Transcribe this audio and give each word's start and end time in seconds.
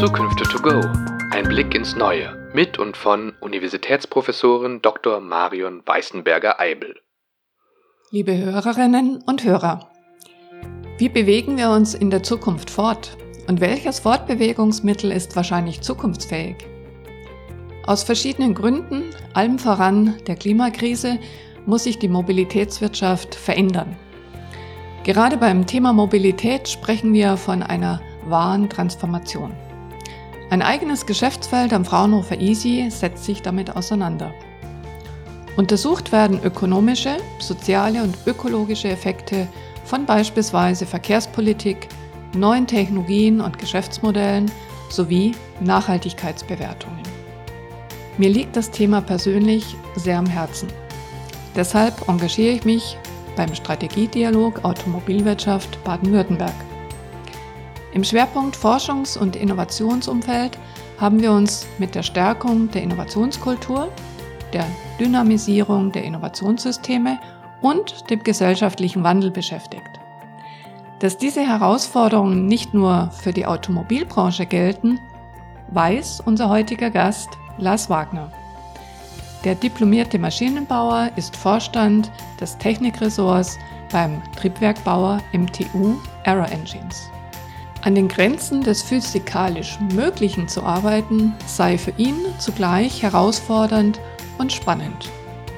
Zukünfte 0.00 0.44
to 0.44 0.58
go. 0.62 0.80
Ein 1.30 1.44
Blick 1.44 1.74
ins 1.74 1.94
Neue 1.94 2.50
mit 2.54 2.78
und 2.78 2.96
von 2.96 3.34
Universitätsprofessorin 3.40 4.80
Dr. 4.80 5.20
Marion 5.20 5.82
Weißenberger-Eibel. 5.84 6.94
Liebe 8.10 8.34
Hörerinnen 8.34 9.22
und 9.26 9.44
Hörer, 9.44 9.90
wie 10.96 11.10
bewegen 11.10 11.58
wir 11.58 11.68
uns 11.68 11.92
in 11.92 12.08
der 12.08 12.22
Zukunft 12.22 12.70
fort? 12.70 13.18
Und 13.46 13.60
welches 13.60 14.00
Fortbewegungsmittel 14.00 15.12
ist 15.12 15.36
wahrscheinlich 15.36 15.82
zukunftsfähig? 15.82 16.56
Aus 17.86 18.02
verschiedenen 18.02 18.54
Gründen, 18.54 19.10
allem 19.34 19.58
voran 19.58 20.14
der 20.26 20.36
Klimakrise, 20.36 21.18
muss 21.66 21.84
sich 21.84 21.98
die 21.98 22.08
Mobilitätswirtschaft 22.08 23.34
verändern. 23.34 23.94
Gerade 25.04 25.36
beim 25.36 25.66
Thema 25.66 25.92
Mobilität 25.92 26.70
sprechen 26.70 27.12
wir 27.12 27.36
von 27.36 27.62
einer 27.62 28.00
wahren 28.24 28.70
Transformation. 28.70 29.54
Ein 30.50 30.62
eigenes 30.62 31.06
Geschäftsfeld 31.06 31.72
am 31.72 31.84
Fraunhofer 31.84 32.40
Easy 32.40 32.90
setzt 32.90 33.24
sich 33.24 33.40
damit 33.40 33.76
auseinander. 33.76 34.34
Untersucht 35.56 36.10
werden 36.10 36.40
ökonomische, 36.42 37.18
soziale 37.38 38.02
und 38.02 38.18
ökologische 38.26 38.88
Effekte 38.88 39.46
von 39.84 40.06
beispielsweise 40.06 40.86
Verkehrspolitik, 40.86 41.86
neuen 42.34 42.66
Technologien 42.66 43.40
und 43.40 43.60
Geschäftsmodellen 43.60 44.50
sowie 44.88 45.36
Nachhaltigkeitsbewertungen. 45.60 46.98
Mir 48.18 48.30
liegt 48.30 48.56
das 48.56 48.72
Thema 48.72 49.02
persönlich 49.02 49.76
sehr 49.94 50.18
am 50.18 50.26
Herzen. 50.26 50.68
Deshalb 51.54 52.08
engagiere 52.08 52.56
ich 52.56 52.64
mich 52.64 52.98
beim 53.36 53.54
Strategiedialog 53.54 54.64
Automobilwirtschaft 54.64 55.82
Baden-Württemberg. 55.84 56.54
Im 57.92 58.04
Schwerpunkt 58.04 58.56
Forschungs- 58.56 59.18
und 59.18 59.34
Innovationsumfeld 59.34 60.56
haben 60.98 61.20
wir 61.20 61.32
uns 61.32 61.66
mit 61.78 61.94
der 61.94 62.04
Stärkung 62.04 62.70
der 62.70 62.82
Innovationskultur, 62.82 63.88
der 64.52 64.64
Dynamisierung 65.00 65.90
der 65.90 66.04
Innovationssysteme 66.04 67.18
und 67.60 68.08
dem 68.08 68.22
gesellschaftlichen 68.22 69.02
Wandel 69.02 69.32
beschäftigt. 69.32 69.88
Dass 71.00 71.16
diese 71.16 71.40
Herausforderungen 71.40 72.46
nicht 72.46 72.74
nur 72.74 73.10
für 73.10 73.32
die 73.32 73.46
Automobilbranche 73.46 74.46
gelten, 74.46 75.00
weiß 75.72 76.22
unser 76.24 76.48
heutiger 76.48 76.90
Gast 76.90 77.30
Lars 77.58 77.90
Wagner. 77.90 78.30
Der 79.44 79.54
diplomierte 79.54 80.18
Maschinenbauer 80.18 81.10
ist 81.16 81.34
Vorstand 81.34 82.12
des 82.40 82.56
Technikressorts 82.58 83.58
beim 83.90 84.22
Triebwerkbauer 84.36 85.20
MTU 85.32 85.96
Aero 86.24 86.44
Engines. 86.44 87.10
An 87.82 87.94
den 87.94 88.08
Grenzen 88.08 88.62
des 88.62 88.82
physikalisch 88.82 89.78
Möglichen 89.94 90.48
zu 90.48 90.62
arbeiten, 90.62 91.32
sei 91.46 91.78
für 91.78 91.94
ihn 91.96 92.16
zugleich 92.38 93.02
herausfordernd 93.02 93.98
und 94.36 94.52
spannend. 94.52 95.08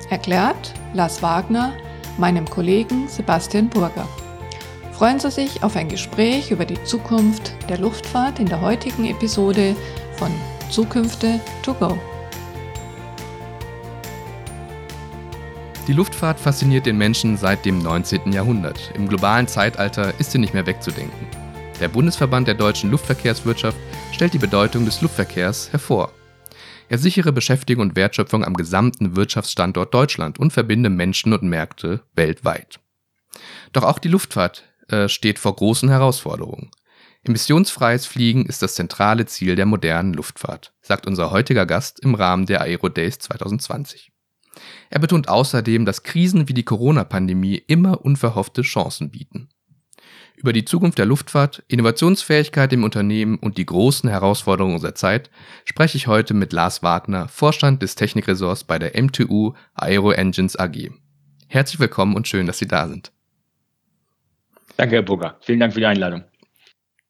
Erklärt 0.09 0.73
Lars 0.95 1.21
Wagner 1.21 1.73
meinem 2.19 2.49
Kollegen 2.49 3.09
Sebastian 3.09 3.69
Burger. 3.69 4.07
Freuen 4.93 5.19
Sie 5.19 5.33
sich 5.33 5.65
auf 5.65 5.75
ein 5.75 5.89
Gespräch 5.89 6.53
über 6.53 6.65
die 6.65 6.83
Zukunft 6.85 7.55
der 7.69 7.79
Luftfahrt 7.79 8.39
in 8.39 8.47
der 8.47 8.61
heutigen 8.61 9.07
Episode 9.07 9.75
von 10.17 10.31
Zukünfte 10.71 11.41
to 11.63 11.75
go. 11.75 11.99
Die 15.89 15.93
Luftfahrt 15.93 16.39
fasziniert 16.39 16.87
den 16.87 16.99
Menschen 16.99 17.37
seit 17.37 17.65
dem 17.65 17.81
19. 17.81 18.33
Jahrhundert. 18.33 18.93
Im 18.95 19.09
globalen 19.09 19.49
Zeitalter 19.49 20.13
ist 20.21 20.31
sie 20.31 20.39
nicht 20.39 20.55
mehr 20.55 20.67
wegzudenken. 20.67 21.42
Der 21.83 21.89
Bundesverband 21.89 22.47
der 22.47 22.55
deutschen 22.55 22.93
Luftverkehrswirtschaft 22.93 23.77
stellt 24.13 24.33
die 24.33 24.39
Bedeutung 24.39 24.85
des 24.85 25.01
Luftverkehrs 25.01 25.73
hervor. 25.73 26.13
Er 26.89 26.97
sichere 26.97 27.33
Beschäftigung 27.33 27.89
und 27.89 27.97
Wertschöpfung 27.97 28.45
am 28.45 28.55
gesamten 28.55 29.17
Wirtschaftsstandort 29.17 29.93
Deutschland 29.93 30.39
und 30.39 30.53
verbinde 30.53 30.91
Menschen 30.91 31.33
und 31.33 31.43
Märkte 31.43 32.05
weltweit. 32.15 32.79
Doch 33.73 33.83
auch 33.83 33.99
die 33.99 34.07
Luftfahrt 34.07 34.63
äh, 34.91 35.09
steht 35.09 35.41
vor 35.41 35.57
großen 35.57 35.89
Herausforderungen. 35.89 36.71
Emissionsfreies 37.25 38.07
Fliegen 38.07 38.47
ist 38.47 38.63
das 38.63 38.77
zentrale 38.77 39.27
Ziel 39.27 39.57
der 39.57 39.67
modernen 39.67 40.15
Luftfahrt, 40.15 40.73
sagt 40.83 41.09
unser 41.09 41.33
heutiger 41.33 41.67
Gast 41.67 41.99
im 41.99 42.15
Rahmen 42.15 42.47
der 42.47 42.61
Aero 42.61 42.91
Days 42.91 43.19
2020. 43.19 44.13
Er 44.89 45.01
betont 45.01 45.29
außerdem, 45.29 45.85
dass 45.85 46.05
Krisen 46.05 46.49
wie 46.49 46.55
die 46.55 46.63
Corona-Pandemie 46.63 47.57
immer 47.57 48.05
unverhoffte 48.05 48.63
Chancen 48.63 49.11
bieten. 49.11 49.49
Über 50.43 50.53
die 50.53 50.65
Zukunft 50.65 50.99
der 50.99 51.07
Luftfahrt, 51.07 51.63
Innovationsfähigkeit 51.69 52.73
im 52.73 52.83
Unternehmen 52.83 53.39
und 53.39 53.59
die 53.59 53.65
großen 53.67 54.11
Herausforderungen 54.11 54.75
unserer 54.75 54.97
Zeit 54.97 55.31
spreche 55.65 55.97
ich 55.97 56.09
heute 56.09 56.35
mit 56.35 56.53
Lars 56.53 56.83
Wagner, 56.83 57.29
Vorstand 57.29 57.81
des 57.81 57.95
Technikressorts 57.95 58.65
bei 58.65 58.81
der 58.81 59.01
MTU 59.01 59.53
Aero 59.75 60.11
Engines 60.11 60.59
AG. 60.59 60.91
Herzlich 61.47 61.79
willkommen 61.79 62.17
und 62.17 62.27
schön, 62.27 62.49
dass 62.49 62.59
Sie 62.59 62.67
da 62.67 62.89
sind. 62.89 63.13
Danke, 64.77 64.97
Herr 64.97 65.03
Burger. 65.03 65.37
Vielen 65.43 65.61
Dank 65.61 65.75
für 65.75 65.79
die 65.79 65.87
Einladung. 65.87 66.25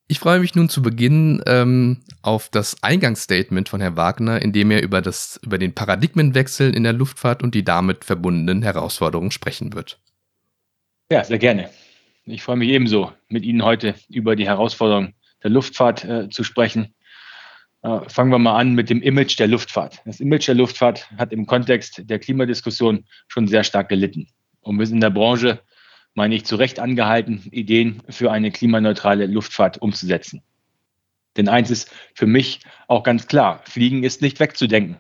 Ich 0.09 0.19
freue 0.19 0.41
mich 0.41 0.55
nun 0.55 0.69
zu 0.69 0.83
Beginn 0.83 1.43
ähm, 1.47 2.03
auf 2.21 2.51
das 2.51 2.83
Eingangsstatement 2.83 3.71
von 3.71 3.81
Herrn 3.81 3.97
Wagner, 3.97 4.43
in 4.43 4.53
dem 4.53 4.71
er 4.71 4.83
über, 4.83 5.01
das, 5.01 5.41
über 5.43 5.57
den 5.57 5.75
Paradigmenwechsel 5.75 6.77
in 6.77 6.83
der 6.83 6.93
Luftfahrt 6.93 7.43
und 7.43 7.55
die 7.55 7.65
damit 7.65 8.05
verbundenen 8.05 8.61
Herausforderungen 8.61 9.31
sprechen 9.31 9.73
wird. 9.73 9.99
Ja, 11.11 11.25
sehr 11.25 11.39
gerne. 11.39 11.71
Ich 12.25 12.45
freue 12.45 12.57
mich 12.57 12.69
ebenso, 12.69 13.13
mit 13.29 13.45
Ihnen 13.45 13.65
heute 13.65 13.97
über 14.09 14.37
die 14.37 14.47
Herausforderungen 14.47 15.15
der 15.43 15.51
Luftfahrt 15.51 16.05
äh, 16.05 16.29
zu 16.29 16.45
sprechen. 16.45 16.95
Äh, 17.83 18.09
fangen 18.09 18.31
wir 18.31 18.39
mal 18.39 18.57
an 18.57 18.75
mit 18.75 18.91
dem 18.91 19.03
Image 19.03 19.37
der 19.41 19.49
Luftfahrt. 19.49 20.01
Das 20.05 20.21
Image 20.21 20.47
der 20.47 20.55
Luftfahrt 20.55 21.11
hat 21.19 21.33
im 21.33 21.47
Kontext 21.47 22.09
der 22.09 22.21
Klimadiskussion 22.21 23.07
schon 23.27 23.49
sehr 23.49 23.65
stark 23.65 23.89
gelitten. 23.89 24.29
Und 24.61 24.79
wir 24.79 24.87
sind 24.87 24.99
in 24.99 25.01
der 25.01 25.11
Branche, 25.11 25.63
meine 26.15 26.37
ich, 26.37 26.45
zu 26.45 26.55
Recht 26.55 26.79
angehalten, 26.79 27.49
Ideen 27.51 28.05
für 28.09 28.31
eine 28.31 28.53
klimaneutrale 28.53 29.27
Luftfahrt 29.27 29.83
umzusetzen. 29.83 30.43
Denn 31.37 31.49
eins 31.49 31.73
ist 31.73 31.91
für 32.15 32.29
mich 32.29 32.61
auch 32.87 33.03
ganz 33.03 33.27
klar, 33.27 33.63
Fliegen 33.65 34.05
ist 34.05 34.23
nicht 34.23 34.39
wegzudenken. 34.39 34.99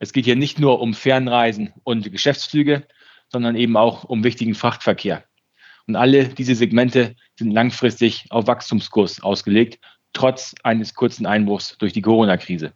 Es 0.00 0.12
geht 0.12 0.24
hier 0.24 0.34
nicht 0.34 0.58
nur 0.58 0.80
um 0.80 0.92
Fernreisen 0.92 1.72
und 1.84 2.10
Geschäftsflüge, 2.10 2.84
sondern 3.28 3.54
eben 3.54 3.76
auch 3.76 4.02
um 4.02 4.24
wichtigen 4.24 4.56
Frachtverkehr. 4.56 5.22
Und 5.86 5.96
alle 5.96 6.28
diese 6.28 6.54
Segmente 6.54 7.16
sind 7.38 7.50
langfristig 7.50 8.26
auf 8.30 8.46
Wachstumskurs 8.46 9.22
ausgelegt, 9.22 9.78
trotz 10.12 10.54
eines 10.62 10.94
kurzen 10.94 11.26
Einbruchs 11.26 11.76
durch 11.78 11.92
die 11.92 12.02
Corona-Krise. 12.02 12.72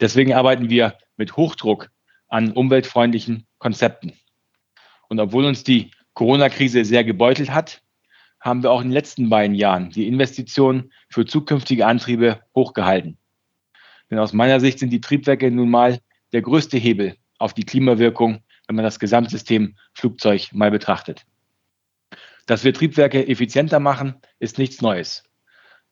Deswegen 0.00 0.34
arbeiten 0.34 0.70
wir 0.70 0.96
mit 1.16 1.36
Hochdruck 1.36 1.90
an 2.28 2.52
umweltfreundlichen 2.52 3.46
Konzepten. 3.58 4.12
Und 5.08 5.18
obwohl 5.20 5.44
uns 5.44 5.64
die 5.64 5.90
Corona-Krise 6.14 6.84
sehr 6.84 7.04
gebeutelt 7.04 7.50
hat, 7.50 7.82
haben 8.40 8.62
wir 8.62 8.70
auch 8.70 8.80
in 8.80 8.88
den 8.88 8.92
letzten 8.92 9.28
beiden 9.30 9.56
Jahren 9.56 9.90
die 9.90 10.06
Investitionen 10.06 10.92
für 11.08 11.24
zukünftige 11.26 11.86
Antriebe 11.86 12.40
hochgehalten. 12.54 13.18
Denn 14.10 14.18
aus 14.18 14.32
meiner 14.32 14.60
Sicht 14.60 14.78
sind 14.78 14.90
die 14.90 15.00
Triebwerke 15.00 15.50
nun 15.50 15.70
mal 15.70 15.98
der 16.32 16.42
größte 16.42 16.78
Hebel 16.78 17.16
auf 17.38 17.54
die 17.54 17.64
Klimawirkung, 17.64 18.42
wenn 18.66 18.76
man 18.76 18.84
das 18.84 18.98
Gesamtsystem 18.98 19.76
Flugzeug 19.94 20.48
mal 20.52 20.70
betrachtet. 20.70 21.24
Dass 22.48 22.64
wir 22.64 22.72
Triebwerke 22.72 23.28
effizienter 23.28 23.78
machen, 23.78 24.14
ist 24.38 24.56
nichts 24.56 24.80
Neues. 24.80 25.22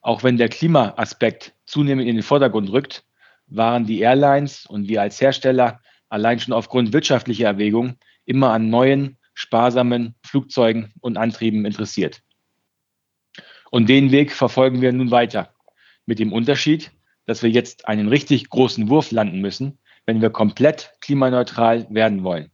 Auch 0.00 0.22
wenn 0.22 0.38
der 0.38 0.48
Klimaaspekt 0.48 1.52
zunehmend 1.66 2.08
in 2.08 2.16
den 2.16 2.22
Vordergrund 2.22 2.72
rückt, 2.72 3.04
waren 3.46 3.84
die 3.84 4.00
Airlines 4.00 4.64
und 4.64 4.88
wir 4.88 5.02
als 5.02 5.20
Hersteller 5.20 5.82
allein 6.08 6.40
schon 6.40 6.54
aufgrund 6.54 6.94
wirtschaftlicher 6.94 7.44
Erwägungen 7.44 7.98
immer 8.24 8.52
an 8.52 8.70
neuen, 8.70 9.18
sparsamen 9.34 10.14
Flugzeugen 10.22 10.94
und 11.02 11.18
Antrieben 11.18 11.66
interessiert. 11.66 12.22
Und 13.70 13.90
den 13.90 14.10
Weg 14.10 14.32
verfolgen 14.32 14.80
wir 14.80 14.94
nun 14.94 15.10
weiter. 15.10 15.52
Mit 16.06 16.18
dem 16.18 16.32
Unterschied, 16.32 16.90
dass 17.26 17.42
wir 17.42 17.50
jetzt 17.50 17.86
einen 17.86 18.08
richtig 18.08 18.48
großen 18.48 18.88
Wurf 18.88 19.10
landen 19.10 19.42
müssen, 19.42 19.78
wenn 20.06 20.22
wir 20.22 20.30
komplett 20.30 20.94
klimaneutral 21.02 21.86
werden 21.90 22.24
wollen. 22.24 22.50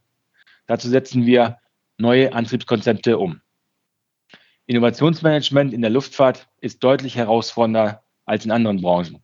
Dazu 0.65 0.89
setzen 0.89 1.25
wir 1.25 1.59
neue 1.97 2.33
Antriebskonzepte 2.33 3.17
um. 3.17 3.42
Innovationsmanagement 4.73 5.71
in 5.71 5.81
der 5.81 5.91
Luftfahrt 5.91 6.49
ist 6.59 6.83
deutlich 6.83 7.15
herausfordernder 7.15 8.01
als 8.25 8.43
in 8.43 8.49
anderen 8.49 8.81
Branchen. 8.81 9.19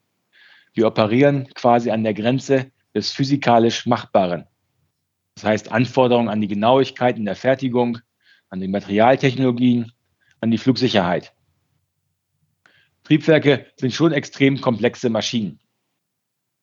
Wir 0.76 0.86
operieren 0.86 1.48
quasi 1.56 1.90
an 1.90 2.04
der 2.04 2.14
Grenze 2.14 2.72
des 2.94 3.12
physikalisch 3.12 3.88
Machbaren. 3.88 4.46
Das 5.34 5.46
heißt 5.46 5.72
Anforderungen 5.72 6.30
an 6.30 6.40
die 6.40 6.48
Genauigkeit 6.48 7.18
in 7.18 7.26
der 7.26 7.36
Fertigung, 7.36 7.98
an 8.50 8.60
die 8.60 8.68
Materialtechnologien, 8.68 9.92
an 10.40 10.52
die 10.52 10.60
Flugsicherheit. 10.60 11.34
Triebwerke 13.04 13.66
sind 13.76 13.92
schon 13.92 14.12
extrem 14.12 14.62
komplexe 14.62 15.10
Maschinen. 15.10 15.60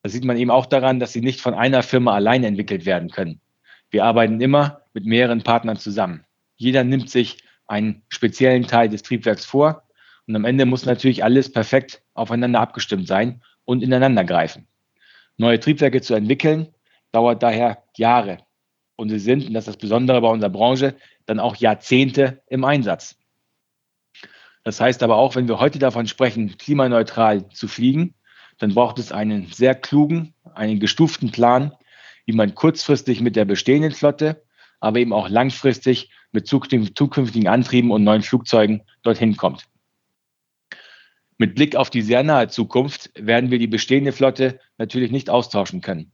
Das 0.01 0.13
sieht 0.13 0.23
man 0.23 0.37
eben 0.37 0.49
auch 0.49 0.65
daran, 0.65 1.01
dass 1.01 1.11
sie 1.11 1.19
nicht 1.19 1.41
von 1.41 1.53
einer 1.53 1.83
Firma 1.83 2.13
allein 2.13 2.45
entwickelt 2.45 2.85
werden 2.85 3.09
können. 3.09 3.41
Wir 3.89 4.05
arbeiten 4.05 4.39
immer 4.39 4.83
mit 4.93 5.05
mehreren 5.05 5.43
Partnern 5.43 5.75
zusammen. 5.75 6.23
Jeder 6.55 6.85
nimmt 6.85 7.09
sich 7.09 7.39
einen 7.67 8.03
speziellen 8.09 8.65
Teil 8.67 8.89
des 8.89 9.03
Triebwerks 9.03 9.45
vor 9.45 9.83
Und 10.25 10.35
am 10.35 10.45
Ende 10.45 10.65
muss 10.65 10.85
natürlich 10.85 11.23
alles 11.23 11.51
perfekt 11.51 12.01
aufeinander 12.13 12.59
abgestimmt 12.59 13.07
sein 13.07 13.41
und 13.65 13.83
ineinander 13.83 14.23
greifen. 14.23 14.67
Neue 15.37 15.59
Triebwerke 15.59 16.01
zu 16.01 16.15
entwickeln, 16.15 16.67
dauert 17.11 17.43
daher 17.43 17.83
Jahre. 17.95 18.39
Und 18.95 19.09
sie 19.09 19.19
sind, 19.19 19.47
und 19.47 19.53
das 19.53 19.63
ist 19.63 19.75
das 19.75 19.77
Besondere 19.77 20.21
bei 20.21 20.29
unserer 20.29 20.49
Branche, 20.49 20.95
dann 21.25 21.39
auch 21.39 21.55
Jahrzehnte 21.55 22.41
im 22.47 22.63
Einsatz. 22.63 23.17
Das 24.63 24.81
heißt 24.81 25.03
aber 25.03 25.15
auch, 25.15 25.35
wenn 25.35 25.47
wir 25.47 25.59
heute 25.59 25.79
davon 25.79 26.07
sprechen, 26.07 26.57
klimaneutral 26.57 27.47
zu 27.49 27.67
fliegen, 27.67 28.15
dann 28.57 28.73
braucht 28.73 28.99
es 28.99 29.11
einen 29.11 29.47
sehr 29.47 29.75
klugen, 29.75 30.33
einen 30.55 30.79
gestuften 30.79 31.31
Plan, 31.31 31.71
wie 32.25 32.33
man 32.33 32.55
kurzfristig 32.55 33.21
mit 33.21 33.35
der 33.35 33.45
bestehenden 33.45 33.91
Flotte, 33.91 34.43
aber 34.79 34.99
eben 34.99 35.13
auch 35.13 35.29
langfristig 35.29 36.09
mit 36.37 36.47
zukünftigen 36.47 37.47
Antrieben 37.47 37.91
und 37.91 38.03
neuen 38.03 38.21
Flugzeugen 38.21 38.83
dorthin 39.01 39.37
kommt. 39.37 39.65
Mit 41.39 41.55
Blick 41.55 41.75
auf 41.75 41.89
die 41.89 42.01
sehr 42.01 42.23
nahe 42.23 42.47
Zukunft 42.47 43.11
werden 43.15 43.51
wir 43.51 43.59
die 43.59 43.67
bestehende 43.67 44.11
Flotte 44.11 44.59
natürlich 44.77 45.11
nicht 45.11 45.29
austauschen 45.29 45.81
können. 45.81 46.11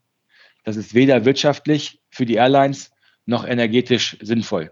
Das 0.64 0.78
ist 0.78 0.94
weder 0.94 1.26
wirtschaftlich 1.26 2.02
für 2.10 2.26
die 2.26 2.36
Airlines 2.36 2.92
noch 3.26 3.46
energetisch 3.46 4.18
sinnvoll. 4.22 4.72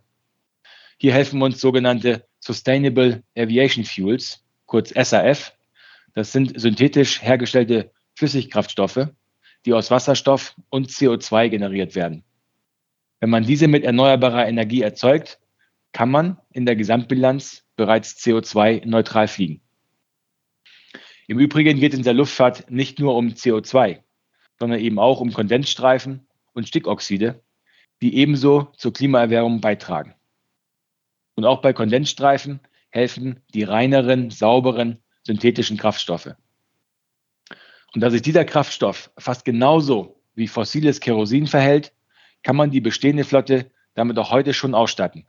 Hier 0.98 1.14
helfen 1.14 1.42
uns 1.42 1.60
sogenannte 1.60 2.26
Sustainable 2.40 3.24
Aviation 3.38 3.86
Fuels, 3.86 4.44
kurz 4.66 4.90
SAF. 4.90 5.54
Das 6.14 6.32
sind 6.32 6.60
synthetisch 6.60 7.22
hergestellte 7.22 7.92
Flüssigkraftstoffe, 8.16 9.08
die 9.66 9.74
aus 9.74 9.92
Wasserstoff 9.92 10.56
und 10.70 10.90
CO2 10.90 11.50
generiert 11.50 11.96
werden. 11.96 12.24
Wenn 13.20 13.30
man 13.30 13.44
diese 13.44 13.68
mit 13.68 13.84
erneuerbarer 13.84 14.48
Energie 14.48 14.82
erzeugt, 14.82 15.40
kann 15.92 16.10
man 16.10 16.38
in 16.52 16.66
der 16.66 16.76
Gesamtbilanz 16.76 17.66
bereits 17.76 18.18
CO2-neutral 18.18 19.28
fliegen. 19.28 19.62
Im 21.28 21.40
Übrigen 21.40 21.80
geht 21.80 21.94
es 21.94 22.00
in 22.00 22.04
der 22.04 22.14
Luftfahrt 22.14 22.70
nicht 22.70 23.00
nur 23.00 23.16
um 23.16 23.30
CO2, 23.30 24.00
sondern 24.60 24.80
eben 24.80 25.00
auch 25.00 25.22
um 25.22 25.34
Kondensstreifen 25.34 26.28
und 26.54 26.68
Stickoxide, 26.68 27.42
die 28.02 28.16
ebenso 28.18 28.72
zur 28.78 28.94
Klimaerwärmung 28.94 29.62
beitragen. 29.62 30.16
Und 31.36 31.46
auch 31.46 31.62
bei 31.62 31.74
Kondensstreifen 31.74 32.60
helfen 32.90 33.40
die 33.54 33.64
reineren, 33.64 34.30
sauberen, 34.30 35.02
synthetischen 35.24 35.78
Kraftstoffe. 35.78 36.36
Und 37.94 38.02
da 38.02 38.10
sich 38.10 38.22
dieser 38.22 38.46
Kraftstoff 38.46 39.12
fast 39.18 39.46
genauso 39.46 40.22
wie 40.36 40.48
fossiles 40.48 41.00
Kerosin 41.00 41.48
verhält, 41.48 41.94
kann 42.44 42.56
man 42.56 42.72
die 42.72 42.82
bestehende 42.82 43.24
Flotte 43.24 43.72
damit 43.94 44.18
auch 44.18 44.32
heute 44.32 44.54
schon 44.54 44.74
ausstatten. 44.74 45.26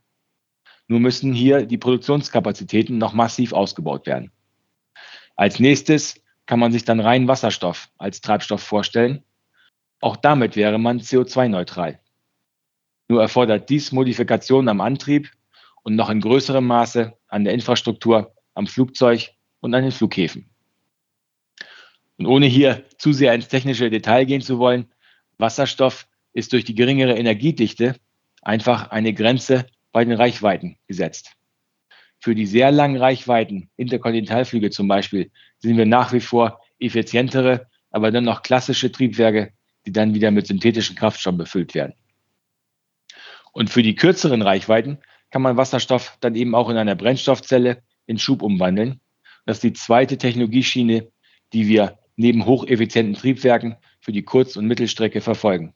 Nur 0.87 0.99
müssen 0.99 1.33
hier 1.33 1.65
die 1.65 1.77
Produktionskapazitäten 1.77 2.97
noch 2.97 3.13
massiv 3.13 3.53
ausgebaut 3.53 4.05
werden. 4.05 4.31
Als 5.35 5.59
nächstes 5.59 6.21
kann 6.45 6.59
man 6.59 6.71
sich 6.71 6.85
dann 6.85 6.99
rein 6.99 7.27
Wasserstoff 7.27 7.89
als 7.97 8.21
Treibstoff 8.21 8.61
vorstellen. 8.61 9.23
Auch 10.01 10.17
damit 10.17 10.55
wäre 10.55 10.77
man 10.77 10.99
CO2-neutral. 10.99 11.99
Nur 13.07 13.21
erfordert 13.21 13.69
dies 13.69 13.91
Modifikationen 13.91 14.69
am 14.69 14.81
Antrieb 14.81 15.31
und 15.83 15.95
noch 15.95 16.09
in 16.09 16.21
größerem 16.21 16.65
Maße 16.65 17.13
an 17.27 17.43
der 17.43 17.53
Infrastruktur, 17.53 18.33
am 18.53 18.67
Flugzeug 18.67 19.31
und 19.61 19.73
an 19.73 19.83
den 19.83 19.91
Flughäfen. 19.91 20.49
Und 22.17 22.27
ohne 22.27 22.45
hier 22.45 22.83
zu 22.97 23.13
sehr 23.13 23.33
ins 23.33 23.47
technische 23.47 23.89
Detail 23.89 24.25
gehen 24.25 24.41
zu 24.41 24.59
wollen, 24.59 24.91
Wasserstoff 25.37 26.07
ist 26.33 26.53
durch 26.53 26.63
die 26.63 26.75
geringere 26.75 27.17
Energiedichte 27.17 27.95
einfach 28.41 28.91
eine 28.91 29.13
Grenze 29.13 29.65
bei 29.93 30.03
den 30.03 30.13
Reichweiten 30.13 30.77
gesetzt. 30.87 31.31
Für 32.19 32.35
die 32.35 32.45
sehr 32.45 32.71
langen 32.71 32.97
Reichweiten, 32.97 33.69
Interkontinentalflüge 33.77 34.69
zum 34.69 34.87
Beispiel, 34.87 35.31
sehen 35.59 35.77
wir 35.77 35.85
nach 35.85 36.11
wie 36.11 36.19
vor 36.19 36.59
effizientere, 36.79 37.67
aber 37.91 38.11
dann 38.11 38.25
noch 38.25 38.41
klassische 38.41 38.91
Triebwerke, 38.91 39.53
die 39.85 39.93
dann 39.93 40.13
wieder 40.13 40.31
mit 40.31 40.47
synthetischen 40.47 40.95
Kraftstoffen 40.95 41.37
befüllt 41.37 41.73
werden. 41.75 41.93
Und 43.51 43.69
für 43.69 43.83
die 43.83 43.95
kürzeren 43.95 44.41
Reichweiten 44.41 44.97
kann 45.29 45.41
man 45.41 45.57
Wasserstoff 45.57 46.17
dann 46.19 46.35
eben 46.35 46.55
auch 46.55 46.69
in 46.69 46.77
einer 46.77 46.95
Brennstoffzelle 46.95 47.83
in 48.07 48.17
Schub 48.17 48.41
umwandeln. 48.41 48.99
Das 49.45 49.57
ist 49.57 49.63
die 49.63 49.73
zweite 49.73 50.17
Technologieschiene, 50.17 51.07
die 51.53 51.67
wir 51.67 51.99
neben 52.15 52.45
hocheffizienten 52.45 53.15
Triebwerken 53.15 53.75
für 53.99 54.11
die 54.11 54.23
Kurz- 54.23 54.55
und 54.55 54.67
Mittelstrecke 54.67 55.21
verfolgen. 55.21 55.73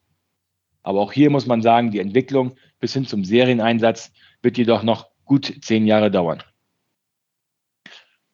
Aber 0.81 1.01
auch 1.01 1.11
hier 1.11 1.29
muss 1.29 1.45
man 1.45 1.61
sagen, 1.61 1.91
die 1.91 1.99
Entwicklung 1.99 2.55
bis 2.79 2.93
hin 2.93 3.05
zum 3.05 3.23
Serieneinsatz 3.23 4.11
wird 4.41 4.57
jedoch 4.57 4.83
noch 4.83 5.07
gut 5.25 5.53
zehn 5.61 5.85
Jahre 5.85 6.11
dauern. 6.11 6.43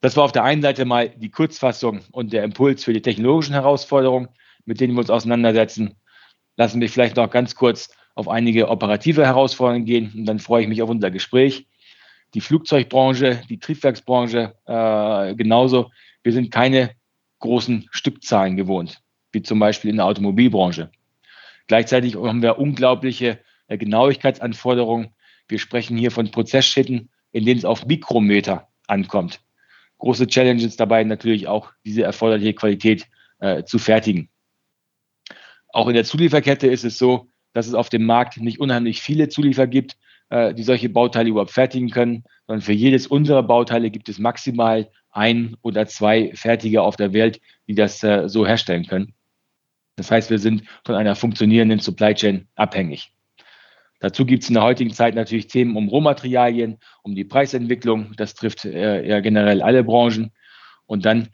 Das 0.01 0.17
war 0.17 0.25
auf 0.25 0.33
der 0.33 0.43
einen 0.43 0.61
Seite 0.61 0.85
mal 0.85 1.09
die 1.09 1.31
Kurzfassung 1.31 2.01
und 2.11 2.33
der 2.33 2.43
Impuls 2.43 2.83
für 2.83 2.93
die 2.93 3.01
technologischen 3.01 3.53
Herausforderungen, 3.53 4.27
mit 4.65 4.81
denen 4.81 4.93
wir 4.93 4.99
uns 4.99 5.09
auseinandersetzen. 5.09 5.95
Lassen 6.57 6.81
wir 6.81 6.89
vielleicht 6.89 7.15
noch 7.15 7.29
ganz 7.29 7.55
kurz 7.55 7.89
auf 8.15 8.27
einige 8.27 8.69
operative 8.69 9.25
Herausforderungen 9.25 9.85
gehen 9.85 10.11
und 10.13 10.25
dann 10.25 10.39
freue 10.39 10.63
ich 10.63 10.67
mich 10.67 10.81
auf 10.81 10.89
unser 10.89 11.09
Gespräch. 11.09 11.67
Die 12.33 12.41
Flugzeugbranche, 12.41 13.41
die 13.49 13.59
Triebwerksbranche 13.59 14.55
äh, 14.65 15.35
genauso. 15.35 15.89
Wir 16.21 16.33
sind 16.33 16.51
keine 16.51 16.91
großen 17.39 17.87
Stückzahlen 17.91 18.57
gewohnt, 18.57 19.01
wie 19.31 19.41
zum 19.41 19.59
Beispiel 19.59 19.89
in 19.89 19.97
der 19.97 20.05
Automobilbranche. 20.05 20.91
Gleichzeitig 21.67 22.15
haben 22.15 22.41
wir 22.41 22.59
unglaubliche 22.59 23.39
Genauigkeitsanforderungen. 23.67 25.09
Wir 25.47 25.59
sprechen 25.59 25.97
hier 25.97 26.11
von 26.11 26.31
Prozessschritten, 26.31 27.09
in 27.31 27.45
denen 27.45 27.57
es 27.57 27.65
auf 27.65 27.85
Mikrometer 27.85 28.67
ankommt. 28.87 29.41
Große 29.97 30.27
Challenges 30.27 30.75
dabei 30.75 31.03
natürlich 31.03 31.47
auch 31.47 31.71
diese 31.85 32.03
erforderliche 32.03 32.53
Qualität 32.53 33.07
äh, 33.39 33.63
zu 33.63 33.79
fertigen. 33.79 34.29
Auch 35.69 35.87
in 35.87 35.95
der 35.95 36.03
Zulieferkette 36.03 36.67
ist 36.67 36.83
es 36.83 36.97
so, 36.97 37.29
dass 37.53 37.67
es 37.67 37.73
auf 37.73 37.89
dem 37.89 38.05
Markt 38.05 38.37
nicht 38.37 38.59
unheimlich 38.59 39.01
viele 39.01 39.29
Zuliefer 39.29 39.67
gibt, 39.67 39.97
äh, 40.29 40.53
die 40.53 40.63
solche 40.63 40.89
Bauteile 40.89 41.29
überhaupt 41.29 41.51
fertigen 41.51 41.89
können, 41.89 42.23
sondern 42.47 42.61
für 42.61 42.73
jedes 42.73 43.07
unserer 43.07 43.43
Bauteile 43.43 43.91
gibt 43.91 44.09
es 44.09 44.19
maximal 44.19 44.89
ein 45.11 45.55
oder 45.61 45.87
zwei 45.87 46.31
Fertiger 46.33 46.83
auf 46.83 46.95
der 46.95 47.13
Welt, 47.13 47.39
die 47.67 47.75
das 47.75 48.03
äh, 48.03 48.27
so 48.27 48.45
herstellen 48.45 48.85
können. 48.85 49.13
Das 49.95 50.09
heißt, 50.09 50.31
wir 50.31 50.39
sind 50.39 50.63
von 50.85 50.95
einer 50.95 51.15
funktionierenden 51.15 51.79
Supply 51.79 52.15
Chain 52.15 52.47
abhängig. 52.55 53.12
Dazu 54.03 54.25
gibt 54.25 54.43
es 54.43 54.49
in 54.49 54.55
der 54.55 54.63
heutigen 54.63 54.91
Zeit 54.91 55.15
natürlich 55.15 55.47
Themen 55.47 55.77
um 55.77 55.87
Rohmaterialien, 55.87 56.77
um 57.03 57.15
die 57.15 57.23
Preisentwicklung. 57.23 58.11
Das 58.17 58.33
trifft 58.33 58.65
äh, 58.65 59.07
ja 59.07 59.21
generell 59.21 59.61
alle 59.61 59.81
Branchen. 59.81 60.33
Und 60.85 61.05
dann 61.05 61.29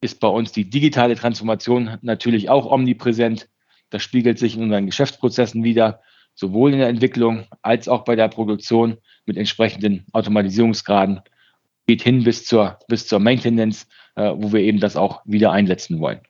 ist 0.00 0.20
bei 0.20 0.28
uns 0.28 0.50
die 0.50 0.70
digitale 0.70 1.16
Transformation 1.16 1.98
natürlich 2.00 2.48
auch 2.48 2.64
omnipräsent. 2.64 3.50
Das 3.90 4.02
spiegelt 4.02 4.38
sich 4.38 4.56
in 4.56 4.62
unseren 4.62 4.86
Geschäftsprozessen 4.86 5.64
wieder, 5.64 6.00
sowohl 6.34 6.72
in 6.72 6.78
der 6.78 6.88
Entwicklung 6.88 7.44
als 7.60 7.88
auch 7.88 8.04
bei 8.06 8.16
der 8.16 8.28
Produktion 8.28 8.96
mit 9.26 9.36
entsprechenden 9.36 10.06
Automatisierungsgraden. 10.14 11.20
Geht 11.86 12.00
hin 12.00 12.24
bis 12.24 12.46
zur, 12.46 12.78
bis 12.88 13.06
zur 13.06 13.18
Maintenance, 13.18 13.86
äh, 14.16 14.32
wo 14.34 14.50
wir 14.50 14.60
eben 14.60 14.80
das 14.80 14.96
auch 14.96 15.20
wieder 15.26 15.52
einsetzen 15.52 16.00
wollen. 16.00 16.20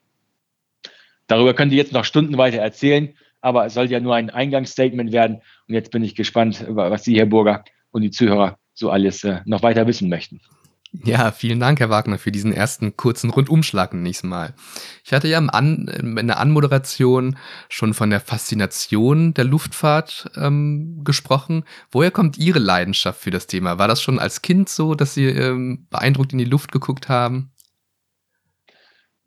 Darüber 1.27 1.53
könnt 1.53 1.71
ihr 1.71 1.77
jetzt 1.77 1.93
noch 1.93 2.03
Stunden 2.03 2.37
weiter 2.37 2.57
erzählen, 2.57 3.15
aber 3.45 3.67
es 3.67 3.75
soll 3.75 3.91
ja 3.91 3.99
nur 3.99 4.15
ein 4.15 4.31
Eingangsstatement 4.31 5.11
werden. 5.11 5.41
Und 5.67 5.75
jetzt 5.75 5.91
bin 5.91 6.03
ich 6.03 6.15
gespannt, 6.15 6.65
was 6.67 7.03
Sie, 7.03 7.15
Herr 7.15 7.27
Burger, 7.27 7.63
und 7.91 8.01
die 8.01 8.09
Zuhörer 8.09 8.57
so 8.73 8.89
alles 8.89 9.23
äh, 9.23 9.41
noch 9.45 9.61
weiter 9.61 9.85
wissen 9.85 10.09
möchten. 10.09 10.41
Ja, 11.03 11.31
vielen 11.31 11.59
Dank, 11.59 11.79
Herr 11.79 11.89
Wagner, 11.89 12.17
für 12.17 12.31
diesen 12.31 12.53
ersten 12.53 12.97
kurzen 12.97 13.29
Rundumschlag 13.29 13.93
nächstes 13.93 14.27
Mal. 14.27 14.55
Ich 15.03 15.13
hatte 15.13 15.27
ja 15.27 15.37
in 15.37 16.27
der 16.27 16.39
Anmoderation 16.39 17.37
schon 17.69 17.93
von 17.93 18.09
der 18.09 18.19
Faszination 18.19 19.33
der 19.33 19.43
Luftfahrt 19.43 20.31
ähm, 20.37 21.01
gesprochen. 21.03 21.65
Woher 21.91 22.11
kommt 22.11 22.37
Ihre 22.37 22.59
Leidenschaft 22.59 23.19
für 23.21 23.31
das 23.31 23.45
Thema? 23.45 23.77
War 23.77 23.87
das 23.87 24.01
schon 24.01 24.17
als 24.17 24.41
Kind 24.41 24.69
so, 24.69 24.95
dass 24.95 25.13
Sie 25.13 25.25
ähm, 25.25 25.85
beeindruckt 25.91 26.31
in 26.31 26.39
die 26.39 26.45
Luft 26.45 26.71
geguckt 26.71 27.09
haben? 27.09 27.51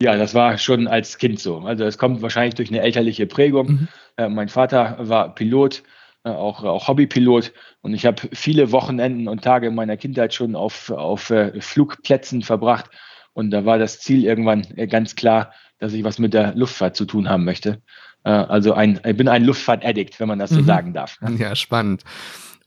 Ja, 0.00 0.16
das 0.16 0.34
war 0.34 0.58
schon 0.58 0.86
als 0.86 1.18
Kind 1.18 1.40
so. 1.40 1.58
Also 1.58 1.84
es 1.84 1.98
kommt 1.98 2.22
wahrscheinlich 2.22 2.54
durch 2.54 2.70
eine 2.70 2.80
elterliche 2.80 3.26
Prägung. 3.26 3.66
Mhm. 3.66 3.88
Äh, 4.16 4.28
mein 4.28 4.48
Vater 4.48 4.96
war 5.00 5.34
Pilot 5.34 5.82
äh, 6.24 6.30
auch, 6.30 6.62
auch 6.62 6.88
Hobbypilot. 6.88 7.52
Und 7.80 7.94
ich 7.94 8.06
habe 8.06 8.28
viele 8.32 8.70
Wochenenden 8.70 9.28
und 9.28 9.42
Tage 9.42 9.66
in 9.66 9.74
meiner 9.74 9.96
Kindheit 9.96 10.34
schon 10.34 10.54
auf, 10.54 10.90
auf 10.90 11.30
äh, 11.30 11.60
Flugplätzen 11.60 12.42
verbracht. 12.42 12.90
Und 13.32 13.50
da 13.50 13.64
war 13.64 13.78
das 13.78 14.00
Ziel 14.00 14.24
irgendwann 14.24 14.66
äh, 14.76 14.86
ganz 14.86 15.16
klar, 15.16 15.52
dass 15.78 15.92
ich 15.92 16.04
was 16.04 16.18
mit 16.18 16.34
der 16.34 16.54
Luftfahrt 16.54 16.96
zu 16.96 17.04
tun 17.04 17.28
haben 17.28 17.44
möchte. 17.44 17.82
Äh, 18.24 18.30
also 18.30 18.74
ein, 18.74 19.00
ich 19.04 19.16
bin 19.16 19.28
ein 19.28 19.44
Luftfahrt-Addict, 19.44 20.20
wenn 20.20 20.28
man 20.28 20.38
das 20.38 20.50
so 20.50 20.60
mhm. 20.60 20.66
sagen 20.66 20.94
darf. 20.94 21.18
Ja, 21.38 21.56
spannend. 21.56 22.04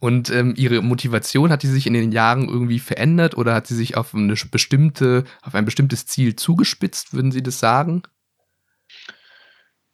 Und 0.02 0.32
ähm, 0.32 0.56
ihre 0.58 0.82
Motivation 0.82 1.52
hat 1.52 1.62
die 1.62 1.68
sich 1.68 1.86
in 1.86 1.94
den 1.94 2.12
Jahren 2.12 2.50
irgendwie 2.50 2.80
verändert 2.80 3.38
oder 3.38 3.54
hat 3.54 3.68
sie 3.68 3.76
sich 3.76 3.98
auf 3.98 4.16
eine 4.16 4.34
bestimmte, 4.50 5.26
auf 5.44 5.54
ein 5.54 5.64
bestimmtes 5.64 6.08
Ziel 6.08 6.36
zugespitzt, 6.36 7.14
würden 7.14 7.32
Sie 7.32 7.44
das 7.44 7.60
sagen? 7.60 8.02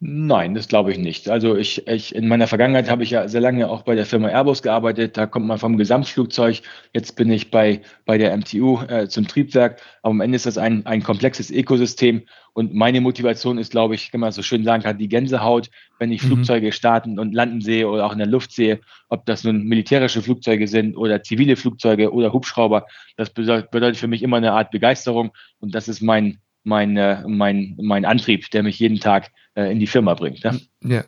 Nein, 0.00 0.54
das 0.54 0.68
glaube 0.68 0.92
ich 0.92 0.98
nicht. 0.98 1.28
Also 1.28 1.56
ich, 1.56 1.88
ich 1.88 2.14
in 2.14 2.28
meiner 2.28 2.46
Vergangenheit 2.46 2.88
habe 2.88 3.02
ich 3.02 3.10
ja 3.10 3.26
sehr 3.26 3.40
lange 3.40 3.68
auch 3.68 3.82
bei 3.82 3.96
der 3.96 4.06
Firma 4.06 4.28
Airbus 4.28 4.62
gearbeitet. 4.62 5.16
Da 5.16 5.26
kommt 5.26 5.46
man 5.46 5.58
vom 5.58 5.76
Gesamtflugzeug. 5.76 6.62
Jetzt 6.92 7.16
bin 7.16 7.32
ich 7.32 7.50
bei, 7.50 7.80
bei 8.04 8.16
der 8.16 8.36
MTU 8.36 8.80
äh, 8.82 9.08
zum 9.08 9.26
Triebwerk. 9.26 9.80
Aber 10.02 10.12
am 10.12 10.20
Ende 10.20 10.36
ist 10.36 10.46
das 10.46 10.56
ein, 10.56 10.86
ein 10.86 11.02
komplexes 11.02 11.50
Ökosystem. 11.50 12.22
Und 12.52 12.74
meine 12.74 13.00
Motivation 13.00 13.58
ist, 13.58 13.72
glaube 13.72 13.96
ich, 13.96 14.12
wenn 14.12 14.20
man 14.20 14.30
so 14.30 14.42
schön 14.42 14.62
sagen 14.62 14.84
kann, 14.84 14.98
die 14.98 15.08
Gänsehaut, 15.08 15.68
wenn 15.98 16.12
ich 16.12 16.22
mhm. 16.22 16.28
Flugzeuge 16.28 16.70
starten 16.70 17.18
und 17.18 17.34
landen 17.34 17.60
sehe 17.60 17.88
oder 17.88 18.06
auch 18.06 18.12
in 18.12 18.18
der 18.18 18.28
Luft 18.28 18.52
sehe, 18.52 18.78
ob 19.08 19.26
das 19.26 19.42
nun 19.42 19.64
militärische 19.64 20.22
Flugzeuge 20.22 20.68
sind 20.68 20.96
oder 20.96 21.24
zivile 21.24 21.56
Flugzeuge 21.56 22.12
oder 22.12 22.32
Hubschrauber. 22.32 22.86
Das 23.16 23.30
bedeutet, 23.30 23.72
bedeutet 23.72 23.96
für 23.96 24.06
mich 24.06 24.22
immer 24.22 24.36
eine 24.36 24.52
Art 24.52 24.70
Begeisterung. 24.70 25.32
Und 25.58 25.74
das 25.74 25.88
ist 25.88 26.02
mein, 26.02 26.38
mein, 26.62 26.96
äh, 26.96 27.24
mein, 27.26 27.76
mein 27.80 28.04
Antrieb, 28.04 28.48
der 28.52 28.62
mich 28.62 28.78
jeden 28.78 29.00
Tag 29.00 29.32
äh, 29.58 29.72
in 29.72 29.80
die 29.80 29.86
Firma 29.86 30.14
bringt. 30.14 30.44
Ne? 30.44 30.60
Ja. 30.82 31.04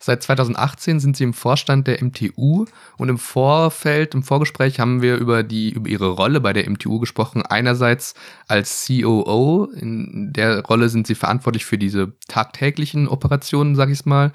Seit 0.00 0.22
2018 0.22 0.98
sind 1.00 1.16
Sie 1.16 1.24
im 1.24 1.34
Vorstand 1.34 1.88
der 1.88 2.02
MTU 2.02 2.64
und 2.96 3.08
im 3.08 3.18
Vorfeld, 3.18 4.14
im 4.14 4.22
Vorgespräch 4.22 4.80
haben 4.80 5.02
wir 5.02 5.16
über 5.16 5.42
die, 5.42 5.70
über 5.70 5.90
Ihre 5.90 6.08
Rolle 6.08 6.40
bei 6.40 6.54
der 6.54 6.70
MTU 6.70 7.00
gesprochen. 7.00 7.42
Einerseits 7.42 8.14
als 8.46 8.86
COO, 8.86 9.68
in 9.74 10.32
der 10.32 10.64
Rolle 10.64 10.88
sind 10.88 11.06
Sie 11.06 11.14
verantwortlich 11.14 11.66
für 11.66 11.76
diese 11.76 12.14
tagtäglichen 12.28 13.08
Operationen, 13.08 13.74
sag 13.74 13.90
ich 13.90 14.06
mal. 14.06 14.32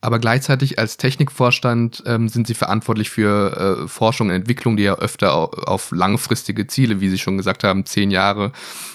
Aber 0.00 0.18
gleichzeitig 0.18 0.78
als 0.78 0.96
Technikvorstand 0.96 2.02
ähm, 2.06 2.28
sind 2.28 2.46
Sie 2.46 2.54
verantwortlich 2.54 3.10
für 3.10 3.82
äh, 3.84 3.88
Forschung 3.88 4.28
und 4.28 4.34
Entwicklung, 4.34 4.76
die 4.76 4.84
ja 4.84 4.94
öfter 4.94 5.34
auf, 5.34 5.58
auf, 5.58 5.90
langfristige 5.92 6.66
Ziele, 6.66 7.00
wie 7.00 7.08
Sie 7.08 7.18
schon 7.18 7.36
gesagt 7.36 7.62
haben, 7.62 7.84
zehn 7.84 8.10
Jahre, 8.10 8.52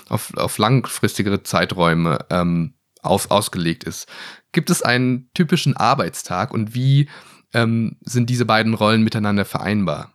auf, 0.10 0.34
auf 0.36 0.58
langfristigere 0.58 1.44
Zeiträume 1.44 2.26
ähm, 2.30 2.74
auf, 3.08 3.32
ausgelegt 3.32 3.84
ist. 3.84 4.08
Gibt 4.52 4.70
es 4.70 4.82
einen 4.82 5.30
typischen 5.34 5.76
Arbeitstag 5.76 6.52
und 6.52 6.74
wie 6.74 7.10
ähm, 7.54 7.98
sind 8.02 8.30
diese 8.30 8.46
beiden 8.46 8.74
Rollen 8.74 9.04
miteinander 9.04 9.46
vereinbar? 9.46 10.14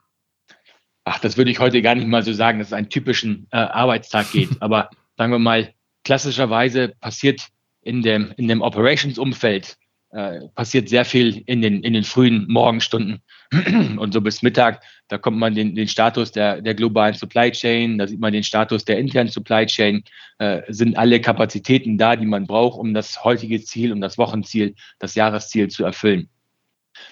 Ach, 1.05 1.19
das 1.19 1.37
würde 1.37 1.51
ich 1.51 1.59
heute 1.59 1.83
gar 1.83 1.95
nicht 1.95 2.07
mal 2.07 2.23
so 2.23 2.33
sagen, 2.33 2.59
dass 2.59 2.69
es 2.69 2.73
einen 2.73 2.89
typischen 2.89 3.49
äh, 3.51 3.57
Arbeitstag 3.57 4.31
geht. 4.33 4.51
Aber 4.61 4.91
sagen 5.17 5.33
wir 5.33 5.39
mal, 5.39 5.73
klassischerweise 6.05 6.89
passiert 7.01 7.49
in 7.83 8.03
dem, 8.03 8.33
in 8.37 8.49
dem 8.49 8.63
Operations-Umfeld 8.63 9.77
äh, 10.11 10.41
passiert 10.55 10.89
sehr 10.89 11.05
viel 11.05 11.43
in 11.47 11.63
den, 11.63 11.83
in 11.83 11.95
den 11.95 12.05
frühen 12.05 12.47
Morgenstunden. 12.49 13.23
Und 13.99 14.15
so 14.15 14.21
bis 14.21 14.43
Mittag, 14.43 14.83
da 15.09 15.19
kommt 15.19 15.37
man 15.39 15.55
den, 15.55 15.75
den 15.75 15.87
Status 15.87 16.33
der, 16.33 16.63
der 16.63 16.75
globalen 16.75 17.15
Supply 17.15 17.51
Chain, 17.53 17.99
da 17.99 18.07
sieht 18.07 18.21
man 18.21 18.33
den 18.33 18.45
Status 18.45 18.85
der 18.85 18.99
internen 18.99 19.29
Supply 19.29 19.67
Chain, 19.67 20.05
äh, 20.39 20.63
sind 20.69 20.97
alle 20.97 21.21
Kapazitäten 21.21 21.99
da, 21.99 22.17
die 22.17 22.27
man 22.27 22.47
braucht, 22.47 22.79
um 22.79 22.95
das 22.95 23.25
heutige 23.25 23.63
Ziel, 23.63 23.93
um 23.93 24.01
das 24.01 24.17
Wochenziel, 24.17 24.75
das 24.99 25.15
Jahresziel 25.15 25.69
zu 25.69 25.85
erfüllen. 25.85 26.31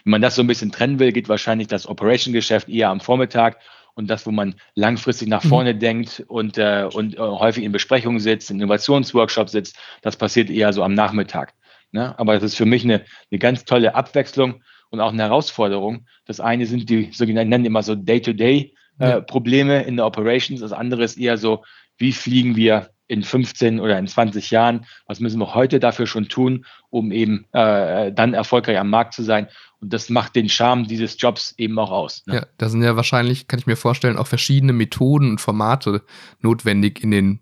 Wenn 0.05 0.13
man 0.13 0.23
das 0.23 0.35
so 0.35 0.43
ein 0.43 0.47
bisschen 0.47 0.73
trennen 0.73 0.99
will, 0.99 1.13
geht 1.13 1.29
wahrscheinlich 1.29 1.69
das 1.69 1.87
Operation-Geschäft 1.87 2.69
eher 2.69 2.89
am 2.89 3.01
Vormittag 3.01 3.59
und 3.95 4.09
das, 4.09 4.25
wo 4.25 4.31
man 4.31 4.55
langfristig 4.75 5.29
nach 5.29 5.45
mhm. 5.45 5.49
vorne 5.49 5.75
mhm. 5.75 5.79
denkt 5.79 6.25
und, 6.29 6.57
äh, 6.57 6.89
und 6.91 7.17
äh, 7.17 7.19
häufig 7.19 7.65
in 7.65 7.73
Besprechungen 7.73 8.21
sitzt, 8.21 8.51
in 8.51 8.57
Innovationsworkshops 8.57 9.53
sitzt, 9.53 9.79
das 10.01 10.17
passiert 10.17 10.49
eher 10.49 10.73
so 10.73 10.83
am 10.83 10.95
Nachmittag. 10.95 11.53
Ne? 11.93 12.19
Aber 12.19 12.35
das 12.35 12.45
ist 12.45 12.57
für 12.57 12.67
mich 12.67 12.85
eine, 12.85 13.05
eine 13.31 13.39
ganz 13.39 13.65
tolle 13.65 13.95
Abwechslung 13.95 14.63
und 14.91 15.01
auch 15.01 15.13
eine 15.13 15.23
Herausforderung. 15.23 16.07
Das 16.27 16.41
eine 16.41 16.67
sind 16.67 16.91
die 16.91 17.11
sogenannten, 17.13 17.51
nennen 17.51 17.65
immer 17.65 17.83
so 17.83 17.95
Day-to-Day-Probleme 17.95 19.85
äh, 19.85 19.89
in 19.89 19.97
der 19.97 20.07
Operations. 20.07 20.61
Das 20.61 20.73
andere 20.73 21.05
ist 21.05 21.17
eher 21.17 21.39
so, 21.39 21.65
wie 21.99 22.13
fliegen 22.13 22.57
wir 22.57 22.91
in 23.11 23.23
15 23.25 23.81
oder 23.81 23.99
in 23.99 24.07
20 24.07 24.51
Jahren? 24.51 24.87
Was 25.07 25.21
müssen 25.21 25.41
wir 25.41 25.55
heute 25.55 25.81
dafür 25.81 26.07
schon 26.07 26.29
tun, 26.29 26.65
um 26.91 27.11
eben 27.11 27.45
äh, 27.53 28.13
dann 28.13 28.35
erfolgreich 28.35 28.79
am 28.79 28.91
Markt 28.91 29.15
zu 29.15 29.23
sein? 29.23 29.49
Und 29.81 29.93
das 29.93 30.11
macht 30.11 30.37
den 30.37 30.49
Charme 30.49 30.87
dieses 30.87 31.17
Jobs 31.21 31.55
eben 31.57 31.79
auch 31.79 31.91
aus. 31.91 32.25
Ne? 32.27 32.37
Ja, 32.37 32.47
da 32.59 32.69
sind 32.69 32.83
ja 32.83 32.97
wahrscheinlich, 32.97 33.49
kann 33.49 33.59
ich 33.59 33.67
mir 33.67 33.77
vorstellen, 33.77 34.17
auch 34.17 34.27
verschiedene 34.27 34.73
Methoden 34.73 35.31
und 35.31 35.41
Formate 35.41 36.03
notwendig 36.41 37.03
in 37.03 37.11
den, 37.11 37.41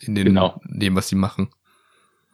in 0.00 0.14
den, 0.14 0.26
genau. 0.26 0.60
dem, 0.64 0.94
was 0.94 1.08
sie 1.08 1.16
machen. 1.16 1.50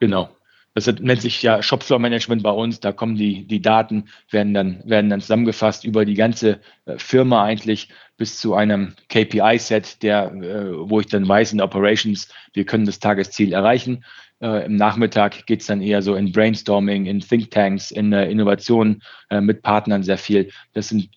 Genau. 0.00 0.30
Das 0.74 0.86
nennt 0.86 1.22
sich 1.22 1.40
ja 1.40 1.62
Shopfloor 1.62 2.00
Management 2.00 2.42
bei 2.42 2.50
uns. 2.50 2.80
Da 2.80 2.90
kommen 2.90 3.14
die, 3.14 3.46
die 3.46 3.62
Daten, 3.62 4.08
werden 4.30 4.54
dann, 4.54 4.82
werden 4.84 5.08
dann 5.08 5.20
zusammengefasst 5.20 5.84
über 5.84 6.04
die 6.04 6.14
ganze 6.14 6.60
äh, 6.86 6.98
Firma 6.98 7.44
eigentlich 7.44 7.90
bis 8.16 8.38
zu 8.38 8.54
einem 8.54 8.94
KPI-Set, 9.08 10.02
der, 10.02 10.32
äh, 10.32 10.72
wo 10.88 10.98
ich 10.98 11.06
dann 11.06 11.28
weiß 11.28 11.52
in 11.52 11.60
Operations, 11.60 12.28
wir 12.52 12.64
können 12.64 12.86
das 12.86 12.98
Tagesziel 12.98 13.52
erreichen. 13.52 14.04
Äh, 14.40 14.66
Im 14.66 14.74
Nachmittag 14.74 15.46
geht 15.46 15.60
es 15.60 15.68
dann 15.68 15.80
eher 15.80 16.02
so 16.02 16.16
in 16.16 16.32
Brainstorming, 16.32 17.06
in 17.06 17.20
Thinktanks, 17.20 17.92
in 17.92 18.12
Innovation 18.12 19.00
mit 19.30 19.62
Partnern 19.62 20.02
sehr 20.02 20.18
viel. 20.18 20.50
Das 20.72 20.88
sind 20.88 21.08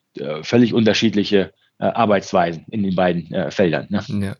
völlig 0.44 0.74
unterschiedliche 0.74 1.52
Arbeitsweisen 1.80 2.66
in 2.70 2.84
den 2.84 2.96
beiden 2.96 3.52
Feldern. 3.52 3.88
Ne? 3.90 4.04
Ja. 4.08 4.36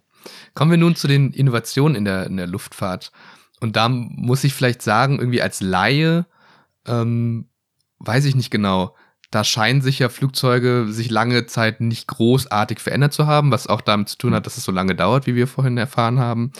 Kommen 0.54 0.72
wir 0.72 0.78
nun 0.78 0.96
zu 0.96 1.08
den 1.08 1.32
Innovationen 1.32 1.96
in 1.96 2.06
der, 2.06 2.26
in 2.28 2.38
der 2.38 2.48
Luftfahrt. 2.48 3.12
Und 3.60 3.76
da 3.76 3.90
muss 3.90 4.44
ich 4.44 4.54
vielleicht 4.54 4.82
sagen, 4.82 5.20
irgendwie 5.20 5.42
als 5.42 5.62
Laie, 5.62 6.26
ähm, 6.86 7.50
weiß 8.00 8.26
ich 8.26 8.36
nicht 8.36 8.52
genau, 8.52 8.96
da 9.32 9.44
scheinen 9.44 9.82
sich 9.82 10.00
ja 10.00 10.10
Flugzeuge 10.10 10.86
sich 10.90 11.10
lange 11.10 11.46
Zeit 11.48 11.82
nicht 11.82 12.08
großartig 12.08 12.80
verändert 12.80 13.14
zu 13.14 13.28
haben, 13.28 13.52
was 13.52 13.68
auch 13.68 13.82
damit 13.82 14.10
zu 14.10 14.18
tun 14.18 14.34
hat, 14.34 14.46
dass 14.46 14.58
es 14.58 14.64
so 14.64 14.72
lange 14.72 14.96
dauert, 14.96 15.28
wie 15.28 15.36
wir 15.36 15.48
vorhin 15.48 15.78
erfahren 15.78 16.20
haben. 16.20 16.54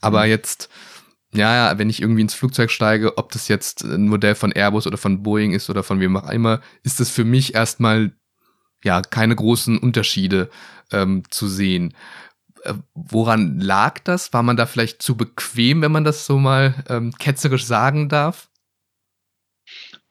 Aber 0.00 0.24
mhm. 0.24 0.30
jetzt, 0.30 0.68
ja, 1.34 1.54
ja, 1.54 1.78
wenn 1.78 1.90
ich 1.90 2.00
irgendwie 2.00 2.20
ins 2.20 2.34
Flugzeug 2.34 2.70
steige, 2.70 3.18
ob 3.18 3.32
das 3.32 3.48
jetzt 3.48 3.82
ein 3.82 4.08
Modell 4.08 4.36
von 4.36 4.52
Airbus 4.52 4.86
oder 4.86 4.98
von 4.98 5.22
Boeing 5.22 5.52
ist 5.52 5.68
oder 5.68 5.82
von 5.82 5.98
wem 5.98 6.16
auch 6.16 6.30
immer, 6.30 6.60
ist 6.84 7.00
das 7.00 7.10
für 7.10 7.24
mich 7.24 7.54
erstmal 7.54 8.12
ja 8.84 9.02
keine 9.02 9.34
großen 9.34 9.78
Unterschiede 9.78 10.48
ähm, 10.92 11.24
zu 11.30 11.48
sehen. 11.48 11.94
Äh, 12.64 12.74
woran 12.94 13.58
lag 13.58 14.00
das? 14.00 14.32
War 14.32 14.42
man 14.42 14.56
da 14.56 14.66
vielleicht 14.66 15.02
zu 15.02 15.16
bequem, 15.16 15.82
wenn 15.82 15.92
man 15.92 16.04
das 16.04 16.26
so 16.26 16.38
mal 16.38 16.74
ähm, 16.88 17.12
ketzerisch 17.18 17.64
sagen 17.64 18.08
darf? 18.08 18.48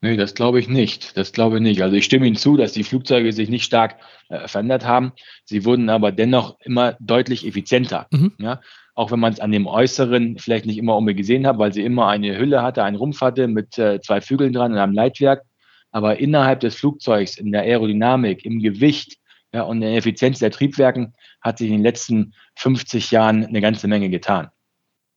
Nee, 0.04 0.18
das 0.18 0.34
glaube 0.34 0.60
ich 0.60 0.68
nicht. 0.68 1.16
Das 1.16 1.32
glaube 1.32 1.58
ich 1.58 1.62
nicht. 1.62 1.82
Also 1.84 1.96
ich 1.96 2.06
stimme 2.06 2.26
Ihnen 2.26 2.36
zu, 2.36 2.58
dass 2.58 2.74
die 2.74 2.84
Flugzeuge 2.84 3.32
sich 3.34 3.50
nicht 3.50 3.64
stark 3.64 3.98
äh, 4.30 4.48
verändert 4.48 4.84
haben. 4.86 5.14
Sie 5.46 5.64
wurden 5.64 5.90
aber 5.90 6.12
dennoch 6.12 6.58
immer 6.62 6.98
deutlich 7.00 7.46
effizienter. 7.46 8.08
Mhm. 8.12 8.34
Ja? 8.40 8.62
Auch 8.96 9.12
wenn 9.12 9.20
man 9.20 9.32
es 9.32 9.40
an 9.40 9.52
dem 9.52 9.68
Äußeren 9.68 10.40
vielleicht 10.40 10.66
nicht 10.66 10.80
immer 10.80 10.98
unbedingt 10.98 11.20
gesehen 11.20 11.46
hat, 11.46 11.60
weil 11.60 11.72
sie 11.72 11.84
immer 11.84 12.08
eine 12.08 12.38
Hülle 12.38 12.64
hatte, 12.64 12.84
einen 12.84 12.98
Rumpf 12.98 13.22
hatte 13.22 13.48
mit 13.48 13.78
äh, 13.78 14.02
zwei 14.02 14.22
Flügeln 14.22 14.54
dran 14.54 14.72
und 14.72 14.80
einem 14.80 14.94
Leitwerk. 14.94 15.44
Aber 15.92 16.18
innerhalb 16.18 16.62
des 16.62 16.76
Flugzeugs, 16.76 17.38
in 17.38 17.52
der 17.52 17.62
Aerodynamik, 17.62 18.44
im 18.44 18.60
Gewicht, 18.60 19.18
ja, 19.54 19.64
und 19.64 19.78
in 19.78 19.82
der 19.82 19.98
Effizienz 19.98 20.40
der 20.40 20.52
Triebwerken 20.52 21.14
hat 21.42 21.58
sich 21.58 21.68
in 21.68 21.74
den 21.74 21.84
letzten 21.84 22.34
50 22.56 23.12
Jahren 23.12 23.46
eine 23.46 23.62
ganze 23.62 23.88
Menge 23.88 24.10
getan. 24.10 24.50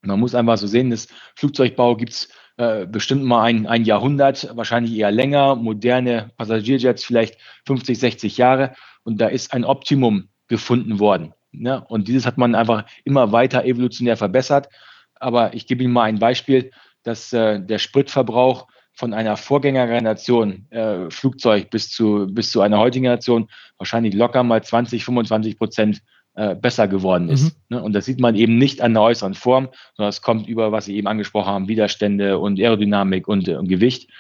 Man 0.03 0.21
muss 0.21 0.35
einfach 0.35 0.59
so 0.59 0.67
sehen, 0.67 0.91
das 0.91 1.09
Flugzeugbau 1.37 1.97
gibt 1.97 2.13
es 2.13 2.29
äh, 2.57 2.87
bestimmt 2.87 3.25
mal 3.25 3.43
ein, 3.45 3.67
ein 3.67 3.85
Jahrhundert, 3.85 4.55
wahrscheinlich 4.55 4.95
eher 4.95 5.11
länger, 5.11 5.57
moderne 5.57 6.31
Passagierjets 6.37 7.05
vielleicht 7.05 7.39
50, 7.67 7.99
60 7.99 8.37
Jahre. 8.37 8.75
Und 9.03 9.21
da 9.21 9.29
ist 9.29 9.53
ein 9.53 9.65
Optimum 9.65 10.29
gefunden 10.49 10.99
worden. 10.99 11.33
Ne? 11.53 11.85
Und 11.89 12.09
dieses 12.09 12.27
hat 12.27 12.39
man 12.39 12.55
einfach 12.55 12.85
immer 13.05 13.33
weiter 13.33 13.65
evolutionär 13.65 14.17
verbessert. 14.17 14.69
Aber 15.15 15.55
ich 15.55 15.67
gebe 15.67 15.83
Ihnen 15.83 15.93
mal 15.93 16.05
ein 16.05 16.19
Beispiel, 16.19 16.71
dass 17.03 17.33
äh, 17.33 17.61
der 17.61 17.79
Spritverbrauch 17.79 18.67
von 18.93 19.13
einer 19.13 19.37
Vorgängergeneration 19.37 20.71
äh, 20.71 21.11
Flugzeug 21.11 21.71
bis 21.71 21.91
zu, 21.91 22.29
bis 22.31 22.51
zu 22.51 22.61
einer 22.61 22.79
heutigen 22.79 23.05
Generation 23.05 23.49
wahrscheinlich 23.79 24.15
locker 24.15 24.43
mal 24.43 24.63
20, 24.63 25.05
25 25.05 25.59
Prozent 25.59 26.03
äh, 26.35 26.55
besser 26.55 26.89
geworden 26.89 27.29
ist. 27.29 27.45
Mhm. 27.45 27.77
Ne? 27.77 27.83
Und 27.83 27.93
das 27.93 28.05
sieht 28.07 28.21
man 28.21 28.35
eben 28.35 28.59
nicht 28.59 28.81
an 28.81 28.95
der 28.95 29.03
äußeren 29.03 29.35
Form, 29.35 29.69
sondern 29.97 30.11
es 30.11 30.23
kommt 30.23 30.49
über, 30.49 30.73
was 30.73 30.87
Sie 30.87 30.97
eben 30.97 31.07
angesprochen 31.07 31.47
haben, 31.47 31.69
Widerstände 31.69 32.39
und 32.39 32.59
Aerodynamik 32.59 33.29
und, 33.29 33.49
äh, 33.49 33.55
und 33.55 33.69
Gewicht. 33.69 34.11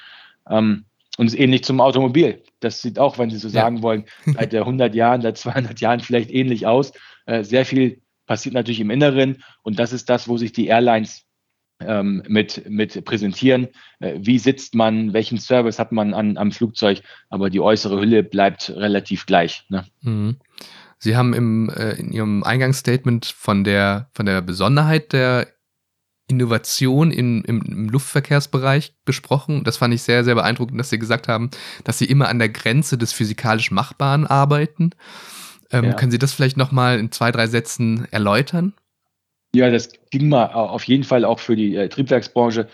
Ähm, 0.48 0.84
und 1.16 1.26
es 1.26 1.34
ist 1.34 1.40
ähnlich 1.40 1.64
zum 1.64 1.80
Automobil. 1.80 2.42
Das 2.60 2.82
sieht 2.82 2.98
auch, 2.98 3.18
wenn 3.18 3.30
Sie 3.30 3.38
so 3.38 3.48
ja. 3.48 3.54
sagen 3.54 3.82
wollen, 3.82 4.04
seit 4.26 4.54
100 4.54 4.94
Jahren, 4.94 5.22
seit 5.22 5.38
200 5.38 5.80
Jahren 5.80 6.00
vielleicht 6.00 6.30
ähnlich 6.30 6.66
aus. 6.66 6.92
Äh, 7.26 7.44
sehr 7.44 7.64
viel 7.64 8.00
passiert 8.26 8.54
natürlich 8.54 8.80
im 8.80 8.90
Inneren 8.90 9.42
und 9.62 9.78
das 9.78 9.92
ist 9.92 10.08
das, 10.08 10.28
wo 10.28 10.36
sich 10.36 10.52
die 10.52 10.68
Airlines 10.68 11.26
ähm, 11.80 12.22
mit, 12.28 12.68
mit 12.68 13.04
präsentieren. 13.04 13.68
Äh, 14.00 14.14
wie 14.18 14.38
sitzt 14.38 14.74
man, 14.74 15.12
welchen 15.12 15.38
Service 15.38 15.78
hat 15.78 15.92
man 15.92 16.14
an, 16.14 16.36
am 16.36 16.52
Flugzeug, 16.52 17.02
aber 17.28 17.50
die 17.50 17.60
äußere 17.60 18.00
Hülle 18.00 18.22
bleibt 18.22 18.70
relativ 18.70 19.26
gleich. 19.26 19.64
Ne? 19.68 19.84
Mhm. 20.02 20.36
Sie 20.98 21.16
haben 21.16 21.34
im, 21.34 21.70
äh, 21.70 21.92
in 21.92 22.12
Ihrem 22.12 22.42
Eingangsstatement 22.42 23.26
von 23.26 23.64
der, 23.64 24.10
von 24.12 24.26
der 24.26 24.40
Besonderheit 24.40 25.12
der 25.12 25.48
Innovation 26.26 27.10
in, 27.10 27.44
im, 27.44 27.62
im, 27.62 27.88
Luftverkehrsbereich 27.90 28.94
besprochen. 29.04 29.62
Das 29.64 29.76
fand 29.76 29.92
ich 29.92 30.02
sehr, 30.02 30.24
sehr 30.24 30.34
beeindruckend, 30.34 30.80
dass 30.80 30.90
Sie 30.90 30.98
gesagt 30.98 31.28
haben, 31.28 31.50
dass 31.84 31.98
Sie 31.98 32.06
immer 32.06 32.28
an 32.28 32.38
der 32.38 32.48
Grenze 32.48 32.96
des 32.96 33.12
physikalisch 33.12 33.70
Machbaren 33.70 34.26
arbeiten. 34.26 34.90
Ähm, 35.70 35.84
ja. 35.84 35.92
Können 35.92 36.12
Sie 36.12 36.18
das 36.18 36.32
vielleicht 36.32 36.56
nochmal 36.56 36.98
in 36.98 37.12
zwei, 37.12 37.30
drei 37.30 37.46
Sätzen 37.46 38.06
erläutern? 38.10 38.72
Ja, 39.54 39.70
das 39.70 39.90
ging 40.10 40.30
mal 40.30 40.46
auf 40.46 40.84
jeden 40.84 41.04
Fall 41.04 41.24
auch 41.24 41.40
für 41.40 41.56
die 41.56 41.76
äh, 41.76 41.88
Triebwerksbranche. 41.88 42.68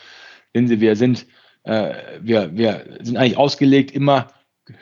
Wenn 0.52 0.68
Sie, 0.68 0.80
wir 0.80 0.94
sind 0.94 1.26
äh, 1.64 1.94
wir, 2.20 2.56
wir 2.56 2.98
sind 3.02 3.16
eigentlich 3.16 3.36
ausgelegt, 3.36 3.90
immer 3.90 4.28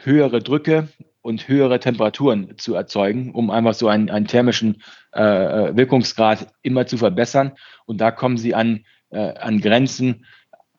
höhere 0.03 0.41
Drücke 0.41 0.89
und 1.29 1.47
höhere 1.47 1.79
Temperaturen 1.79 2.57
zu 2.57 2.75
erzeugen, 2.75 3.33
um 3.33 3.51
einfach 3.51 3.75
so 3.75 3.87
einen, 3.87 4.09
einen 4.09 4.27
thermischen 4.27 4.83
äh, 5.15 5.23
äh 5.23 5.77
Wirkungsgrad 5.77 6.47
immer 6.63 6.87
zu 6.87 6.97
verbessern. 6.97 7.53
Und 7.85 8.01
da 8.01 8.11
kommen 8.11 8.39
sie 8.39 8.55
an, 8.55 8.87
äh, 9.11 9.35
an 9.35 9.61
Grenzen, 9.61 10.25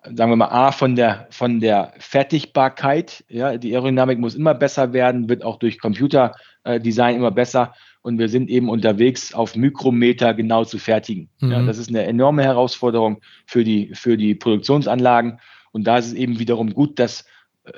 sagen 0.03 0.31
wir 0.31 0.37
mal, 0.37 0.47
A, 0.47 0.71
von 0.71 0.95
der, 0.95 1.27
von 1.29 1.59
der 1.59 1.93
Fertigbarkeit. 1.99 3.23
Ja, 3.29 3.59
die 3.59 3.75
Aerodynamik 3.75 4.17
muss 4.17 4.33
immer 4.33 4.55
besser 4.55 4.91
werden, 4.91 5.29
wird 5.29 5.43
auch 5.43 5.59
durch 5.59 5.79
Computerdesign 5.79 7.15
immer 7.15 7.31
besser. 7.31 7.75
Und 8.01 8.17
wir 8.17 8.27
sind 8.27 8.49
eben 8.49 8.69
unterwegs, 8.69 9.35
auf 9.35 9.55
Mikrometer 9.55 10.33
genau 10.33 10.65
zu 10.65 10.79
fertigen. 10.79 11.29
Mhm. 11.41 11.51
Ja, 11.51 11.61
das 11.61 11.77
ist 11.77 11.89
eine 11.89 12.05
enorme 12.05 12.43
Herausforderung 12.43 13.21
für 13.45 13.63
die, 13.63 13.91
für 13.93 14.17
die 14.17 14.33
Produktionsanlagen. 14.33 15.39
Und 15.71 15.85
da 15.85 15.99
ist 15.99 16.07
es 16.07 16.13
eben 16.13 16.39
wiederum 16.39 16.73
gut, 16.73 16.97
dass 16.97 17.25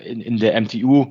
in, 0.06 0.22
in 0.22 0.38
der 0.38 0.62
MTU 0.62 1.04
äh, 1.04 1.10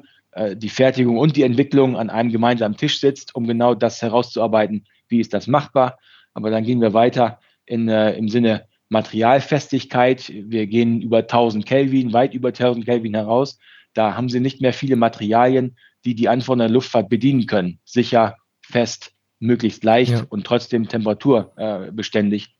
die 0.57 0.69
Fertigung 0.69 1.19
und 1.19 1.37
die 1.37 1.43
Entwicklung 1.43 1.97
an 1.97 2.09
einem 2.09 2.31
gemeinsamen 2.31 2.77
Tisch 2.77 3.01
sitzt, 3.01 3.35
um 3.35 3.47
genau 3.47 3.75
das 3.75 4.01
herauszuarbeiten, 4.01 4.87
wie 5.09 5.21
ist 5.21 5.35
das 5.35 5.47
machbar. 5.47 5.99
Aber 6.35 6.51
dann 6.51 6.65
gehen 6.65 6.81
wir 6.81 6.95
weiter 6.95 7.41
in, 7.67 7.89
äh, 7.89 8.13
im 8.13 8.29
Sinne 8.29 8.67
Materialfestigkeit. 8.91 10.29
Wir 10.29 10.67
gehen 10.67 11.01
über 11.01 11.27
1000 11.27 11.65
Kelvin, 11.65 12.13
weit 12.13 12.35
über 12.35 12.53
1000 12.53 12.85
Kelvin 12.85 13.15
heraus. 13.15 13.59
Da 13.95 14.17
haben 14.17 14.29
Sie 14.29 14.41
nicht 14.41 14.61
mehr 14.61 14.73
viele 14.73 14.97
Materialien, 14.97 15.77
die 16.05 16.15
die 16.15 16.29
Anforderungen 16.29 16.69
der 16.69 16.75
Luftfahrt 16.75 17.09
bedienen 17.09 17.47
können. 17.47 17.79
Sicher, 17.85 18.37
fest, 18.63 19.13
möglichst 19.39 19.85
leicht 19.85 20.13
ja. 20.13 20.27
und 20.29 20.45
trotzdem 20.47 20.89
temperaturbeständig. 20.89 22.55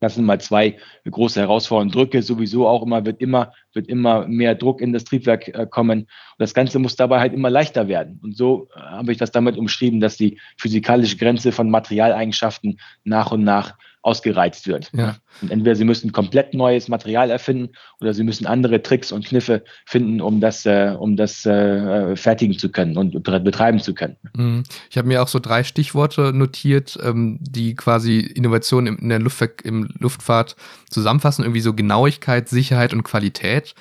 Das 0.00 0.14
sind 0.14 0.24
mal 0.24 0.40
zwei 0.40 0.76
große 1.10 1.40
Herausforderungen. 1.40 1.90
Drücke 1.90 2.22
sowieso 2.22 2.68
auch 2.68 2.82
immer, 2.82 3.04
wird 3.04 3.20
immer, 3.20 3.52
wird 3.72 3.88
immer 3.88 4.28
mehr 4.28 4.54
Druck 4.54 4.80
in 4.80 4.92
das 4.92 5.04
Triebwerk 5.04 5.48
äh, 5.48 5.66
kommen. 5.68 6.00
Und 6.00 6.08
das 6.38 6.54
Ganze 6.54 6.78
muss 6.78 6.96
dabei 6.96 7.18
halt 7.18 7.32
immer 7.32 7.50
leichter 7.50 7.88
werden. 7.88 8.20
Und 8.22 8.36
so 8.36 8.68
äh, 8.76 8.80
habe 8.80 9.12
ich 9.12 9.18
das 9.18 9.32
damit 9.32 9.56
umschrieben, 9.56 10.00
dass 10.00 10.16
die 10.16 10.40
physikalische 10.56 11.16
Grenze 11.16 11.50
von 11.50 11.70
Materialeigenschaften 11.70 12.78
nach 13.04 13.32
und 13.32 13.42
nach 13.42 13.76
ausgereizt 14.08 14.66
wird. 14.66 14.90
Ja. 14.94 15.16
Und 15.42 15.50
entweder 15.50 15.76
sie 15.76 15.84
müssen 15.84 16.12
komplett 16.12 16.54
neues 16.54 16.88
Material 16.88 17.30
erfinden 17.30 17.74
oder 18.00 18.14
sie 18.14 18.24
müssen 18.24 18.46
andere 18.46 18.82
Tricks 18.82 19.12
und 19.12 19.26
Kniffe 19.26 19.62
finden, 19.84 20.22
um 20.22 20.40
das, 20.40 20.64
äh, 20.64 20.96
um 20.98 21.16
das 21.16 21.44
äh, 21.44 22.16
fertigen 22.16 22.58
zu 22.58 22.70
können 22.70 22.96
und 22.96 23.22
betreiben 23.22 23.80
zu 23.80 23.94
können. 23.94 24.16
Mhm. 24.34 24.62
Ich 24.90 24.96
habe 24.96 25.06
mir 25.06 25.22
auch 25.22 25.28
so 25.28 25.38
drei 25.38 25.62
Stichworte 25.62 26.32
notiert, 26.32 26.98
ähm, 27.02 27.38
die 27.42 27.74
quasi 27.74 28.20
Innovationen 28.20 28.98
in 28.98 29.10
der 29.10 29.18
Luftver 29.18 29.48
im 29.62 29.90
Luftfahrt 29.98 30.56
zusammenfassen, 30.88 31.44
irgendwie 31.44 31.60
so 31.60 31.74
Genauigkeit, 31.74 32.48
Sicherheit 32.48 32.94
und 32.94 33.02
Qualität. 33.02 33.74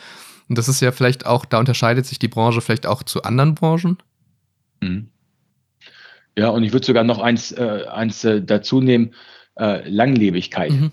Und 0.50 0.58
das 0.58 0.68
ist 0.68 0.82
ja 0.82 0.92
vielleicht 0.92 1.26
auch, 1.26 1.46
da 1.46 1.60
unterscheidet 1.60 2.06
sich 2.06 2.20
die 2.20 2.28
Branche 2.28 2.60
vielleicht 2.60 2.86
auch 2.86 3.04
zu 3.04 3.24
anderen 3.24 3.56
Branchen. 3.56 3.98
Mhm. 4.82 5.08
Ja, 6.38 6.50
und 6.50 6.64
ich 6.64 6.72
würde 6.74 6.86
sogar 6.86 7.04
noch 7.04 7.20
eins, 7.20 7.52
äh, 7.52 7.86
eins 7.90 8.24
äh, 8.24 8.44
dazu 8.44 8.80
nehmen 8.80 9.14
äh, 9.60 9.88
Langlebigkeit. 9.88 10.72
Mhm. 10.72 10.92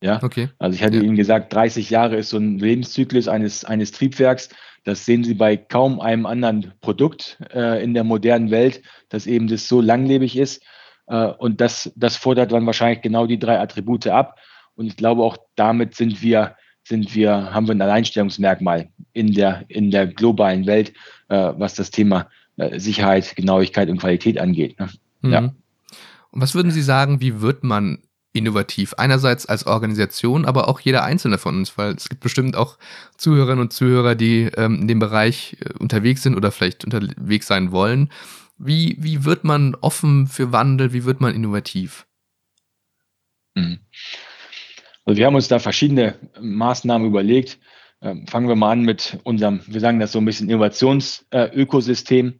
Ja, 0.00 0.22
okay. 0.22 0.48
Also 0.58 0.76
ich 0.76 0.82
hatte 0.82 0.98
ja. 0.98 1.02
Ihnen 1.02 1.16
gesagt, 1.16 1.52
30 1.52 1.90
Jahre 1.90 2.16
ist 2.16 2.30
so 2.30 2.36
ein 2.36 2.58
Lebenszyklus 2.58 3.28
eines, 3.28 3.64
eines 3.64 3.92
Triebwerks. 3.92 4.50
Das 4.84 5.04
sehen 5.04 5.24
Sie 5.24 5.34
bei 5.34 5.56
kaum 5.56 6.00
einem 6.00 6.26
anderen 6.26 6.72
Produkt 6.80 7.38
äh, 7.52 7.82
in 7.82 7.94
der 7.94 8.04
modernen 8.04 8.50
Welt, 8.50 8.82
dass 9.08 9.26
eben 9.26 9.48
das 9.48 9.66
so 9.66 9.80
langlebig 9.80 10.36
ist. 10.36 10.62
Äh, 11.08 11.26
und 11.38 11.60
das, 11.60 11.92
das 11.96 12.16
fordert 12.16 12.52
dann 12.52 12.66
wahrscheinlich 12.66 13.00
genau 13.00 13.26
die 13.26 13.38
drei 13.38 13.58
Attribute 13.58 14.06
ab. 14.06 14.38
Und 14.74 14.86
ich 14.86 14.96
glaube, 14.96 15.22
auch 15.22 15.38
damit 15.56 15.94
sind 15.94 16.22
wir, 16.22 16.56
sind 16.84 17.14
wir, 17.14 17.52
haben 17.52 17.66
wir 17.66 17.74
ein 17.74 17.82
Alleinstellungsmerkmal 17.82 18.90
in 19.12 19.32
der, 19.32 19.64
in 19.68 19.90
der 19.90 20.06
globalen 20.06 20.66
Welt, 20.66 20.92
äh, 21.28 21.52
was 21.56 21.74
das 21.74 21.90
Thema 21.90 22.28
äh, 22.58 22.78
Sicherheit, 22.78 23.34
Genauigkeit 23.34 23.88
und 23.88 23.98
Qualität 23.98 24.38
angeht. 24.38 24.78
Ne? 24.78 24.88
Mhm. 25.22 25.32
Ja. 25.32 25.52
Was 26.38 26.54
würden 26.54 26.70
Sie 26.70 26.82
sagen, 26.82 27.20
wie 27.22 27.40
wird 27.40 27.64
man 27.64 27.98
innovativ? 28.34 28.92
Einerseits 28.98 29.46
als 29.46 29.66
Organisation, 29.66 30.44
aber 30.44 30.68
auch 30.68 30.80
jeder 30.80 31.02
Einzelne 31.02 31.38
von 31.38 31.56
uns, 31.56 31.78
weil 31.78 31.94
es 31.94 32.10
gibt 32.10 32.20
bestimmt 32.20 32.56
auch 32.56 32.76
Zuhörerinnen 33.16 33.60
und 33.60 33.72
Zuhörer, 33.72 34.14
die 34.14 34.50
ähm, 34.56 34.82
in 34.82 34.88
dem 34.88 34.98
Bereich 34.98 35.56
äh, 35.60 35.72
unterwegs 35.78 36.22
sind 36.22 36.36
oder 36.36 36.52
vielleicht 36.52 36.84
unterwegs 36.84 37.46
sein 37.46 37.72
wollen. 37.72 38.10
Wie, 38.58 38.96
wie 38.98 39.24
wird 39.24 39.44
man 39.44 39.74
offen 39.76 40.26
für 40.26 40.52
Wandel? 40.52 40.92
Wie 40.92 41.04
wird 41.04 41.22
man 41.22 41.34
innovativ? 41.34 42.06
Mhm. 43.54 43.80
Also 45.06 45.18
wir 45.18 45.26
haben 45.26 45.36
uns 45.36 45.48
da 45.48 45.58
verschiedene 45.58 46.18
Maßnahmen 46.38 47.06
überlegt. 47.06 47.58
Ähm, 48.02 48.26
fangen 48.26 48.48
wir 48.48 48.56
mal 48.56 48.72
an 48.72 48.82
mit 48.82 49.18
unserem, 49.24 49.60
wir 49.66 49.80
sagen 49.80 50.00
das 50.00 50.12
so 50.12 50.18
ein 50.18 50.26
bisschen 50.26 50.50
Innovationsökosystem. 50.50 52.28
Äh, 52.28 52.32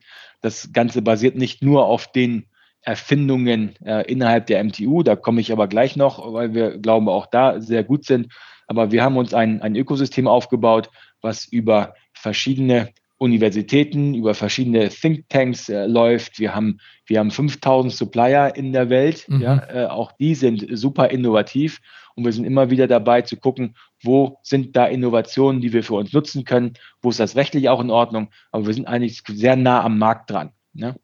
das 0.42 0.70
Ganze 0.74 1.00
basiert 1.00 1.36
nicht 1.36 1.62
nur 1.62 1.86
auf 1.86 2.12
den 2.12 2.46
Erfindungen 2.86 3.74
äh, 3.84 4.10
innerhalb 4.10 4.46
der 4.46 4.62
MTU. 4.62 5.02
Da 5.02 5.16
komme 5.16 5.40
ich 5.40 5.52
aber 5.52 5.66
gleich 5.66 5.96
noch, 5.96 6.32
weil 6.32 6.54
wir 6.54 6.78
glauben 6.78 7.08
auch 7.08 7.26
da 7.26 7.60
sehr 7.60 7.82
gut 7.82 8.04
sind. 8.04 8.32
Aber 8.68 8.92
wir 8.92 9.02
haben 9.02 9.16
uns 9.16 9.34
ein, 9.34 9.60
ein 9.60 9.74
Ökosystem 9.76 10.28
aufgebaut, 10.28 10.88
was 11.20 11.46
über 11.46 11.94
verschiedene 12.14 12.90
Universitäten, 13.18 14.14
über 14.14 14.34
verschiedene 14.34 14.88
Thinktanks 14.88 15.68
äh, 15.68 15.86
läuft. 15.86 16.38
Wir 16.38 16.54
haben, 16.54 16.78
wir 17.06 17.18
haben 17.18 17.30
5000 17.32 17.92
Supplier 17.92 18.54
in 18.54 18.72
der 18.72 18.88
Welt. 18.88 19.24
Mhm. 19.28 19.40
Ja, 19.40 19.62
äh, 19.68 19.86
auch 19.86 20.12
die 20.12 20.36
sind 20.36 20.66
super 20.70 21.10
innovativ. 21.10 21.80
Und 22.14 22.24
wir 22.24 22.32
sind 22.32 22.44
immer 22.44 22.70
wieder 22.70 22.86
dabei 22.86 23.22
zu 23.22 23.36
gucken, 23.36 23.74
wo 24.02 24.38
sind 24.42 24.76
da 24.76 24.86
Innovationen, 24.86 25.60
die 25.60 25.72
wir 25.72 25.82
für 25.82 25.94
uns 25.94 26.12
nutzen 26.12 26.44
können, 26.44 26.74
wo 27.02 27.10
ist 27.10 27.18
das 27.18 27.34
rechtlich 27.34 27.68
auch 27.68 27.80
in 27.80 27.90
Ordnung. 27.90 28.28
Aber 28.52 28.66
wir 28.66 28.74
sind 28.74 28.86
eigentlich 28.86 29.22
sehr 29.26 29.56
nah 29.56 29.82
am 29.82 29.98
Markt 29.98 30.30
dran. 30.30 30.52
Ne? 30.72 30.94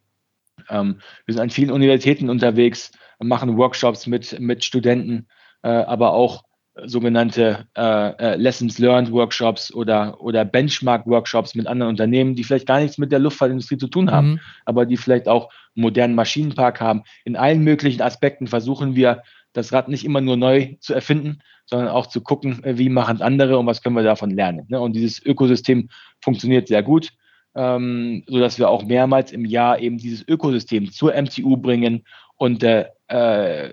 Ähm, 0.70 1.00
wir 1.26 1.34
sind 1.34 1.42
an 1.42 1.50
vielen 1.50 1.70
Universitäten 1.70 2.30
unterwegs, 2.30 2.92
machen 3.18 3.56
Workshops 3.56 4.06
mit, 4.06 4.38
mit 4.40 4.64
Studenten, 4.64 5.28
äh, 5.62 5.68
aber 5.68 6.12
auch 6.12 6.44
sogenannte 6.84 7.66
äh, 7.76 7.82
äh, 7.82 8.36
Lessons 8.36 8.78
Learned 8.78 9.12
Workshops 9.12 9.72
oder, 9.72 10.20
oder 10.20 10.44
Benchmark 10.44 11.06
Workshops 11.06 11.54
mit 11.54 11.66
anderen 11.66 11.90
Unternehmen, 11.90 12.34
die 12.34 12.44
vielleicht 12.44 12.66
gar 12.66 12.80
nichts 12.80 12.96
mit 12.96 13.12
der 13.12 13.18
Luftfahrtindustrie 13.18 13.76
zu 13.76 13.88
tun 13.88 14.10
haben, 14.10 14.32
mhm. 14.32 14.40
aber 14.64 14.86
die 14.86 14.96
vielleicht 14.96 15.28
auch 15.28 15.50
einen 15.76 15.82
modernen 15.82 16.14
Maschinenpark 16.14 16.80
haben. 16.80 17.02
In 17.24 17.36
allen 17.36 17.62
möglichen 17.62 18.00
Aspekten 18.00 18.46
versuchen 18.46 18.96
wir, 18.96 19.22
das 19.52 19.70
Rad 19.70 19.88
nicht 19.88 20.06
immer 20.06 20.22
nur 20.22 20.38
neu 20.38 20.76
zu 20.80 20.94
erfinden, 20.94 21.42
sondern 21.66 21.88
auch 21.88 22.06
zu 22.06 22.22
gucken, 22.22 22.64
äh, 22.64 22.78
wie 22.78 22.88
machen 22.88 23.16
es 23.16 23.22
andere 23.22 23.58
und 23.58 23.66
was 23.66 23.82
können 23.82 23.96
wir 23.96 24.02
davon 24.02 24.30
lernen. 24.30 24.64
Ne? 24.68 24.80
Und 24.80 24.94
dieses 24.94 25.22
Ökosystem 25.22 25.90
funktioniert 26.22 26.68
sehr 26.68 26.82
gut 26.82 27.10
ähm, 27.54 28.24
sodass 28.26 28.58
wir 28.58 28.68
auch 28.70 28.84
mehrmals 28.84 29.32
im 29.32 29.44
Jahr 29.44 29.78
eben 29.78 29.98
dieses 29.98 30.26
Ökosystem 30.26 30.90
zur 30.90 31.14
MTU 31.14 31.56
bringen 31.56 32.04
und 32.36 32.62
äh, 32.62 32.86
äh, 33.08 33.72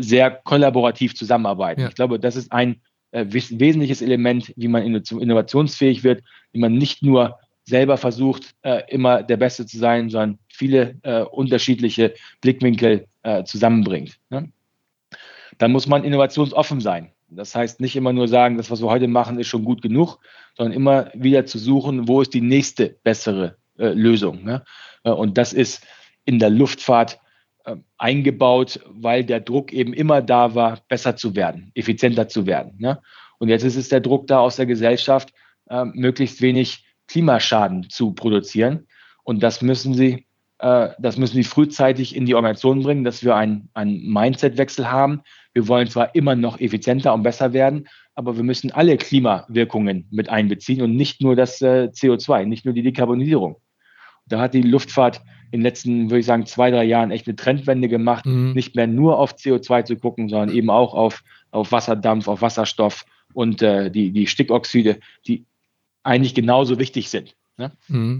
sehr 0.00 0.30
kollaborativ 0.30 1.14
zusammenarbeiten. 1.14 1.82
Ja. 1.82 1.88
Ich 1.88 1.94
glaube, 1.94 2.18
das 2.18 2.36
ist 2.36 2.52
ein 2.52 2.80
äh, 3.10 3.26
wesentliches 3.28 4.02
Element, 4.02 4.52
wie 4.56 4.68
man 4.68 4.82
innovationsfähig 4.82 6.04
wird, 6.04 6.22
wie 6.52 6.60
man 6.60 6.74
nicht 6.74 7.02
nur 7.02 7.38
selber 7.64 7.96
versucht, 7.96 8.54
äh, 8.62 8.82
immer 8.88 9.22
der 9.22 9.36
Beste 9.36 9.66
zu 9.66 9.78
sein, 9.78 10.08
sondern 10.08 10.38
viele 10.48 10.96
äh, 11.02 11.22
unterschiedliche 11.22 12.14
Blickwinkel 12.40 13.06
äh, 13.22 13.42
zusammenbringt. 13.44 14.18
Ne? 14.30 14.50
Dann 15.58 15.72
muss 15.72 15.86
man 15.86 16.04
innovationsoffen 16.04 16.80
sein. 16.80 17.10
Das 17.28 17.54
heißt, 17.54 17.80
nicht 17.80 17.96
immer 17.96 18.12
nur 18.12 18.28
sagen, 18.28 18.56
das, 18.56 18.70
was 18.70 18.80
wir 18.80 18.88
heute 18.88 19.08
machen, 19.08 19.38
ist 19.38 19.48
schon 19.48 19.64
gut 19.64 19.82
genug, 19.82 20.18
sondern 20.56 20.72
immer 20.72 21.10
wieder 21.14 21.44
zu 21.44 21.58
suchen, 21.58 22.08
wo 22.08 22.20
ist 22.20 22.34
die 22.34 22.40
nächste 22.40 22.98
bessere 23.02 23.56
äh, 23.78 23.88
Lösung. 23.88 24.44
Ne? 24.44 24.64
Äh, 25.02 25.10
und 25.10 25.36
das 25.36 25.52
ist 25.52 25.84
in 26.24 26.38
der 26.38 26.50
Luftfahrt 26.50 27.20
äh, 27.64 27.76
eingebaut, 27.98 28.80
weil 28.88 29.24
der 29.24 29.40
Druck 29.40 29.72
eben 29.72 29.92
immer 29.92 30.22
da 30.22 30.54
war, 30.54 30.80
besser 30.88 31.16
zu 31.16 31.34
werden, 31.34 31.72
effizienter 31.74 32.28
zu 32.28 32.46
werden. 32.46 32.74
Ne? 32.78 33.00
Und 33.38 33.48
jetzt 33.48 33.64
ist 33.64 33.76
es 33.76 33.88
der 33.88 34.00
Druck 34.00 34.26
da 34.26 34.38
aus 34.38 34.56
der 34.56 34.66
Gesellschaft, 34.66 35.32
äh, 35.68 35.84
möglichst 35.84 36.40
wenig 36.40 36.86
Klimaschaden 37.08 37.88
zu 37.90 38.12
produzieren. 38.12 38.86
Und 39.24 39.42
das 39.42 39.62
müssen 39.62 39.94
sie, 39.94 40.25
das 40.58 41.18
müssen 41.18 41.34
sie 41.34 41.44
frühzeitig 41.44 42.16
in 42.16 42.24
die 42.24 42.34
Organisation 42.34 42.82
bringen, 42.82 43.04
dass 43.04 43.22
wir 43.22 43.36
einen, 43.36 43.68
einen 43.74 44.10
Mindset-Wechsel 44.10 44.90
haben, 44.90 45.22
wir 45.52 45.68
wollen 45.68 45.88
zwar 45.88 46.14
immer 46.14 46.34
noch 46.34 46.60
effizienter 46.60 47.14
und 47.14 47.22
besser 47.22 47.52
werden, 47.52 47.88
aber 48.14 48.36
wir 48.36 48.44
müssen 48.44 48.72
alle 48.72 48.96
Klimawirkungen 48.96 50.06
mit 50.10 50.28
einbeziehen 50.28 50.82
und 50.82 50.96
nicht 50.96 51.20
nur 51.20 51.36
das 51.36 51.60
äh, 51.60 51.90
CO2, 51.92 52.46
nicht 52.46 52.64
nur 52.64 52.74
die 52.74 52.82
Dekarbonisierung. 52.82 53.56
Da 54.26 54.40
hat 54.40 54.54
die 54.54 54.62
Luftfahrt 54.62 55.22
in 55.50 55.60
den 55.60 55.62
letzten, 55.62 56.10
würde 56.10 56.20
ich 56.20 56.26
sagen, 56.26 56.46
zwei, 56.46 56.70
drei 56.70 56.84
Jahren 56.84 57.10
echt 57.10 57.26
eine 57.26 57.36
Trendwende 57.36 57.88
gemacht, 57.88 58.26
mhm. 58.26 58.52
nicht 58.52 58.74
mehr 58.74 58.86
nur 58.86 59.18
auf 59.18 59.34
CO2 59.34 59.84
zu 59.84 59.96
gucken, 59.96 60.28
sondern 60.28 60.54
eben 60.54 60.70
auch 60.70 60.94
auf, 60.94 61.22
auf 61.50 61.72
Wasserdampf, 61.72 62.28
auf 62.28 62.42
Wasserstoff 62.42 63.04
und 63.32 63.62
äh, 63.62 63.90
die, 63.90 64.10
die 64.10 64.26
Stickoxide, 64.26 64.98
die 65.26 65.44
eigentlich 66.02 66.34
genauso 66.34 66.78
wichtig 66.78 67.10
sind. 67.10 67.36
Ne? 67.56 67.72
Mhm. 67.88 68.18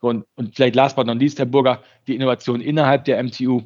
Und, 0.00 0.24
und 0.36 0.54
vielleicht 0.54 0.76
last 0.76 0.96
but 0.96 1.06
not 1.06 1.18
least, 1.18 1.38
Herr 1.38 1.46
Burger, 1.46 1.82
die 2.06 2.14
Innovation 2.14 2.60
innerhalb 2.60 3.04
der 3.04 3.22
MTU. 3.22 3.62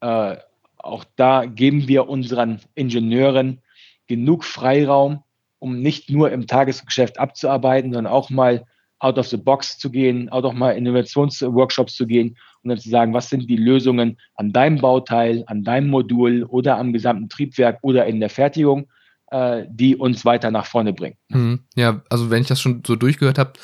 Äh, 0.00 0.36
auch 0.78 1.04
da 1.16 1.44
geben 1.44 1.88
wir 1.88 2.08
unseren 2.08 2.60
Ingenieuren 2.74 3.60
genug 4.06 4.44
Freiraum, 4.44 5.22
um 5.58 5.80
nicht 5.80 6.10
nur 6.10 6.30
im 6.32 6.46
Tagesgeschäft 6.46 7.18
abzuarbeiten, 7.18 7.92
sondern 7.92 8.12
auch 8.12 8.30
mal 8.30 8.64
out 8.98 9.18
of 9.18 9.28
the 9.28 9.36
box 9.36 9.78
zu 9.78 9.90
gehen, 9.90 10.28
auch 10.28 10.42
noch 10.42 10.52
mal 10.52 10.72
Innovationsworkshops 10.72 11.94
zu 11.94 12.06
gehen 12.06 12.36
und 12.62 12.68
dann 12.68 12.78
zu 12.78 12.90
sagen, 12.90 13.14
was 13.14 13.30
sind 13.30 13.48
die 13.48 13.56
Lösungen 13.56 14.18
an 14.34 14.52
deinem 14.52 14.78
Bauteil, 14.78 15.44
an 15.46 15.64
deinem 15.64 15.88
Modul 15.88 16.44
oder 16.44 16.76
am 16.78 16.92
gesamten 16.92 17.28
Triebwerk 17.28 17.78
oder 17.82 18.06
in 18.06 18.20
der 18.20 18.30
Fertigung, 18.30 18.88
äh, 19.30 19.64
die 19.68 19.96
uns 19.96 20.24
weiter 20.24 20.50
nach 20.50 20.66
vorne 20.66 20.92
bringen. 20.92 21.16
Mhm. 21.28 21.60
Ja, 21.74 22.02
also 22.10 22.30
wenn 22.30 22.42
ich 22.42 22.48
das 22.48 22.60
schon 22.60 22.82
so 22.86 22.94
durchgehört 22.96 23.38
habe, 23.38 23.54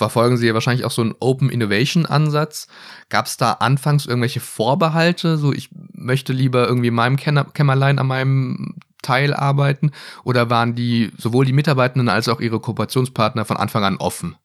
verfolgen 0.00 0.38
Sie 0.38 0.46
ja 0.46 0.54
wahrscheinlich 0.54 0.86
auch 0.86 0.90
so 0.90 1.02
einen 1.02 1.14
Open 1.20 1.50
Innovation 1.50 2.06
Ansatz. 2.06 2.68
Gab 3.10 3.26
es 3.26 3.36
da 3.36 3.52
anfangs 3.52 4.06
irgendwelche 4.06 4.40
Vorbehalte? 4.40 5.36
So, 5.36 5.52
ich 5.52 5.68
möchte 5.92 6.32
lieber 6.32 6.66
irgendwie 6.66 6.88
in 6.88 6.94
meinem 6.94 7.16
Kämmerlein 7.16 7.98
an 7.98 8.06
meinem 8.06 8.76
Teil 9.02 9.34
arbeiten? 9.34 9.92
Oder 10.24 10.48
waren 10.48 10.74
die 10.74 11.12
sowohl 11.18 11.44
die 11.44 11.52
Mitarbeitenden 11.52 12.08
als 12.08 12.28
auch 12.28 12.40
ihre 12.40 12.60
Kooperationspartner 12.60 13.44
von 13.44 13.58
Anfang 13.58 13.84
an 13.84 13.98
offen? 13.98 14.36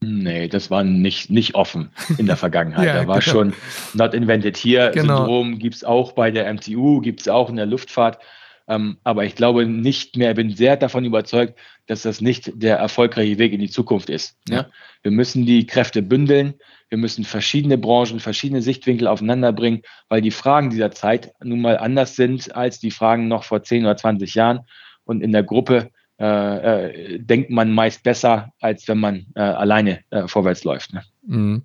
Nee, 0.00 0.48
das 0.48 0.70
war 0.70 0.82
nicht, 0.82 1.30
nicht 1.30 1.54
offen 1.54 1.90
in 2.18 2.26
der 2.26 2.36
Vergangenheit. 2.44 2.86
ja, 2.86 2.94
da 2.94 3.06
war 3.06 3.20
genau. 3.20 3.32
schon 3.32 3.54
Not 3.94 4.12
Invented 4.12 4.56
Here-Syndrom, 4.56 5.50
genau. 5.50 5.58
gibt 5.58 5.76
es 5.76 5.84
auch 5.84 6.12
bei 6.12 6.32
der 6.32 6.52
MTU, 6.52 7.00
gibt 7.00 7.20
es 7.20 7.28
auch 7.28 7.48
in 7.48 7.56
der 7.56 7.66
Luftfahrt. 7.66 8.18
Ähm, 8.66 8.98
aber 9.04 9.24
ich 9.24 9.34
glaube 9.34 9.66
nicht 9.66 10.16
mehr, 10.16 10.34
bin 10.34 10.54
sehr 10.54 10.76
davon 10.76 11.04
überzeugt, 11.04 11.58
dass 11.86 12.02
das 12.02 12.20
nicht 12.20 12.50
der 12.54 12.78
erfolgreiche 12.78 13.38
Weg 13.38 13.52
in 13.52 13.60
die 13.60 13.70
Zukunft 13.70 14.10
ist. 14.10 14.36
Ja? 14.48 14.66
Wir 15.02 15.10
müssen 15.10 15.44
die 15.44 15.66
Kräfte 15.66 16.02
bündeln, 16.02 16.54
wir 16.88 16.98
müssen 16.98 17.24
verschiedene 17.24 17.76
Branchen, 17.78 18.20
verschiedene 18.20 18.62
Sichtwinkel 18.62 19.06
aufeinander 19.06 19.52
bringen, 19.52 19.82
weil 20.08 20.22
die 20.22 20.30
Fragen 20.30 20.70
dieser 20.70 20.90
Zeit 20.90 21.32
nun 21.42 21.60
mal 21.60 21.78
anders 21.78 22.16
sind 22.16 22.54
als 22.54 22.78
die 22.78 22.90
Fragen 22.90 23.28
noch 23.28 23.44
vor 23.44 23.62
10 23.62 23.84
oder 23.84 23.96
20 23.96 24.34
Jahren. 24.34 24.60
Und 25.04 25.20
in 25.22 25.32
der 25.32 25.42
Gruppe 25.42 25.90
äh, 26.18 27.16
äh, 27.16 27.18
denkt 27.18 27.50
man 27.50 27.72
meist 27.72 28.04
besser, 28.04 28.52
als 28.60 28.86
wenn 28.86 28.98
man 28.98 29.26
äh, 29.34 29.40
alleine 29.40 30.00
äh, 30.10 30.28
vorwärts 30.28 30.62
läuft. 30.64 30.92
Ne? 30.94 31.02
Mhm. 31.26 31.62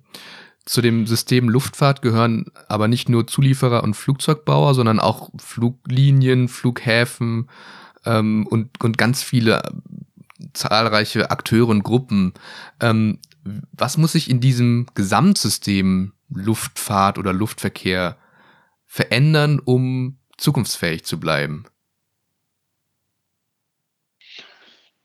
Zu 0.66 0.82
dem 0.82 1.06
System 1.06 1.48
Luftfahrt 1.48 2.02
gehören 2.02 2.46
aber 2.68 2.88
nicht 2.88 3.08
nur 3.08 3.26
Zulieferer 3.26 3.82
und 3.82 3.94
Flugzeugbauer, 3.94 4.74
sondern 4.74 5.00
auch 5.00 5.30
Fluglinien, 5.38 6.48
Flughäfen 6.48 7.48
ähm, 8.04 8.46
und, 8.46 8.82
und 8.82 8.98
ganz 8.98 9.22
viele 9.22 9.62
zahlreiche 10.52 11.30
Akteure 11.30 11.68
und 11.68 11.82
Gruppen. 11.82 12.34
Ähm, 12.80 13.18
was 13.72 13.96
muss 13.96 14.12
sich 14.12 14.30
in 14.30 14.40
diesem 14.40 14.86
Gesamtsystem 14.94 16.12
Luftfahrt 16.28 17.18
oder 17.18 17.32
Luftverkehr 17.32 18.16
verändern, 18.86 19.60
um 19.64 20.18
zukunftsfähig 20.36 21.04
zu 21.04 21.18
bleiben? 21.18 21.64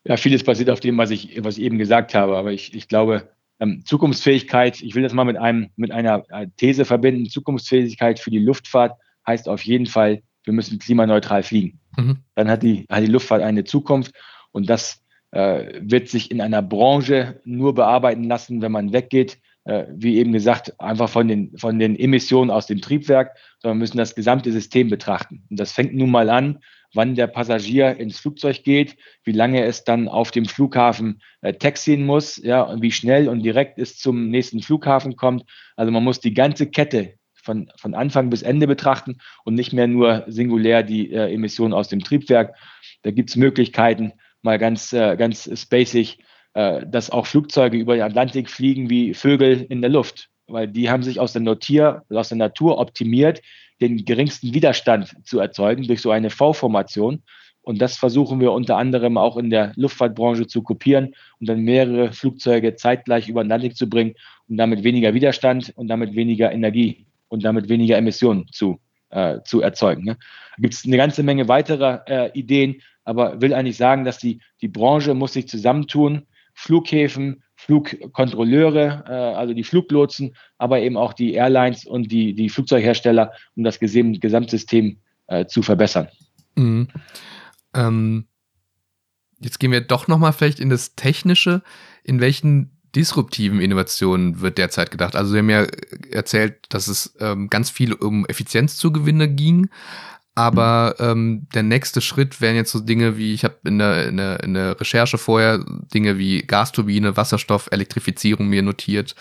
Ja, 0.04 0.18
vieles 0.18 0.44
basiert 0.44 0.70
auf 0.70 0.80
dem, 0.80 0.98
was 0.98 1.10
ich, 1.10 1.44
was 1.44 1.58
ich 1.58 1.64
eben 1.64 1.78
gesagt 1.78 2.14
habe. 2.14 2.38
Aber 2.38 2.52
ich, 2.52 2.76
ich 2.76 2.88
glaube, 2.88 3.30
ähm, 3.60 3.84
Zukunftsfähigkeit, 3.86 4.82
ich 4.82 4.94
will 4.96 5.04
das 5.04 5.14
mal 5.14 5.24
mit, 5.24 5.38
einem, 5.38 5.70
mit 5.76 5.92
einer 5.92 6.24
äh, 6.30 6.48
These 6.58 6.86
verbinden. 6.86 7.30
Zukunftsfähigkeit 7.30 8.20
für 8.20 8.30
die 8.30 8.40
Luftfahrt 8.40 8.98
heißt 9.26 9.50
auf 9.50 9.64
jeden 9.64 9.88
Fall, 9.88 10.22
wir 10.44 10.54
müssen 10.54 10.78
klimaneutral 10.78 11.42
fliegen. 11.42 11.80
Mhm. 11.98 12.18
Dann 12.36 12.50
hat 12.50 12.62
die, 12.62 12.86
hat 12.90 13.02
die 13.02 13.08
Luftfahrt 13.08 13.42
eine 13.42 13.64
Zukunft 13.64 14.14
und 14.52 14.70
das 14.70 15.02
äh, 15.36 15.80
wird 15.82 16.10
sich 16.10 16.32
in 16.32 16.42
einer 16.42 16.62
Branche 16.62 17.42
nur 17.46 17.76
bearbeiten 17.76 18.24
lassen, 18.24 18.62
wenn 18.62 18.72
man 18.72 18.94
weggeht, 18.94 19.38
äh, 19.66 19.86
wie 19.94 20.18
eben 20.18 20.32
gesagt, 20.32 20.80
einfach 20.80 21.10
von 21.10 21.28
den, 21.28 21.58
von 21.58 21.78
den 21.78 21.96
Emissionen 21.98 22.50
aus 22.50 22.66
dem 22.66 22.82
Triebwerk, 22.82 23.38
sondern 23.60 23.78
müssen 23.78 23.98
das 23.98 24.16
gesamte 24.16 24.52
System 24.52 24.90
betrachten. 24.90 25.46
Und 25.50 25.60
das 25.60 25.72
fängt 25.72 25.94
nun 25.94 26.10
mal 26.10 26.30
an 26.30 26.60
wann 26.96 27.16
der 27.16 27.28
Passagier 27.28 27.98
ins 27.98 28.20
Flugzeug 28.20 28.64
geht, 28.64 28.96
wie 29.24 29.32
lange 29.32 29.64
es 29.64 29.84
dann 29.84 30.08
auf 30.08 30.32
dem 30.32 30.46
Flughafen 30.46 31.22
äh, 31.42 31.54
taxien 31.54 32.06
muss, 32.06 32.38
ja, 32.38 32.62
und 32.62 32.82
wie 32.82 32.92
schnell 32.92 33.28
und 33.28 33.44
direkt 33.44 33.78
es 33.78 33.98
zum 33.98 34.30
nächsten 34.30 34.62
Flughafen 34.62 35.16
kommt. 35.16 35.44
Also 35.76 35.92
man 35.92 36.04
muss 36.04 36.20
die 36.20 36.34
ganze 36.34 36.68
Kette 36.68 37.16
von, 37.34 37.70
von 37.78 37.94
Anfang 37.94 38.30
bis 38.30 38.42
Ende 38.42 38.66
betrachten 38.66 39.18
und 39.44 39.54
nicht 39.54 39.74
mehr 39.74 39.88
nur 39.88 40.24
singulär 40.28 40.84
die 40.84 41.12
äh, 41.12 41.34
Emissionen 41.34 41.74
aus 41.74 41.90
dem 41.90 42.00
Triebwerk. 42.00 42.56
Da 43.04 43.12
gibt 43.12 43.30
es 43.30 43.36
Möglichkeiten, 43.36 44.14
mal 44.46 44.58
ganz, 44.58 44.94
äh, 44.94 45.18
ganz 45.18 45.50
spacig, 45.60 46.20
äh, 46.54 46.86
dass 46.88 47.10
auch 47.10 47.26
Flugzeuge 47.26 47.78
über 47.78 47.96
den 47.96 48.04
Atlantik 48.04 48.50
fliegen 48.50 48.90
wie 48.90 49.14
Vögel 49.14 49.66
in 49.68 49.82
der 49.82 49.90
Luft, 49.90 50.30
weil 50.48 50.70
die 50.70 50.90
haben 50.90 51.04
sich 51.04 51.20
aus 51.20 51.34
der, 51.34 51.42
Notier, 51.42 52.04
aus 52.10 52.30
der 52.30 52.38
Natur 52.38 52.78
optimiert, 52.78 53.42
den 53.82 54.06
geringsten 54.06 54.54
Widerstand 54.54 55.14
zu 55.26 55.40
erzeugen 55.40 55.86
durch 55.88 56.02
so 56.02 56.12
eine 56.12 56.30
V-Formation. 56.30 57.24
Und 57.62 57.82
das 57.82 57.98
versuchen 57.98 58.40
wir 58.40 58.52
unter 58.52 58.78
anderem 58.78 59.18
auch 59.18 59.36
in 59.38 59.50
der 59.50 59.74
Luftfahrtbranche 59.76 60.46
zu 60.46 60.62
kopieren 60.62 61.16
und 61.40 61.50
dann 61.50 61.62
mehrere 61.62 62.14
Flugzeuge 62.14 62.76
zeitgleich 62.76 63.28
über 63.28 63.44
den 63.44 63.50
Landing 63.50 63.74
zu 63.74 63.90
bringen 63.90 64.14
und 64.48 64.58
damit 64.58 64.84
weniger 64.84 65.16
Widerstand 65.16 65.74
und 65.76 65.88
damit 65.88 66.16
weniger 66.16 66.52
Energie 66.52 67.08
und 67.28 67.44
damit 67.44 67.68
weniger 67.68 67.98
Emissionen 67.98 68.46
zu, 68.52 68.80
äh, 69.10 69.42
zu 69.44 69.62
erzeugen. 69.62 70.04
Ne? 70.04 70.18
Da 70.58 70.62
gibt 70.62 70.74
es 70.74 70.86
eine 70.86 70.98
ganze 70.98 71.24
Menge 71.24 71.48
weiterer 71.48 72.04
äh, 72.08 72.32
Ideen, 72.38 72.82
aber 73.04 73.42
will 73.42 73.54
eigentlich 73.54 73.78
sagen, 73.78 74.04
dass 74.04 74.18
die, 74.18 74.42
die 74.62 74.68
Branche 74.68 75.14
muss 75.14 75.34
sich 75.34 75.48
zusammentun, 75.48 76.26
Flughäfen, 76.54 77.44
Flugkontrolleure, 77.56 79.04
äh, 79.08 79.12
also 79.12 79.54
die 79.54 79.64
Fluglotsen, 79.64 80.36
aber 80.58 80.80
eben 80.80 80.98
auch 80.98 81.14
die 81.14 81.34
Airlines 81.34 81.86
und 81.86 82.12
die, 82.12 82.34
die 82.34 82.50
Flugzeughersteller, 82.50 83.32
um 83.56 83.64
das 83.64 83.80
Gesamtsystem 83.80 84.98
äh, 85.28 85.46
zu 85.46 85.62
verbessern. 85.62 86.08
Mhm. 86.56 86.88
Ähm, 87.74 88.28
jetzt 89.40 89.60
gehen 89.60 89.72
wir 89.72 89.82
doch 89.82 90.08
nochmal 90.08 90.34
vielleicht 90.34 90.60
in 90.60 90.70
das 90.70 90.96
Technische. 90.96 91.62
In 92.04 92.22
welchen 92.22 92.75
disruptiven 92.96 93.60
Innovationen 93.60 94.42
wird 94.42 94.58
derzeit 94.58 94.92
gedacht? 94.92 95.16
Also 95.16 95.32
Sie 95.32 95.40
haben 95.40 95.50
ja 95.50 95.66
erzählt, 96.12 96.66
dass 96.70 96.88
es 96.88 97.16
ähm, 97.20 97.50
ganz 97.50 97.70
viel 97.70 97.94
um 97.94 98.26
Effizienzzugewinne 98.26 99.28
ging. 99.28 99.70
Aber 100.38 100.96
ähm, 101.00 101.48
der 101.54 101.64
nächste 101.64 102.02
Schritt 102.02 102.42
wären 102.42 102.58
jetzt 102.58 102.74
so 102.74 102.82
Dinge 102.82 103.18
wie, 103.18 103.34
ich 103.34 103.46
habe 103.46 103.56
in 103.64 103.80
der, 103.80 104.08
in, 104.08 104.18
der, 104.18 104.44
in 104.44 104.54
der 104.54 104.80
Recherche 104.80 105.18
vorher 105.18 105.64
Dinge 105.94 106.18
wie 106.18 106.42
Gasturbine, 106.42 107.16
Wasserstoff, 107.16 107.70
Elektrifizierung 107.72 108.48
mir 108.48 108.62
notiert. 108.62 109.16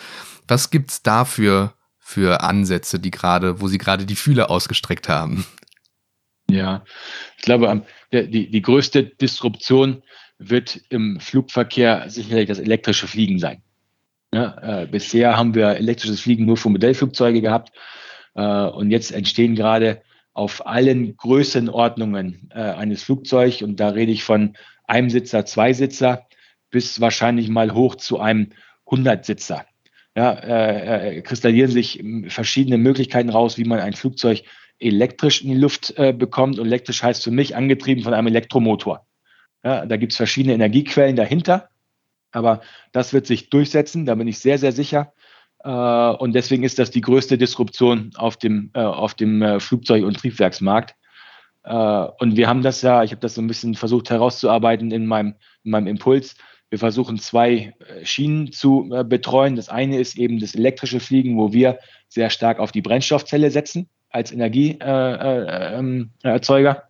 Was 0.47 0.71
gibt's 0.71 1.01
dafür 1.03 1.73
für 1.99 2.41
Ansätze, 2.41 2.99
die 2.99 3.11
gerade, 3.11 3.61
wo 3.61 3.67
Sie 3.67 3.77
gerade 3.77 4.05
die 4.05 4.15
Fühler 4.15 4.51
ausgestreckt 4.51 5.07
haben? 5.07 5.45
Ja, 6.49 6.83
ich 7.37 7.43
glaube, 7.43 7.85
die, 8.11 8.51
die 8.51 8.61
größte 8.61 9.03
Disruption 9.03 10.03
wird 10.37 10.81
im 10.89 11.19
Flugverkehr 11.19 12.09
sicherlich 12.09 12.47
das 12.47 12.59
elektrische 12.59 13.07
Fliegen 13.07 13.39
sein. 13.39 13.63
Ja, 14.33 14.81
äh, 14.81 14.87
bisher 14.87 15.37
haben 15.37 15.55
wir 15.55 15.75
elektrisches 15.75 16.19
Fliegen 16.19 16.45
nur 16.45 16.57
für 16.57 16.69
Modellflugzeuge 16.69 17.41
gehabt 17.41 17.71
äh, 18.33 18.41
und 18.41 18.91
jetzt 18.91 19.11
entstehen 19.11 19.55
gerade 19.55 20.01
auf 20.33 20.67
allen 20.67 21.15
Größenordnungen 21.15 22.49
äh, 22.53 22.59
eines 22.59 23.03
Flugzeugs 23.03 23.61
und 23.61 23.79
da 23.79 23.89
rede 23.89 24.11
ich 24.11 24.23
von 24.23 24.57
einem 24.85 25.09
Sitzer, 25.09 25.45
zwei 25.45 25.73
Sitzer 25.73 26.27
bis 26.69 26.99
wahrscheinlich 26.99 27.47
mal 27.47 27.73
hoch 27.73 27.95
zu 27.95 28.19
einem 28.19 28.51
Hundertsitzer. 28.85 29.65
Ja, 30.17 30.31
äh, 30.31 31.17
äh, 31.17 31.21
kristallieren 31.21 31.71
sich 31.71 32.03
verschiedene 32.27 32.77
Möglichkeiten 32.77 33.29
raus, 33.29 33.57
wie 33.57 33.65
man 33.65 33.79
ein 33.79 33.93
Flugzeug 33.93 34.43
elektrisch 34.79 35.41
in 35.41 35.49
die 35.49 35.57
Luft 35.57 35.93
äh, 35.97 36.13
bekommt. 36.13 36.59
Und 36.59 36.67
elektrisch 36.67 37.03
heißt 37.03 37.23
für 37.23 37.31
mich 37.31 37.55
angetrieben 37.55 38.03
von 38.03 38.13
einem 38.13 38.27
Elektromotor. 38.27 39.05
Ja, 39.63 39.85
da 39.85 39.97
gibt 39.97 40.13
es 40.13 40.17
verschiedene 40.17 40.53
Energiequellen 40.53 41.15
dahinter, 41.15 41.69
aber 42.35 42.61
das 42.91 43.13
wird 43.13 43.25
sich 43.25 43.49
durchsetzen, 43.49 44.05
da 44.05 44.15
bin 44.15 44.27
ich 44.27 44.39
sehr, 44.39 44.57
sehr 44.57 44.71
sicher. 44.71 45.13
Äh, 45.63 45.69
und 45.69 46.33
deswegen 46.33 46.63
ist 46.63 46.79
das 46.79 46.91
die 46.91 47.01
größte 47.01 47.37
Disruption 47.37 48.11
auf 48.15 48.37
dem, 48.37 48.71
äh, 48.73 48.81
auf 48.81 49.15
dem 49.15 49.41
äh, 49.41 49.59
Flugzeug- 49.59 50.05
und 50.05 50.17
Triebwerksmarkt. 50.17 50.95
Und 51.67 52.37
wir 52.37 52.47
haben 52.47 52.61
das 52.61 52.83
ja, 52.83 53.03
ich 53.03 53.09
habe 53.09 53.21
das 53.21 53.33
so 53.33 53.41
ein 53.41 53.47
bisschen 53.47 53.73
versucht 53.73 54.11
herauszuarbeiten 54.11 54.91
in 54.91 55.07
meinem, 55.07 55.33
in 55.63 55.71
meinem 55.71 55.87
Impuls. 55.87 56.35
Wir 56.69 56.77
versuchen 56.77 57.17
zwei 57.17 57.73
Schienen 58.03 58.51
zu 58.51 58.93
betreuen. 59.07 59.55
Das 59.55 59.67
eine 59.67 59.99
ist 59.99 60.15
eben 60.15 60.39
das 60.39 60.53
elektrische 60.53 60.99
Fliegen, 60.99 61.39
wo 61.39 61.53
wir 61.53 61.79
sehr 62.07 62.29
stark 62.29 62.59
auf 62.59 62.71
die 62.71 62.83
Brennstoffzelle 62.83 63.49
setzen 63.49 63.89
als 64.11 64.31
Energieerzeuger. 64.31 66.83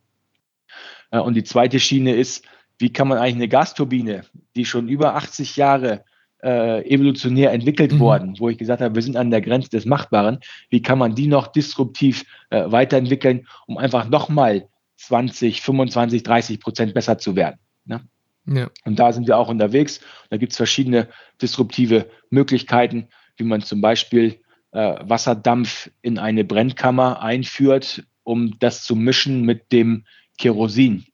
Und 1.09 1.35
die 1.35 1.45
zweite 1.45 1.79
Schiene 1.79 2.13
ist, 2.13 2.45
wie 2.77 2.91
kann 2.91 3.07
man 3.07 3.17
eigentlich 3.17 3.35
eine 3.35 3.47
Gasturbine, 3.47 4.25
die 4.55 4.65
schon 4.65 4.87
über 4.87 5.15
80 5.15 5.55
Jahre 5.55 6.03
äh, 6.43 6.87
evolutionär 6.87 7.51
entwickelt 7.51 7.93
mhm. 7.93 7.99
worden, 7.99 8.35
wo 8.39 8.49
ich 8.49 8.57
gesagt 8.57 8.81
habe, 8.81 8.95
wir 8.95 9.01
sind 9.01 9.17
an 9.17 9.31
der 9.31 9.41
Grenze 9.41 9.69
des 9.69 9.85
Machbaren. 9.85 10.39
Wie 10.69 10.81
kann 10.81 10.99
man 10.99 11.15
die 11.15 11.27
noch 11.27 11.47
disruptiv 11.47 12.23
äh, 12.49 12.71
weiterentwickeln, 12.71 13.47
um 13.67 13.77
einfach 13.77 14.09
nochmal 14.09 14.67
20, 14.97 15.61
25, 15.61 16.23
30 16.23 16.59
Prozent 16.59 16.93
besser 16.93 17.17
zu 17.17 17.35
werden? 17.35 17.59
Ne? 17.85 18.01
Ja. 18.47 18.69
Und 18.85 18.99
da 18.99 19.11
sind 19.11 19.27
wir 19.27 19.37
auch 19.37 19.49
unterwegs. 19.49 20.01
Da 20.29 20.37
gibt 20.37 20.51
es 20.51 20.57
verschiedene 20.57 21.07
disruptive 21.41 22.09
Möglichkeiten, 22.29 23.07
wie 23.37 23.43
man 23.43 23.61
zum 23.61 23.81
Beispiel 23.81 24.39
äh, 24.71 24.95
Wasserdampf 25.01 25.89
in 26.01 26.19
eine 26.19 26.43
Brennkammer 26.43 27.21
einführt, 27.21 28.03
um 28.23 28.59
das 28.59 28.83
zu 28.83 28.95
mischen 28.95 29.43
mit 29.43 29.71
dem 29.71 30.05
Kerosin. 30.37 31.05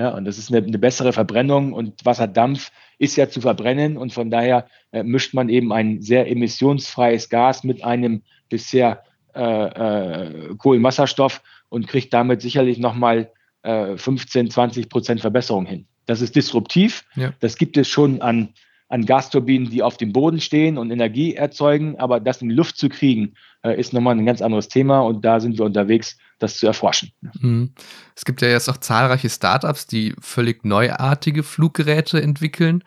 Ja, 0.00 0.14
und 0.14 0.24
das 0.24 0.38
ist 0.38 0.50
eine, 0.50 0.66
eine 0.66 0.78
bessere 0.78 1.12
Verbrennung 1.12 1.74
und 1.74 2.06
Wasserdampf 2.06 2.72
ist 2.96 3.16
ja 3.16 3.28
zu 3.28 3.42
verbrennen 3.42 3.98
und 3.98 4.14
von 4.14 4.30
daher 4.30 4.66
äh, 4.92 5.02
mischt 5.02 5.34
man 5.34 5.50
eben 5.50 5.74
ein 5.74 6.00
sehr 6.00 6.26
emissionsfreies 6.30 7.28
Gas 7.28 7.64
mit 7.64 7.84
einem 7.84 8.22
bisher 8.48 9.02
äh, 9.34 9.42
äh, 9.42 10.54
Kohlenwasserstoff 10.56 11.42
und 11.68 11.86
kriegt 11.86 12.14
damit 12.14 12.40
sicherlich 12.40 12.78
nochmal 12.78 13.30
äh, 13.62 13.98
15, 13.98 14.50
20 14.50 14.88
Prozent 14.88 15.20
Verbesserung 15.20 15.66
hin. 15.66 15.84
Das 16.06 16.22
ist 16.22 16.34
disruptiv. 16.34 17.04
Ja. 17.14 17.34
Das 17.40 17.58
gibt 17.58 17.76
es 17.76 17.86
schon 17.86 18.22
an, 18.22 18.54
an 18.90 19.06
Gasturbinen, 19.06 19.70
die 19.70 19.82
auf 19.82 19.96
dem 19.96 20.12
Boden 20.12 20.40
stehen 20.40 20.76
und 20.76 20.90
Energie 20.90 21.34
erzeugen, 21.34 21.96
aber 21.98 22.18
das 22.18 22.42
in 22.42 22.48
die 22.48 22.54
Luft 22.56 22.76
zu 22.76 22.88
kriegen, 22.88 23.34
äh, 23.62 23.78
ist 23.78 23.92
nochmal 23.92 24.18
ein 24.18 24.26
ganz 24.26 24.42
anderes 24.42 24.68
Thema 24.68 25.00
und 25.00 25.24
da 25.24 25.38
sind 25.38 25.56
wir 25.56 25.64
unterwegs, 25.64 26.18
das 26.40 26.58
zu 26.58 26.66
erforschen. 26.66 27.12
Mhm. 27.40 27.72
Es 28.16 28.24
gibt 28.24 28.42
ja 28.42 28.48
jetzt 28.48 28.68
auch 28.68 28.78
zahlreiche 28.78 29.30
Startups, 29.30 29.86
die 29.86 30.14
völlig 30.20 30.64
neuartige 30.64 31.44
Fluggeräte 31.44 32.20
entwickeln, 32.20 32.82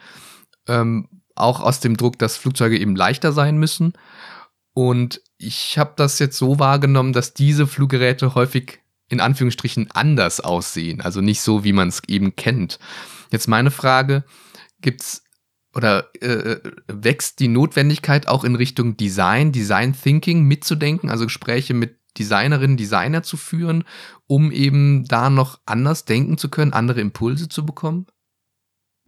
ähm, 0.68 1.08
auch 1.36 1.62
aus 1.62 1.80
dem 1.80 1.96
Druck, 1.96 2.20
dass 2.20 2.36
Flugzeuge 2.36 2.78
eben 2.78 2.98
leichter 2.98 3.32
sein 3.32 3.58
müssen. 3.58 3.94
Und 4.74 5.22
ich 5.38 5.78
habe 5.78 5.94
das 5.96 6.20
jetzt 6.20 6.38
so 6.38 6.60
wahrgenommen, 6.60 7.14
dass 7.14 7.34
diese 7.34 7.66
Fluggeräte 7.66 8.36
häufig 8.36 8.82
in 9.08 9.22
Anführungsstrichen 9.22 9.90
anders 9.94 10.42
aussehen, 10.42 11.00
also 11.00 11.22
nicht 11.22 11.42
so, 11.42 11.64
wie 11.64 11.74
man 11.74 11.88
es 11.88 12.02
eben 12.08 12.36
kennt. 12.36 12.78
Jetzt 13.32 13.48
meine 13.48 13.72
Frage, 13.72 14.26
gibt's 14.82 15.24
oder 15.76 16.10
äh, 16.22 16.58
wächst 16.88 17.40
die 17.40 17.48
Notwendigkeit 17.48 18.28
auch 18.28 18.44
in 18.44 18.56
Richtung 18.56 18.96
Design, 18.98 19.52
Design 19.52 19.94
Thinking 19.94 20.44
mitzudenken, 20.44 21.10
also 21.10 21.26
Gespräche 21.26 21.74
mit 21.74 21.98
Designerinnen, 22.18 22.78
Designer 22.78 23.24
zu 23.24 23.38
führen, 23.38 23.86
um 24.28 24.52
eben 24.52 25.06
da 25.08 25.30
noch 25.30 25.60
anders 25.66 26.06
denken 26.06 26.38
zu 26.38 26.50
können, 26.50 26.74
andere 26.74 27.02
Impulse 27.02 27.50
zu 27.50 27.66
bekommen? 27.66 28.06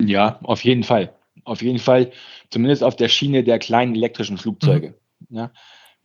Ja, 0.02 0.40
auf 0.44 0.64
jeden 0.64 0.84
Fall. 0.84 1.14
Auf 1.44 1.62
jeden 1.62 1.80
Fall, 1.80 2.12
zumindest 2.50 2.84
auf 2.84 2.96
der 2.96 3.10
Schiene 3.10 3.44
der 3.44 3.60
kleinen 3.60 3.96
elektrischen 3.96 4.38
Flugzeuge. 4.38 4.96
Mhm. 5.30 5.38
Ja. 5.38 5.52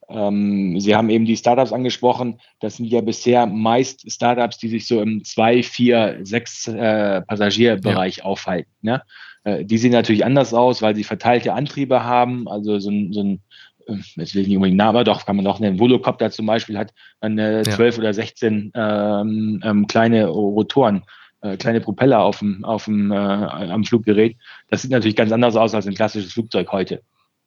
Ähm, 0.08 0.78
Sie 0.80 0.94
haben 0.94 1.08
eben 1.08 1.24
die 1.24 1.36
Startups 1.36 1.72
angesprochen. 1.72 2.40
Das 2.58 2.76
sind 2.76 2.86
ja 2.86 3.00
bisher 3.00 3.46
meist 3.46 4.10
Startups, 4.10 4.58
die 4.58 4.68
sich 4.68 4.86
so 4.86 5.00
im 5.00 5.24
2, 5.24 5.62
4, 5.62 6.18
6 6.22 6.68
äh, 6.68 7.22
Passagierbereich 7.22 8.18
ja. 8.18 8.24
aufhalten. 8.24 8.70
Ne? 8.82 9.02
Äh, 9.44 9.64
die 9.64 9.78
sehen 9.78 9.92
natürlich 9.92 10.24
anders 10.24 10.54
aus, 10.54 10.82
weil 10.82 10.94
sie 10.94 11.04
verteilte 11.04 11.54
Antriebe 11.54 12.04
haben. 12.04 12.48
Also 12.48 12.78
so 12.78 12.90
ein, 12.90 13.12
so 13.12 13.22
ein 13.22 13.40
äh, 13.86 13.96
jetzt 14.16 14.34
will 14.34 14.42
ich 14.42 14.48
nicht 14.48 14.56
unbedingt 14.56 14.78
Namen, 14.78 14.96
aber 14.96 15.04
doch, 15.04 15.26
kann 15.26 15.36
man 15.36 15.44
doch 15.44 15.60
nennen. 15.60 15.78
Volocopter 15.78 16.30
zum 16.30 16.46
Beispiel 16.46 16.78
hat 16.78 16.92
eine 17.20 17.58
ja. 17.58 17.62
12 17.64 17.98
oder 17.98 18.14
16 18.14 18.72
ähm, 18.74 19.60
ähm, 19.64 19.86
kleine 19.86 20.26
Rotoren, 20.26 21.02
äh, 21.40 21.56
kleine 21.56 21.80
Propeller 21.80 22.20
auf 22.20 22.40
dem, 22.40 22.64
auf 22.64 22.84
dem, 22.84 23.10
äh, 23.10 23.14
am 23.14 23.84
Fluggerät. 23.84 24.36
Das 24.68 24.82
sieht 24.82 24.90
natürlich 24.90 25.16
ganz 25.16 25.32
anders 25.32 25.56
aus 25.56 25.74
als 25.74 25.86
ein 25.86 25.94
klassisches 25.94 26.32
Flugzeug 26.32 26.70
heute. 26.72 27.02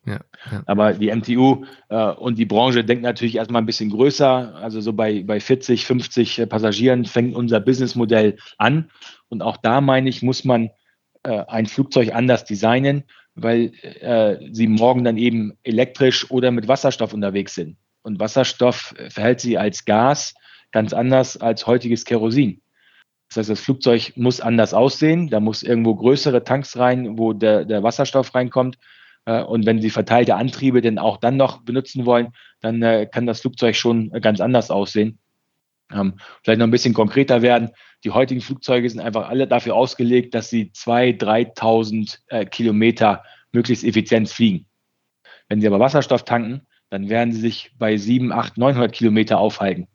Ja, 0.05 0.19
ja. 0.51 0.63
Aber 0.65 0.93
die 0.93 1.15
MTU 1.15 1.63
äh, 1.87 2.11
und 2.11 2.37
die 2.37 2.45
Branche 2.45 2.83
denkt 2.83 3.03
natürlich 3.03 3.37
erstmal 3.37 3.61
ein 3.61 3.65
bisschen 3.65 3.89
größer. 3.89 4.55
Also 4.55 4.81
so 4.81 4.91
bei, 4.91 5.23
bei 5.23 5.39
40, 5.39 5.85
50 5.85 6.49
Passagieren 6.49 7.05
fängt 7.05 7.35
unser 7.35 7.61
Businessmodell 7.61 8.37
an. 8.57 8.89
Und 9.29 9.41
auch 9.41 9.55
da 9.55 9.79
meine 9.79 10.09
ich, 10.09 10.21
muss 10.21 10.43
man 10.43 10.71
äh, 11.23 11.43
ein 11.47 11.65
Flugzeug 11.65 12.13
anders 12.13 12.45
designen, 12.45 13.03
weil 13.35 13.71
äh, 13.81 14.37
sie 14.51 14.67
morgen 14.67 15.03
dann 15.03 15.17
eben 15.17 15.57
elektrisch 15.63 16.29
oder 16.29 16.51
mit 16.51 16.67
Wasserstoff 16.67 17.13
unterwegs 17.13 17.55
sind. 17.55 17.77
Und 18.03 18.19
Wasserstoff 18.19 18.93
verhält 19.09 19.39
sich 19.39 19.57
als 19.57 19.85
Gas 19.85 20.33
ganz 20.71 20.91
anders 20.91 21.37
als 21.37 21.65
heutiges 21.65 22.03
Kerosin. 22.03 22.61
Das 23.29 23.37
heißt, 23.37 23.49
das 23.49 23.61
Flugzeug 23.61 24.13
muss 24.15 24.41
anders 24.41 24.73
aussehen. 24.73 25.29
Da 25.29 25.39
muss 25.39 25.63
irgendwo 25.63 25.95
größere 25.95 26.43
Tanks 26.43 26.77
rein, 26.77 27.17
wo 27.17 27.33
der, 27.33 27.65
der 27.65 27.81
Wasserstoff 27.81 28.35
reinkommt. 28.35 28.77
Äh, 29.25 29.41
und 29.43 29.65
wenn 29.65 29.81
Sie 29.81 29.89
verteilte 29.89 30.35
Antriebe 30.35 30.81
denn 30.81 30.99
auch 30.99 31.17
dann 31.17 31.37
noch 31.37 31.63
benutzen 31.63 32.05
wollen, 32.05 32.33
dann 32.59 32.81
äh, 32.81 33.07
kann 33.11 33.25
das 33.25 33.41
Flugzeug 33.41 33.75
schon 33.75 34.11
ganz 34.21 34.41
anders 34.41 34.69
aussehen. 34.69 35.19
Ähm, 35.93 36.15
vielleicht 36.43 36.59
noch 36.59 36.67
ein 36.67 36.71
bisschen 36.71 36.93
konkreter 36.93 37.41
werden. 37.41 37.69
Die 38.03 38.11
heutigen 38.11 38.41
Flugzeuge 38.41 38.89
sind 38.89 38.99
einfach 38.99 39.29
alle 39.29 39.47
dafür 39.47 39.75
ausgelegt, 39.75 40.33
dass 40.33 40.49
sie 40.49 40.71
2.000, 40.75 41.55
3.000 41.55 42.17
äh, 42.27 42.45
Kilometer 42.45 43.23
möglichst 43.51 43.83
effizient 43.83 44.29
fliegen. 44.29 44.65
Wenn 45.47 45.61
Sie 45.61 45.67
aber 45.67 45.79
Wasserstoff 45.79 46.25
tanken, 46.25 46.65
dann 46.89 47.09
werden 47.09 47.31
Sie 47.31 47.39
sich 47.39 47.71
bei 47.77 47.97
7, 47.97 48.31
8, 48.31 48.57
900 48.57 48.91
Kilometer 48.91 49.39
aufhalten. 49.39 49.87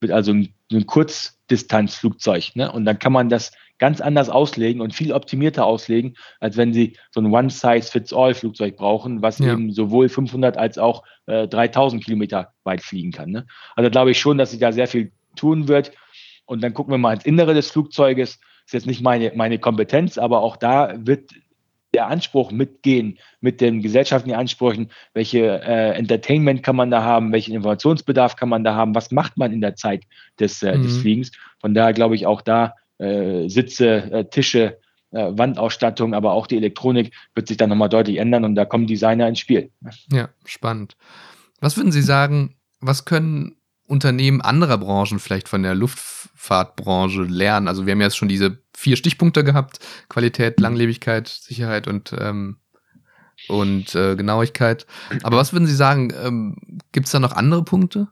Wird 0.00 0.12
also 0.12 0.32
ein, 0.32 0.54
ein 0.70 0.86
Kurzdistanzflugzeug. 0.86 2.54
Ne? 2.54 2.70
Und 2.70 2.84
dann 2.84 2.98
kann 2.98 3.12
man 3.12 3.28
das 3.28 3.52
ganz 3.78 4.00
anders 4.00 4.28
auslegen 4.28 4.80
und 4.80 4.94
viel 4.94 5.12
optimierter 5.12 5.66
auslegen, 5.66 6.16
als 6.40 6.56
wenn 6.56 6.72
sie 6.72 6.96
so 7.10 7.20
ein 7.20 7.32
One-Size-Fits-All-Flugzeug 7.32 8.76
brauchen, 8.76 9.22
was 9.22 9.38
ja. 9.38 9.52
eben 9.52 9.72
sowohl 9.72 10.08
500 10.08 10.56
als 10.56 10.78
auch 10.78 11.02
äh, 11.26 11.46
3000 11.46 12.02
Kilometer 12.02 12.52
weit 12.64 12.82
fliegen 12.82 13.12
kann. 13.12 13.30
Ne? 13.30 13.46
Also 13.74 13.90
glaube 13.90 14.12
ich 14.12 14.18
schon, 14.18 14.38
dass 14.38 14.50
sich 14.50 14.60
da 14.60 14.72
sehr 14.72 14.88
viel 14.88 15.12
tun 15.36 15.68
wird. 15.68 15.92
Und 16.44 16.62
dann 16.62 16.74
gucken 16.74 16.92
wir 16.92 16.98
mal 16.98 17.14
ins 17.14 17.24
Innere 17.24 17.54
des 17.54 17.70
Flugzeuges. 17.70 18.38
Das 18.38 18.66
ist 18.66 18.72
jetzt 18.72 18.86
nicht 18.86 19.02
meine, 19.02 19.32
meine 19.34 19.58
Kompetenz, 19.58 20.18
aber 20.18 20.40
auch 20.40 20.56
da 20.56 20.94
wird 20.98 21.30
der 21.94 22.08
Anspruch 22.08 22.50
mitgehen 22.50 23.18
mit 23.40 23.60
den 23.60 23.80
gesellschaftlichen 23.80 24.38
Ansprüchen, 24.38 24.90
welche 25.14 25.62
äh, 25.62 25.92
Entertainment 25.92 26.62
kann 26.62 26.76
man 26.76 26.90
da 26.90 27.02
haben, 27.02 27.32
welchen 27.32 27.54
Informationsbedarf 27.54 28.36
kann 28.36 28.50
man 28.50 28.64
da 28.64 28.74
haben, 28.74 28.94
was 28.94 29.10
macht 29.12 29.38
man 29.38 29.52
in 29.52 29.62
der 29.62 29.76
Zeit 29.76 30.04
des, 30.38 30.62
äh, 30.62 30.76
mhm. 30.76 30.82
des 30.82 30.98
Fliegens. 30.98 31.32
Von 31.60 31.74
daher 31.74 31.94
glaube 31.94 32.14
ich 32.14 32.26
auch 32.26 32.42
da 32.42 32.74
äh, 32.98 33.48
Sitze, 33.48 34.12
äh, 34.12 34.24
Tische, 34.26 34.78
äh, 35.10 35.30
Wandausstattung, 35.30 36.14
aber 36.14 36.32
auch 36.32 36.46
die 36.46 36.58
Elektronik 36.58 37.14
wird 37.34 37.48
sich 37.48 37.56
dann 37.56 37.70
nochmal 37.70 37.88
deutlich 37.88 38.18
ändern 38.18 38.44
und 38.44 38.54
da 38.56 38.66
kommen 38.66 38.86
Designer 38.86 39.28
ins 39.28 39.40
Spiel. 39.40 39.70
Ja, 40.12 40.28
spannend. 40.44 40.96
Was 41.60 41.76
würden 41.76 41.92
Sie 41.92 42.02
sagen, 42.02 42.56
was 42.80 43.06
können 43.06 43.55
Unternehmen 43.86 44.40
anderer 44.40 44.78
Branchen 44.78 45.18
vielleicht 45.18 45.48
von 45.48 45.62
der 45.62 45.74
Luftfahrtbranche 45.74 47.22
lernen? 47.22 47.68
Also 47.68 47.86
wir 47.86 47.92
haben 47.92 48.00
ja 48.00 48.06
jetzt 48.06 48.16
schon 48.16 48.28
diese 48.28 48.58
vier 48.74 48.96
Stichpunkte 48.96 49.44
gehabt, 49.44 49.78
Qualität, 50.08 50.60
Langlebigkeit, 50.60 51.28
Sicherheit 51.28 51.88
und 51.88 52.14
ähm, 52.18 52.58
und 53.48 53.94
äh, 53.94 54.16
Genauigkeit. 54.16 54.86
Aber 55.22 55.36
was 55.36 55.52
würden 55.52 55.66
Sie 55.66 55.74
sagen, 55.74 56.12
ähm, 56.22 56.80
gibt 56.92 57.06
es 57.06 57.12
da 57.12 57.20
noch 57.20 57.32
andere 57.32 57.64
Punkte? 57.64 58.08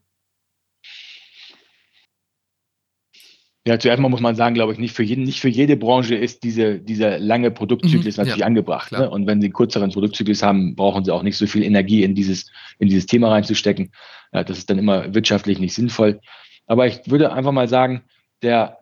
Ja, 3.67 3.79
zuerst 3.79 4.01
mal 4.01 4.11
muss 4.11 4.21
man 4.21 4.37
sagen, 4.37 4.55
glaube 4.55 4.75
ich, 4.75 4.79
nicht 4.79 4.95
für, 4.95 5.03
jeden, 5.03 5.25
nicht 5.25 5.41
für 5.41 5.49
jede 5.49 5.77
Branche 5.77 6.15
ist 6.15 6.43
diese, 6.43 6.79
dieser 6.79 7.19
lange 7.19 7.51
Produktzyklus 7.51 8.17
mhm, 8.17 8.21
natürlich 8.21 8.41
ja, 8.41 8.47
angebracht. 8.47 8.93
Ne? 8.93 9.09
Und 9.09 9.27
wenn 9.27 9.41
sie 9.41 9.47
einen 9.47 9.55
kürzeren 9.55 9.91
Produktzyklus 9.91 10.43
haben, 10.43 10.77
brauchen 10.77 11.03
sie 11.05 11.13
auch 11.13 11.23
nicht 11.23 11.39
so 11.39 11.47
viel 11.47 11.63
Energie 11.63 12.03
in 12.03 12.15
dieses, 12.15 12.51
in 12.79 12.89
dieses 12.89 13.07
Thema 13.07 13.31
reinzustecken. 13.31 13.91
Ja, 14.33 14.45
das 14.45 14.59
ist 14.59 14.69
dann 14.69 14.79
immer 14.79 15.15
wirtschaftlich 15.15 15.61
nicht 15.61 15.73
sinnvoll. 15.73 16.21
Aber 16.67 16.87
ich 16.87 17.01
würde 17.07 17.33
einfach 17.33 17.53
mal 17.53 17.69
sagen, 17.69 18.03
der, 18.43 18.81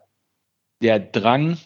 der 0.81 0.99
Drang, 0.99 1.57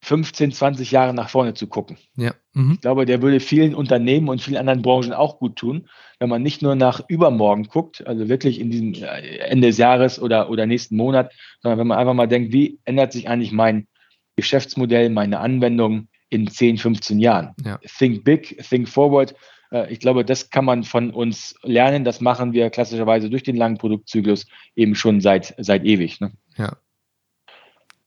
15, 0.00 0.52
20 0.52 0.90
Jahre 0.92 1.12
nach 1.12 1.28
vorne 1.28 1.54
zu 1.54 1.66
gucken. 1.66 1.98
Ja. 2.16 2.34
Mhm. 2.54 2.72
Ich 2.74 2.80
glaube, 2.80 3.04
der 3.04 3.20
würde 3.20 3.40
vielen 3.40 3.74
Unternehmen 3.74 4.28
und 4.28 4.40
vielen 4.40 4.56
anderen 4.56 4.82
Branchen 4.82 5.12
auch 5.12 5.38
gut 5.38 5.56
tun, 5.56 5.88
wenn 6.18 6.28
man 6.28 6.42
nicht 6.42 6.62
nur 6.62 6.74
nach 6.74 7.00
übermorgen 7.08 7.64
guckt, 7.64 8.06
also 8.06 8.28
wirklich 8.28 8.60
in 8.60 8.70
diesem 8.70 8.94
äh, 8.94 9.38
Ende 9.38 9.68
des 9.68 9.78
Jahres 9.78 10.20
oder, 10.20 10.50
oder 10.50 10.66
nächsten 10.66 10.96
Monat, 10.96 11.32
sondern 11.62 11.78
wenn 11.78 11.86
man 11.88 11.98
einfach 11.98 12.14
mal 12.14 12.28
denkt, 12.28 12.52
wie 12.52 12.78
ändert 12.84 13.12
sich 13.12 13.28
eigentlich 13.28 13.52
mein 13.52 13.88
Geschäftsmodell, 14.36 15.10
meine 15.10 15.40
Anwendung 15.40 16.08
in 16.30 16.46
10, 16.46 16.78
15 16.78 17.18
Jahren? 17.18 17.54
Ja. 17.64 17.80
Think 17.98 18.24
big, 18.24 18.62
think 18.68 18.88
forward. 18.88 19.34
Äh, 19.72 19.92
ich 19.92 19.98
glaube, 19.98 20.24
das 20.24 20.50
kann 20.50 20.64
man 20.64 20.84
von 20.84 21.10
uns 21.10 21.56
lernen. 21.62 22.04
Das 22.04 22.20
machen 22.20 22.52
wir 22.52 22.70
klassischerweise 22.70 23.30
durch 23.30 23.42
den 23.42 23.56
langen 23.56 23.78
Produktzyklus 23.78 24.46
eben 24.76 24.94
schon 24.94 25.20
seit, 25.20 25.54
seit 25.58 25.84
ewig. 25.84 26.20
Ne? 26.20 26.32
Ja. 26.56 26.76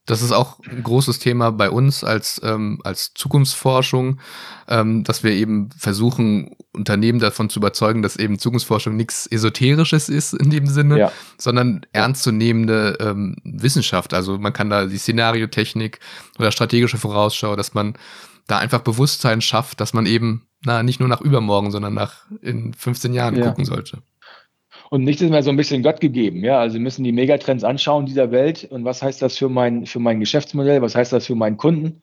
Das 0.08 0.24
ist 0.24 0.32
auch 0.32 0.60
ein 0.68 0.82
großes 0.82 1.20
Thema 1.20 1.52
bei 1.52 1.70
uns 1.70 2.04
als, 2.04 2.42
ähm, 2.44 2.80
als 2.84 3.14
Zukunftsforschung, 3.14 4.20
ähm, 4.68 5.04
dass 5.04 5.24
wir 5.24 5.32
eben 5.32 5.70
versuchen, 5.78 6.56
Unternehmen 6.74 7.20
davon 7.20 7.50
zu 7.50 7.60
überzeugen, 7.60 8.02
dass 8.02 8.16
eben 8.16 8.40
Zukunftsforschung 8.40 8.96
nichts 8.96 9.28
Esoterisches 9.28 10.10
ist 10.10 10.34
in 10.34 10.50
dem 10.50 10.66
Sinne, 10.66 10.98
ja. 10.98 11.12
sondern 11.38 11.86
ernstzunehmende 11.94 12.98
ähm, 13.00 13.36
Wissenschaft. 13.44 14.14
Also 14.14 14.40
man 14.40 14.54
kann 14.54 14.70
da 14.70 14.86
die 14.86 14.98
Szenariotechnik 14.98 16.00
oder 16.40 16.52
strategische 16.52 16.98
Vorausschau, 16.98 17.56
dass 17.56 17.76
man 17.76 17.96
da 18.48 18.58
einfach 18.58 18.82
Bewusstsein 18.82 19.42
schafft, 19.42 19.80
dass 19.80 19.94
man 19.94 20.08
eben 20.08 20.48
na, 20.64 20.84
nicht 20.84 21.00
nur 21.00 21.10
nach 21.10 21.22
übermorgen, 21.22 21.72
sondern 21.72 21.94
nach 21.94 22.26
in 22.42 22.74
15 22.74 23.14
Jahren 23.14 23.36
ja. 23.36 23.48
gucken 23.48 23.66
sollte. 23.66 24.02
Und 24.93 25.06
nichts 25.06 25.21
ist 25.21 25.30
mehr 25.30 25.41
so 25.41 25.49
ein 25.49 25.56
bisschen 25.56 25.84
Gott 25.84 26.01
gegeben. 26.01 26.43
Ja, 26.43 26.60
also 26.60 26.73
wir 26.73 26.82
müssen 26.82 27.06
die 27.06 27.13
Megatrends 27.13 27.63
anschauen 27.63 28.06
dieser 28.06 28.30
Welt. 28.30 28.67
Und 28.69 28.84
was 28.84 29.01
heißt 29.01 29.21
das 29.21 29.38
für 29.38 29.47
mein, 29.47 29.86
für 29.86 29.99
mein 29.99 30.19
Geschäftsmodell? 30.19 30.82
Was 30.82 30.95
heißt 30.95 31.13
das 31.13 31.27
für 31.27 31.36
meinen 31.36 31.56
Kunden? 31.56 32.01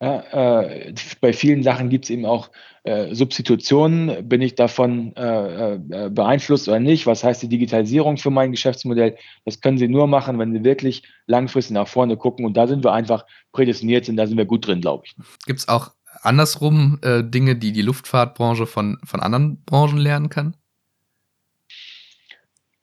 Ja, 0.00 0.60
äh, 0.60 0.94
bei 1.20 1.32
vielen 1.32 1.64
Sachen 1.64 1.88
gibt 1.88 2.04
es 2.04 2.10
eben 2.10 2.24
auch 2.24 2.50
äh, 2.84 3.12
Substitutionen. 3.12 4.28
Bin 4.28 4.40
ich 4.40 4.54
davon 4.54 5.16
äh, 5.16 5.74
äh, 5.74 6.10
beeinflusst 6.10 6.68
oder 6.68 6.78
nicht? 6.78 7.08
Was 7.08 7.24
heißt 7.24 7.42
die 7.42 7.48
Digitalisierung 7.48 8.18
für 8.18 8.30
mein 8.30 8.52
Geschäftsmodell? 8.52 9.16
Das 9.44 9.60
können 9.60 9.78
Sie 9.78 9.88
nur 9.88 10.06
machen, 10.06 10.38
wenn 10.38 10.52
Sie 10.52 10.62
wirklich 10.62 11.02
langfristig 11.26 11.74
nach 11.74 11.88
vorne 11.88 12.16
gucken. 12.16 12.46
Und 12.46 12.56
da 12.56 12.68
sind 12.68 12.84
wir 12.84 12.92
einfach 12.92 13.26
prädestiniert 13.50 14.08
und 14.08 14.16
da 14.16 14.28
sind 14.28 14.36
wir 14.36 14.46
gut 14.46 14.64
drin, 14.64 14.80
glaube 14.80 15.02
ich. 15.06 15.16
Gibt 15.44 15.58
es 15.58 15.66
auch 15.66 15.90
andersrum 16.22 17.00
äh, 17.02 17.24
Dinge, 17.24 17.56
die 17.56 17.72
die 17.72 17.82
Luftfahrtbranche 17.82 18.66
von, 18.66 18.98
von 19.02 19.18
anderen 19.18 19.64
Branchen 19.64 19.98
lernen 19.98 20.28
kann? 20.28 20.54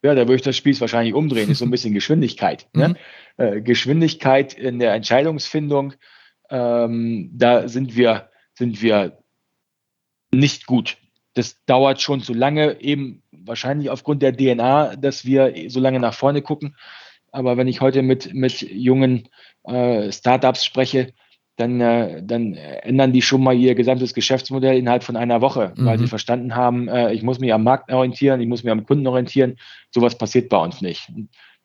Ja, 0.06 0.14
da 0.14 0.22
würde 0.22 0.36
ich 0.36 0.42
das 0.42 0.56
Spiel 0.56 0.78
wahrscheinlich 0.80 1.14
umdrehen. 1.14 1.50
Ist 1.50 1.58
so 1.58 1.64
ein 1.64 1.70
bisschen 1.70 1.94
Geschwindigkeit. 1.94 2.66
Ne? 2.72 2.88
Mhm. 2.88 2.96
Äh, 3.36 3.60
Geschwindigkeit 3.60 4.54
in 4.54 4.78
der 4.78 4.94
Entscheidungsfindung 4.94 5.94
ähm, 6.50 7.30
da 7.32 7.68
sind 7.68 7.96
wir, 7.96 8.30
sind 8.54 8.82
wir 8.82 9.18
nicht 10.32 10.66
gut. 10.66 10.98
Das 11.34 11.64
dauert 11.66 12.00
schon 12.00 12.20
zu 12.20 12.32
lange, 12.32 12.80
eben 12.80 13.22
wahrscheinlich 13.30 13.90
aufgrund 13.90 14.22
der 14.22 14.36
DNA, 14.36 14.96
dass 14.96 15.24
wir 15.24 15.52
so 15.68 15.80
lange 15.80 16.00
nach 16.00 16.14
vorne 16.14 16.42
gucken. 16.42 16.76
Aber 17.30 17.56
wenn 17.56 17.68
ich 17.68 17.80
heute 17.80 18.02
mit, 18.02 18.32
mit 18.32 18.62
jungen 18.62 19.28
äh, 19.64 20.10
Startups 20.10 20.64
spreche, 20.64 21.12
dann, 21.56 21.80
äh, 21.80 22.22
dann 22.22 22.54
ändern 22.54 23.12
die 23.12 23.22
schon 23.22 23.42
mal 23.42 23.56
ihr 23.56 23.74
gesamtes 23.74 24.14
Geschäftsmodell 24.14 24.78
innerhalb 24.78 25.02
von 25.02 25.16
einer 25.16 25.40
Woche, 25.40 25.72
mhm. 25.76 25.86
weil 25.86 25.98
sie 25.98 26.06
verstanden 26.06 26.54
haben, 26.54 26.88
äh, 26.88 27.12
ich 27.12 27.22
muss 27.22 27.38
mich 27.38 27.52
am 27.52 27.64
Markt 27.64 27.90
orientieren, 27.90 28.40
ich 28.40 28.48
muss 28.48 28.62
mich 28.62 28.70
am 28.70 28.84
Kunden 28.84 29.06
orientieren. 29.06 29.56
Sowas 29.90 30.16
passiert 30.18 30.48
bei 30.50 30.58
uns 30.58 30.82
nicht. 30.82 31.10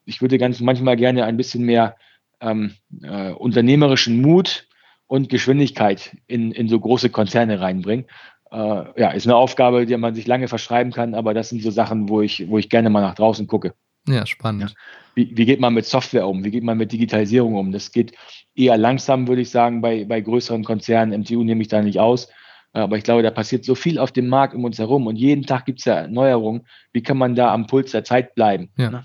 Ich 0.05 0.21
würde 0.21 0.37
ganz 0.37 0.59
manchmal 0.61 0.95
gerne 0.95 1.25
ein 1.25 1.37
bisschen 1.37 1.63
mehr 1.63 1.97
ähm, 2.39 2.73
äh, 3.03 3.31
unternehmerischen 3.31 4.21
Mut 4.21 4.67
und 5.07 5.29
Geschwindigkeit 5.29 6.15
in, 6.27 6.51
in 6.51 6.69
so 6.69 6.79
große 6.79 7.09
Konzerne 7.09 7.59
reinbringen. 7.59 8.05
Äh, 8.49 8.99
ja, 8.99 9.11
ist 9.11 9.27
eine 9.27 9.35
Aufgabe, 9.35 9.85
die 9.85 9.97
man 9.97 10.15
sich 10.15 10.25
lange 10.25 10.47
verschreiben 10.47 10.93
kann, 10.93 11.15
aber 11.15 11.33
das 11.33 11.49
sind 11.49 11.61
so 11.61 11.69
Sachen, 11.69 12.07
wo 12.07 12.21
ich, 12.21 12.49
wo 12.49 12.57
ich 12.57 12.69
gerne 12.69 12.89
mal 12.89 13.01
nach 13.01 13.15
draußen 13.15 13.45
gucke. 13.45 13.73
Ja, 14.07 14.25
spannend. 14.25 14.61
Ja. 14.61 14.69
Wie, 15.15 15.35
wie 15.35 15.45
geht 15.45 15.59
man 15.59 15.73
mit 15.73 15.85
Software 15.85 16.27
um? 16.27 16.43
Wie 16.43 16.51
geht 16.51 16.63
man 16.63 16.77
mit 16.77 16.91
Digitalisierung 16.91 17.55
um? 17.55 17.71
Das 17.71 17.91
geht 17.91 18.13
eher 18.55 18.77
langsam, 18.77 19.27
würde 19.27 19.41
ich 19.41 19.49
sagen, 19.49 19.81
bei, 19.81 20.05
bei 20.05 20.21
größeren 20.21 20.63
Konzernen. 20.63 21.21
MTU 21.21 21.43
nehme 21.43 21.61
ich 21.61 21.67
da 21.67 21.81
nicht 21.81 21.99
aus. 21.99 22.29
Aber 22.73 22.97
ich 22.97 23.03
glaube, 23.03 23.21
da 23.21 23.31
passiert 23.31 23.65
so 23.65 23.75
viel 23.75 23.99
auf 23.99 24.11
dem 24.11 24.27
Markt 24.27 24.55
um 24.55 24.63
uns 24.63 24.79
herum 24.79 25.07
und 25.07 25.17
jeden 25.17 25.45
Tag 25.45 25.65
gibt 25.65 25.79
es 25.79 25.85
ja 25.85 26.07
Neuerungen. 26.07 26.65
Wie 26.93 27.03
kann 27.03 27.17
man 27.17 27.35
da 27.35 27.53
am 27.53 27.67
Puls 27.67 27.91
der 27.91 28.05
Zeit 28.05 28.33
bleiben? 28.33 28.71
Ja, 28.77 28.89
ne? 28.89 29.03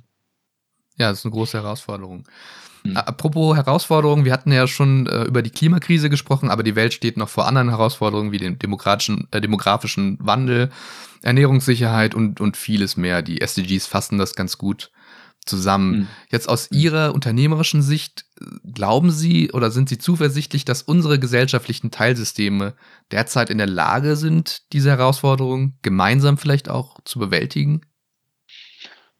ja 0.96 1.10
das 1.10 1.18
ist 1.18 1.26
eine 1.26 1.32
große 1.32 1.58
Herausforderung. 1.60 2.28
Mhm. 2.90 2.96
Apropos 2.96 3.56
Herausforderungen, 3.56 4.24
wir 4.24 4.32
hatten 4.32 4.52
ja 4.52 4.66
schon 4.66 5.06
äh, 5.06 5.24
über 5.24 5.42
die 5.42 5.50
Klimakrise 5.50 6.10
gesprochen, 6.10 6.50
aber 6.50 6.62
die 6.62 6.76
Welt 6.76 6.94
steht 6.94 7.16
noch 7.16 7.28
vor 7.28 7.46
anderen 7.46 7.68
Herausforderungen 7.68 8.32
wie 8.32 8.38
dem 8.38 8.58
demokratischen, 8.58 9.28
äh, 9.30 9.40
demografischen 9.40 10.18
Wandel, 10.20 10.70
Ernährungssicherheit 11.22 12.14
und, 12.14 12.40
und 12.40 12.56
vieles 12.56 12.96
mehr. 12.96 13.22
Die 13.22 13.40
SDGs 13.40 13.86
fassen 13.86 14.18
das 14.18 14.34
ganz 14.34 14.58
gut 14.58 14.90
zusammen. 15.46 15.90
Mhm. 15.90 16.08
Jetzt 16.30 16.48
aus 16.48 16.70
Ihrer 16.70 17.14
unternehmerischen 17.14 17.80
Sicht, 17.80 18.26
glauben 18.64 19.10
Sie 19.10 19.52
oder 19.52 19.70
sind 19.70 19.88
Sie 19.88 19.98
zuversichtlich, 19.98 20.64
dass 20.64 20.82
unsere 20.82 21.18
gesellschaftlichen 21.18 21.90
Teilsysteme 21.90 22.74
derzeit 23.10 23.48
in 23.48 23.58
der 23.58 23.68
Lage 23.68 24.16
sind, 24.16 24.72
diese 24.72 24.90
Herausforderungen 24.90 25.78
gemeinsam 25.82 26.36
vielleicht 26.36 26.68
auch 26.68 27.00
zu 27.04 27.18
bewältigen? 27.18 27.82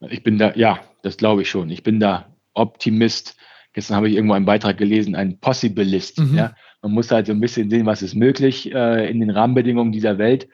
Ich 0.01 0.23
bin 0.23 0.37
da, 0.37 0.55
ja, 0.55 0.81
das 1.03 1.17
glaube 1.17 1.43
ich 1.43 1.51
schon. 1.51 1.71
Ich 1.71 1.83
bin 1.83 2.01
da 2.01 2.37
Optimist. 2.53 3.37
Gestern 3.77 3.99
habe 3.99 4.09
ich 4.09 4.15
irgendwo 4.15 4.33
einen 4.33 4.47
Beitrag 4.47 4.79
gelesen, 4.79 5.15
ein 5.15 5.39
Possibilist. 5.39 6.19
Mhm. 6.19 6.35
Ja? 6.35 6.55
Man 6.81 6.93
muss 6.93 7.11
halt 7.11 7.27
so 7.27 7.33
ein 7.33 7.41
bisschen 7.41 7.69
sehen, 7.69 7.85
was 7.85 8.01
ist 8.01 8.15
möglich 8.15 8.73
äh, 8.73 9.11
in 9.11 9.21
den 9.21 9.29
Rahmenbedingungen 9.29 9.93
dieser 9.93 10.17
Welt. 10.17 10.49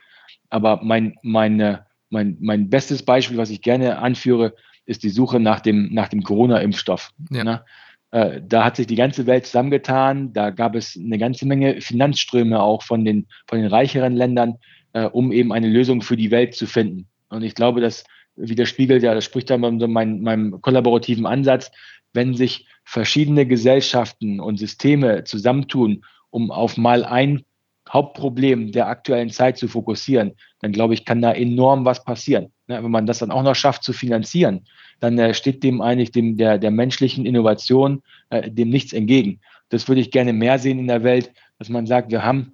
Aber 0.50 0.80
mein, 0.82 1.14
meine, 1.22 1.86
mein, 2.10 2.36
mein 2.40 2.68
bestes 2.68 3.04
Beispiel, 3.04 3.36
was 3.36 3.50
ich 3.50 3.62
gerne 3.62 3.98
anführe, 3.98 4.56
ist 4.86 5.04
die 5.04 5.08
Suche 5.08 5.38
nach 5.38 5.60
dem, 5.60 5.94
nach 5.94 6.08
dem 6.08 6.24
Corona-Impfstoff. 6.24 7.12
Ja. 7.30 7.44
Ne? 7.44 7.64
Äh, 8.10 8.40
da 8.44 8.64
hat 8.64 8.74
sich 8.74 8.88
die 8.88 8.96
ganze 8.96 9.24
Welt 9.26 9.46
zusammengetan. 9.46 10.32
Da 10.32 10.50
gab 10.50 10.74
es 10.74 10.98
eine 10.98 11.16
ganze 11.16 11.46
Menge 11.46 11.80
Finanzströme 11.80 12.60
auch 12.60 12.82
von 12.82 13.04
den, 13.04 13.28
von 13.46 13.60
den 13.60 13.68
reicheren 13.68 14.16
Ländern, 14.16 14.56
äh, 14.94 15.04
um 15.04 15.30
eben 15.30 15.52
eine 15.52 15.68
Lösung 15.68 16.02
für 16.02 16.16
die 16.16 16.32
Welt 16.32 16.56
zu 16.56 16.66
finden. 16.66 17.06
Und 17.28 17.44
ich 17.44 17.54
glaube, 17.54 17.80
das 17.80 18.02
widerspiegelt 18.34 19.04
ja, 19.04 19.14
das 19.14 19.24
spricht 19.24 19.48
ja 19.48 19.58
meinem, 19.58 19.92
meinem 19.92 20.60
kollaborativen 20.60 21.24
Ansatz, 21.24 21.70
wenn 22.12 22.34
sich 22.34 22.66
verschiedene 22.84 23.46
Gesellschaften 23.46 24.40
und 24.40 24.58
Systeme 24.58 25.24
zusammentun, 25.24 26.04
um 26.30 26.50
auf 26.50 26.76
mal 26.76 27.04
ein 27.04 27.44
Hauptproblem 27.88 28.72
der 28.72 28.88
aktuellen 28.88 29.30
Zeit 29.30 29.58
zu 29.58 29.68
fokussieren, 29.68 30.32
dann 30.60 30.72
glaube 30.72 30.94
ich, 30.94 31.04
kann 31.04 31.20
da 31.20 31.32
enorm 31.32 31.84
was 31.84 32.04
passieren. 32.04 32.52
wenn 32.66 32.90
man 32.90 33.06
das 33.06 33.18
dann 33.18 33.30
auch 33.30 33.42
noch 33.42 33.54
schafft 33.54 33.84
zu 33.84 33.92
finanzieren, 33.92 34.64
dann 35.00 35.18
äh, 35.18 35.34
steht 35.34 35.62
dem 35.62 35.80
eigentlich 35.80 36.12
dem, 36.12 36.36
der, 36.36 36.58
der 36.58 36.70
menschlichen 36.70 37.26
Innovation 37.26 38.02
äh, 38.30 38.50
dem 38.50 38.70
nichts 38.70 38.92
entgegen. 38.92 39.40
Das 39.68 39.88
würde 39.88 40.00
ich 40.00 40.10
gerne 40.10 40.32
mehr 40.32 40.58
sehen 40.58 40.78
in 40.78 40.86
der 40.86 41.02
Welt, 41.02 41.32
dass 41.58 41.68
man 41.68 41.86
sagt, 41.86 42.10
wir 42.10 42.24
haben, 42.24 42.52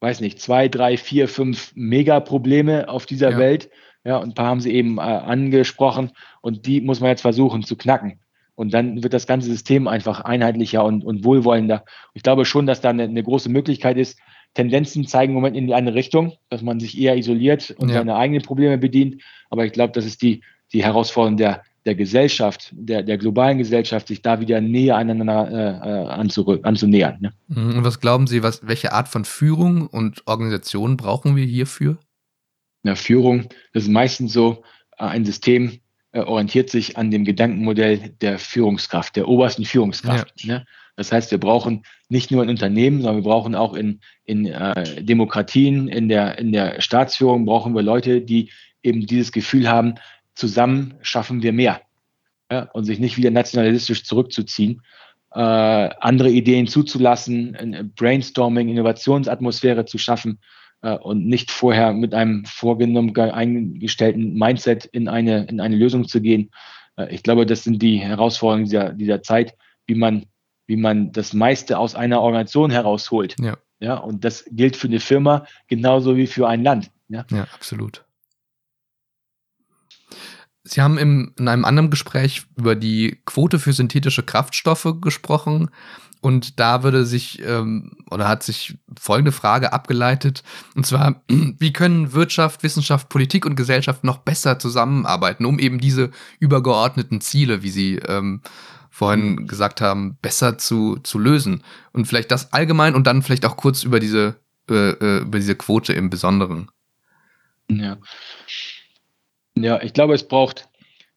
weiß 0.00 0.20
nicht, 0.20 0.40
zwei, 0.40 0.68
drei, 0.68 0.96
vier, 0.96 1.28
fünf 1.28 1.72
Megaprobleme 1.74 2.88
auf 2.88 3.06
dieser 3.06 3.30
ja. 3.30 3.38
Welt. 3.38 3.70
Ja, 4.04 4.16
und 4.16 4.30
ein 4.30 4.34
paar 4.34 4.46
haben 4.46 4.60
sie 4.60 4.72
eben 4.72 4.98
äh, 4.98 5.02
angesprochen 5.02 6.10
und 6.40 6.66
die 6.66 6.80
muss 6.80 7.00
man 7.00 7.10
jetzt 7.10 7.20
versuchen 7.20 7.62
zu 7.62 7.76
knacken. 7.76 8.20
Und 8.60 8.74
dann 8.74 9.02
wird 9.02 9.14
das 9.14 9.26
ganze 9.26 9.48
System 9.48 9.88
einfach 9.88 10.20
einheitlicher 10.20 10.84
und, 10.84 11.02
und 11.02 11.24
wohlwollender. 11.24 11.82
Ich 12.12 12.22
glaube 12.22 12.44
schon, 12.44 12.66
dass 12.66 12.82
da 12.82 12.90
eine, 12.90 13.04
eine, 13.04 13.22
große 13.22 13.48
Möglichkeit 13.48 13.96
ist. 13.96 14.18
Tendenzen 14.52 15.06
zeigen 15.06 15.32
im 15.32 15.36
Moment 15.36 15.56
in 15.56 15.66
die 15.66 15.72
eine 15.72 15.94
Richtung, 15.94 16.34
dass 16.50 16.60
man 16.60 16.78
sich 16.78 17.00
eher 17.00 17.16
isoliert 17.16 17.74
und 17.78 17.88
ja. 17.88 17.94
seine 17.94 18.16
eigenen 18.16 18.42
Probleme 18.42 18.76
bedient. 18.76 19.22
Aber 19.48 19.64
ich 19.64 19.72
glaube, 19.72 19.94
das 19.94 20.04
ist 20.04 20.20
die, 20.20 20.42
die 20.74 20.84
Herausforderung 20.84 21.38
der, 21.38 21.62
der 21.86 21.94
Gesellschaft, 21.94 22.68
der, 22.72 23.02
der 23.02 23.16
globalen 23.16 23.56
Gesellschaft, 23.56 24.08
sich 24.08 24.20
da 24.20 24.40
wieder 24.40 24.60
näher 24.60 24.98
aneinander 24.98 25.50
äh, 25.50 26.10
anzu, 26.10 26.60
anzunähern. 26.62 27.16
Ne? 27.20 27.32
Mhm. 27.48 27.78
Und 27.78 27.84
was 27.84 27.98
glauben 27.98 28.26
Sie, 28.26 28.42
was, 28.42 28.66
welche 28.66 28.92
Art 28.92 29.08
von 29.08 29.24
Führung 29.24 29.86
und 29.86 30.26
Organisation 30.26 30.98
brauchen 30.98 31.34
wir 31.34 31.46
hierfür? 31.46 31.96
Ja, 32.82 32.94
Führung, 32.94 33.48
das 33.72 33.84
ist 33.84 33.88
meistens 33.88 34.34
so 34.34 34.62
äh, 34.98 35.04
ein 35.04 35.24
System, 35.24 35.68
äh, 35.70 35.78
orientiert 36.12 36.70
sich 36.70 36.96
an 36.96 37.10
dem 37.10 37.24
Gedankenmodell 37.24 38.10
der 38.20 38.38
Führungskraft, 38.38 39.16
der 39.16 39.28
obersten 39.28 39.64
Führungskraft. 39.64 40.32
Ja. 40.42 40.58
Ne? 40.58 40.66
Das 40.96 41.12
heißt, 41.12 41.30
wir 41.30 41.38
brauchen 41.38 41.84
nicht 42.08 42.30
nur 42.30 42.42
ein 42.42 42.48
Unternehmen, 42.48 43.00
sondern 43.00 43.22
wir 43.22 43.30
brauchen 43.30 43.54
auch 43.54 43.74
in, 43.74 44.00
in 44.24 44.46
äh, 44.46 45.02
Demokratien, 45.02 45.88
in 45.88 46.08
der, 46.08 46.38
in 46.38 46.52
der 46.52 46.80
Staatsführung 46.80 47.44
brauchen 47.44 47.74
wir 47.74 47.82
Leute, 47.82 48.20
die 48.20 48.50
eben 48.82 49.06
dieses 49.06 49.32
Gefühl 49.32 49.68
haben, 49.68 49.94
zusammen 50.34 50.94
schaffen 51.02 51.42
wir 51.42 51.52
mehr. 51.52 51.80
Ja? 52.50 52.68
Und 52.72 52.84
sich 52.84 52.98
nicht 52.98 53.16
wieder 53.16 53.30
nationalistisch 53.30 54.04
zurückzuziehen, 54.04 54.82
äh, 55.32 55.40
andere 55.40 56.30
Ideen 56.30 56.66
zuzulassen, 56.66 57.92
Brainstorming, 57.94 58.68
Innovationsatmosphäre 58.68 59.84
zu 59.84 59.96
schaffen 59.96 60.40
äh, 60.82 60.96
und 60.96 61.26
nicht 61.26 61.50
vorher 61.50 61.92
mit 61.92 62.14
einem 62.14 62.44
vorgenommen 62.44 63.16
eingestellten 63.16 64.34
Mindset 64.34 64.86
in 64.86 65.08
eine, 65.08 65.44
in 65.44 65.60
eine 65.60 65.76
Lösung 65.76 66.06
zu 66.06 66.20
gehen. 66.20 66.50
Äh, 66.96 67.14
ich 67.14 67.22
glaube, 67.22 67.46
das 67.46 67.64
sind 67.64 67.80
die 67.82 67.98
Herausforderungen 67.98 68.64
dieser, 68.64 68.92
dieser 68.92 69.22
Zeit, 69.22 69.54
wie 69.86 69.94
man, 69.94 70.26
wie 70.66 70.76
man 70.76 71.12
das 71.12 71.32
meiste 71.32 71.78
aus 71.78 71.94
einer 71.94 72.20
Organisation 72.20 72.70
herausholt. 72.70 73.36
Ja. 73.40 73.56
Ja, 73.82 73.96
und 73.96 74.24
das 74.24 74.44
gilt 74.50 74.76
für 74.76 74.88
eine 74.88 75.00
Firma 75.00 75.46
genauso 75.66 76.16
wie 76.16 76.26
für 76.26 76.46
ein 76.46 76.62
Land. 76.62 76.90
Ja, 77.08 77.24
ja 77.30 77.46
absolut. 77.54 78.04
Sie 80.62 80.82
haben 80.82 80.98
im, 80.98 81.34
in 81.38 81.48
einem 81.48 81.64
anderen 81.64 81.90
Gespräch 81.90 82.42
über 82.56 82.76
die 82.76 83.22
Quote 83.24 83.58
für 83.58 83.72
synthetische 83.72 84.22
Kraftstoffe 84.22 84.96
gesprochen. 85.00 85.70
Und 86.20 86.60
da 86.60 86.82
würde 86.82 87.06
sich 87.06 87.40
ähm, 87.44 87.92
oder 88.10 88.28
hat 88.28 88.42
sich 88.42 88.76
folgende 88.98 89.32
Frage 89.32 89.72
abgeleitet. 89.72 90.42
Und 90.74 90.86
zwar, 90.86 91.22
wie 91.28 91.72
können 91.72 92.12
Wirtschaft, 92.12 92.62
Wissenschaft, 92.62 93.08
Politik 93.08 93.46
und 93.46 93.56
Gesellschaft 93.56 94.04
noch 94.04 94.18
besser 94.18 94.58
zusammenarbeiten, 94.58 95.46
um 95.46 95.58
eben 95.58 95.78
diese 95.80 96.10
übergeordneten 96.38 97.20
Ziele, 97.20 97.62
wie 97.62 97.70
Sie 97.70 97.96
ähm, 97.96 98.42
vorhin 98.90 99.46
gesagt 99.46 99.80
haben, 99.80 100.18
besser 100.20 100.58
zu, 100.58 100.98
zu 101.02 101.18
lösen? 101.18 101.62
Und 101.92 102.06
vielleicht 102.06 102.30
das 102.30 102.52
allgemein 102.52 102.94
und 102.94 103.06
dann 103.06 103.22
vielleicht 103.22 103.46
auch 103.46 103.56
kurz 103.56 103.82
über 103.82 103.98
diese, 103.98 104.36
äh, 104.68 104.90
äh 104.90 105.20
über 105.20 105.38
diese 105.38 105.54
Quote 105.54 105.94
im 105.94 106.10
Besonderen. 106.10 106.70
Ja. 107.68 107.96
Ja, 109.56 109.82
ich 109.82 109.92
glaube, 109.92 110.14
es 110.14 110.26
braucht 110.26 110.69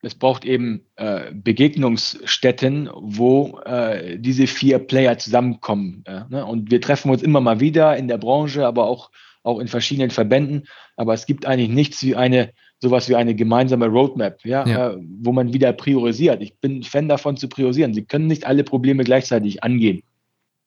es 0.04 0.16
braucht 0.16 0.44
eben 0.44 0.82
äh, 0.98 1.32
Begegnungsstätten, 1.34 2.90
wo 2.94 3.60
äh, 3.66 4.20
diese 4.20 4.48
vier 4.48 4.80
Player 4.80 5.18
zusammenkommen. 5.18 6.04
Äh, 6.06 6.22
ne? 6.30 6.46
Und 6.46 6.72
wir 6.72 6.82
treffen 6.82 7.10
uns 7.10 7.24
immer 7.24 7.40
mal 7.40 7.62
wieder 7.62 7.96
in 7.96 8.10
der 8.10 8.18
Branche, 8.18 8.68
aber 8.68 8.86
auch, 8.86 9.12
auch 9.44 9.60
in 9.60 9.68
verschiedenen 9.68 10.10
Verbänden. 10.10 10.68
Aber 10.98 11.14
es 11.14 11.26
gibt 11.26 11.46
eigentlich 11.46 11.70
nichts 11.70 12.04
wie 12.04 12.16
eine, 12.16 12.52
sowas 12.80 13.08
wie 13.08 13.16
eine 13.16 13.34
gemeinsame 13.34 13.88
Roadmap, 13.88 14.44
ja, 14.44 14.68
ja. 14.68 14.92
Äh, 14.92 14.98
wo 15.22 15.32
man 15.32 15.54
wieder 15.54 15.72
priorisiert. 15.72 16.42
Ich 16.42 16.58
bin 16.60 16.84
Fan 16.84 17.08
davon 17.08 17.38
zu 17.38 17.48
priorisieren. 17.48 17.94
Sie 17.94 18.04
können 18.04 18.28
nicht 18.28 18.46
alle 18.46 18.66
Probleme 18.66 19.06
gleichzeitig 19.06 19.64
angehen. 19.64 20.04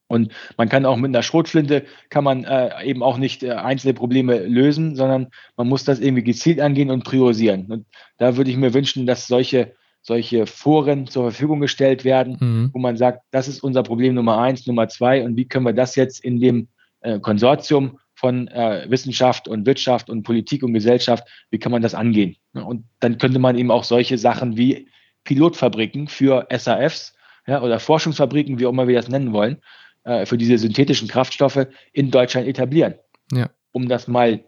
Und 0.09 0.33
man 0.57 0.69
kann 0.69 0.87
auch 0.87 0.97
mit 0.97 1.09
einer 1.09 1.23
Schrotflinte 1.23 1.85
kann 2.11 2.25
man 2.25 2.45
äh, 2.45 2.85
eben 2.85 3.03
auch 3.03 3.19
nicht 3.19 3.43
äh, 3.43 3.53
einzelne 3.53 3.95
Probleme 3.95 4.39
lösen, 4.39 4.95
sondern 4.95 5.29
man 5.57 5.69
muss 5.69 5.85
das 5.85 5.99
irgendwie 5.99 6.23
gezielt 6.23 6.61
angehen 6.61 6.91
und 6.91 7.05
priorisieren. 7.05 7.67
Und 7.67 7.87
da 8.19 8.37
würde 8.37 8.51
ich 8.51 8.57
mir 8.57 8.73
wünschen, 8.73 9.07
dass 9.07 9.27
solche, 9.27 9.75
solche 10.03 10.47
Foren 10.47 11.09
zur 11.09 11.25
Verfügung 11.25 11.61
gestellt 11.61 12.05
werden, 12.05 12.37
mhm. 12.41 12.71
wo 12.73 12.79
man 12.79 12.97
sagt, 12.97 13.23
das 13.33 13.49
ist 13.49 13.63
unser 13.63 13.83
Problem 13.83 14.15
Nummer 14.15 14.39
eins, 14.39 14.67
Nummer 14.67 14.89
zwei 14.89 15.25
und 15.25 15.37
wie 15.37 15.49
können 15.49 15.67
wir 15.67 15.73
das 15.73 15.97
jetzt 15.97 16.25
in 16.25 16.41
dem 16.41 16.69
äh, 17.01 17.19
Konsortium 17.19 17.99
von 18.15 18.49
äh, 18.49 18.87
Wissenschaft 18.89 19.47
und 19.47 19.67
Wirtschaft 19.67 20.09
und 20.09 20.23
Politik 20.23 20.63
und 20.63 20.73
Gesellschaft, 20.73 21.25
wie 21.51 21.59
kann 21.59 21.73
man 21.73 21.83
das 21.83 21.95
angehen? 21.95 22.37
Und 22.55 22.85
dann 23.01 23.19
könnte 23.19 23.39
man 23.39 23.59
eben 23.59 23.71
auch 23.71 23.85
solche 23.85 24.17
Sachen 24.17 24.57
wie 24.57 24.89
Pilotfabriken 25.25 26.09
für 26.09 26.47
SAFs 26.51 27.15
ja, 27.47 27.61
oder 27.61 27.79
Forschungsfabriken, 27.79 28.59
wie 28.59 28.67
auch 28.67 28.71
immer 28.71 28.89
wir 28.89 28.97
das 28.97 29.09
nennen 29.09 29.33
wollen, 29.33 29.59
äh, 30.07 30.25
für 30.25 30.39
diese 30.39 30.57
synthetischen 30.57 31.09
Kraftstoffe 31.09 31.67
in 31.93 32.13
Deutschland 32.13 32.47
etablieren. 32.47 32.95
Ja. 33.33 33.51
Um 33.73 33.89
das 33.89 34.07
mal 34.07 34.45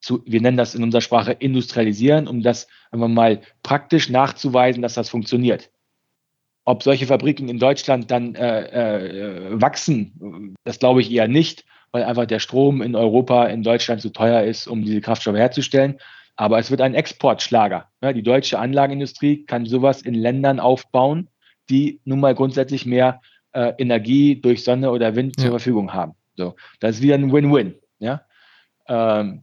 zu, 0.00 0.22
wir 0.26 0.40
nennen 0.40 0.56
das 0.56 0.76
in 0.76 0.82
unserer 0.84 1.00
Sprache 1.00 1.32
industrialisieren, 1.32 2.28
um 2.28 2.40
das 2.40 2.68
einfach 2.92 3.08
mal 3.08 3.40
praktisch 3.64 4.08
nachzuweisen, 4.08 4.80
dass 4.80 4.94
das 4.94 5.10
funktioniert. 5.10 5.70
Ob 6.64 6.84
solche 6.84 7.06
Fabriken 7.06 7.48
in 7.48 7.58
Deutschland 7.58 8.12
dann 8.12 8.36
äh, 8.36 8.66
äh, 8.66 9.60
wachsen, 9.60 10.54
das 10.62 10.78
glaube 10.78 11.00
ich 11.00 11.10
eher 11.10 11.26
nicht, 11.26 11.64
weil 11.90 12.04
einfach 12.04 12.26
der 12.26 12.38
Strom 12.38 12.80
in 12.80 12.94
Europa, 12.94 13.46
in 13.46 13.64
Deutschland 13.64 14.00
zu 14.00 14.10
teuer 14.10 14.44
ist, 14.44 14.68
um 14.68 14.84
diese 14.84 15.00
Kraftstoffe 15.00 15.36
herzustellen. 15.36 15.98
Aber 16.36 16.60
es 16.60 16.70
wird 16.70 16.80
ein 16.80 16.94
Exportschlager. 16.94 17.88
Ja, 18.00 18.12
die 18.12 18.22
deutsche 18.22 18.60
Anlagenindustrie 18.60 19.44
kann 19.46 19.66
sowas 19.66 20.00
in 20.00 20.14
Ländern 20.14 20.60
aufbauen, 20.60 21.28
die 21.68 22.00
nun 22.04 22.20
mal 22.20 22.36
grundsätzlich 22.36 22.86
mehr 22.86 23.20
äh, 23.52 23.72
Energie 23.78 24.40
durch 24.40 24.64
Sonne 24.64 24.90
oder 24.90 25.14
Wind 25.14 25.34
ja. 25.36 25.44
zur 25.44 25.50
Verfügung 25.52 25.92
haben. 25.92 26.14
So, 26.36 26.54
das 26.80 26.96
ist 26.96 27.02
wieder 27.02 27.14
ein 27.14 27.32
Win-Win. 27.32 27.74
Ja? 27.98 28.22
Ähm, 28.88 29.42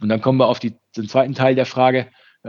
und 0.00 0.08
dann 0.08 0.20
kommen 0.20 0.38
wir 0.38 0.48
auf 0.48 0.58
die, 0.58 0.74
den 0.96 1.08
zweiten 1.08 1.34
Teil 1.34 1.54
der 1.54 1.66
Frage. 1.66 2.08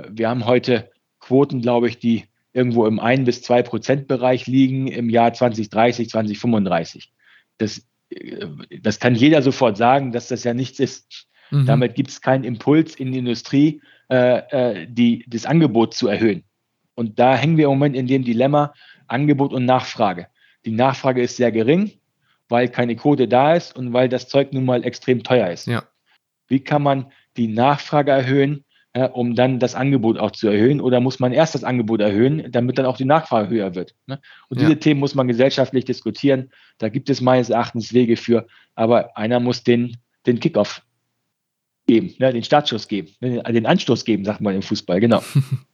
Wir 0.10 0.30
haben 0.30 0.46
heute 0.46 0.90
Quoten, 1.20 1.62
glaube 1.62 1.88
ich, 1.88 2.00
die 2.00 2.26
irgendwo 2.54 2.86
im 2.86 3.00
1 3.00 3.26
bis 3.26 3.42
2 3.42 3.64
Prozent 3.64 4.08
Bereich 4.08 4.48
liegen 4.48 4.88
im 4.88 5.10
Jahr 5.10 5.34
2030, 5.34 6.10
2035. 6.10 7.12
Das, 7.58 7.86
äh, 8.10 8.48
das 8.82 9.00
kann 9.00 9.16
jeder 9.16 9.42
sofort 9.42 9.78
sagen, 9.78 10.12
dass 10.12 10.28
das 10.28 10.44
ja 10.44 10.54
nichts 10.54 10.80
ist. 10.80 11.28
Mhm. 11.52 11.66
Damit 11.66 11.96
gibt 11.96 12.10
es 12.10 12.22
keinen 12.22 12.44
Impuls 12.44 12.96
in 12.96 13.12
die 13.12 13.20
Industrie, 13.20 13.82
äh, 14.10 14.38
äh, 14.82 14.88
die, 14.88 15.26
das 15.28 15.46
Angebot 15.46 15.94
zu 15.94 16.08
erhöhen. 16.08 16.44
Und 16.96 17.20
da 17.20 17.36
hängen 17.36 17.58
wir 17.58 17.66
im 17.66 17.72
Moment 17.72 17.96
in 17.96 18.08
dem 18.08 18.24
Dilemma 18.24 18.74
Angebot 19.08 19.54
und 19.54 19.66
Nachfrage. 19.66 20.28
Die 20.66 20.72
Nachfrage 20.72 21.22
ist 21.22 21.38
sehr 21.38 21.52
gering, 21.52 21.92
weil 22.50 22.70
keine 22.70 22.96
Quote 22.96 23.28
da 23.28 23.54
ist 23.54 23.76
und 23.76 23.94
weil 23.94 24.10
das 24.10 24.28
Zeug 24.28 24.54
nun 24.54 24.66
mal 24.66 24.84
extrem 24.84 25.24
teuer 25.24 25.50
ist. 25.50 25.68
Ja. 25.68 25.84
Wie 26.48 26.60
kann 26.60 26.84
man 26.84 27.12
die 27.38 27.48
Nachfrage 27.48 28.12
erhöhen, 28.12 28.64
äh, 28.94 29.08
um 29.08 29.36
dann 29.36 29.60
das 29.60 29.76
Angebot 29.76 30.18
auch 30.20 30.32
zu 30.32 30.48
erhöhen? 30.48 30.80
Oder 30.80 31.00
muss 31.00 31.20
man 31.20 31.34
erst 31.34 31.56
das 31.56 31.64
Angebot 31.64 32.02
erhöhen, 32.02 32.52
damit 32.52 32.78
dann 32.78 32.86
auch 32.86 32.98
die 32.98 33.06
Nachfrage 33.06 33.50
höher 33.50 33.76
wird? 33.76 33.96
Ne? 34.06 34.20
Und 34.50 34.60
diese 34.60 34.74
ja. 34.74 34.78
Themen 34.78 35.00
muss 35.00 35.16
man 35.16 35.28
gesellschaftlich 35.28 35.86
diskutieren. 35.86 36.52
Da 36.78 36.90
gibt 36.90 37.10
es 37.10 37.22
meines 37.22 37.50
Erachtens 37.50 37.94
Wege 37.94 38.18
für, 38.18 38.48
aber 38.76 39.18
einer 39.18 39.40
muss 39.40 39.64
den, 39.64 39.98
den 40.26 40.40
Kickoff 40.40 40.84
geben, 41.88 42.14
ne? 42.20 42.32
den 42.32 42.44
Startschuss 42.44 42.88
geben, 42.88 43.10
ne? 43.20 43.42
den 43.44 43.66
Anstoß 43.66 44.06
geben, 44.06 44.26
sagt 44.26 44.42
man 44.42 44.56
im 44.56 44.62
Fußball, 44.62 45.00
genau. 45.00 45.24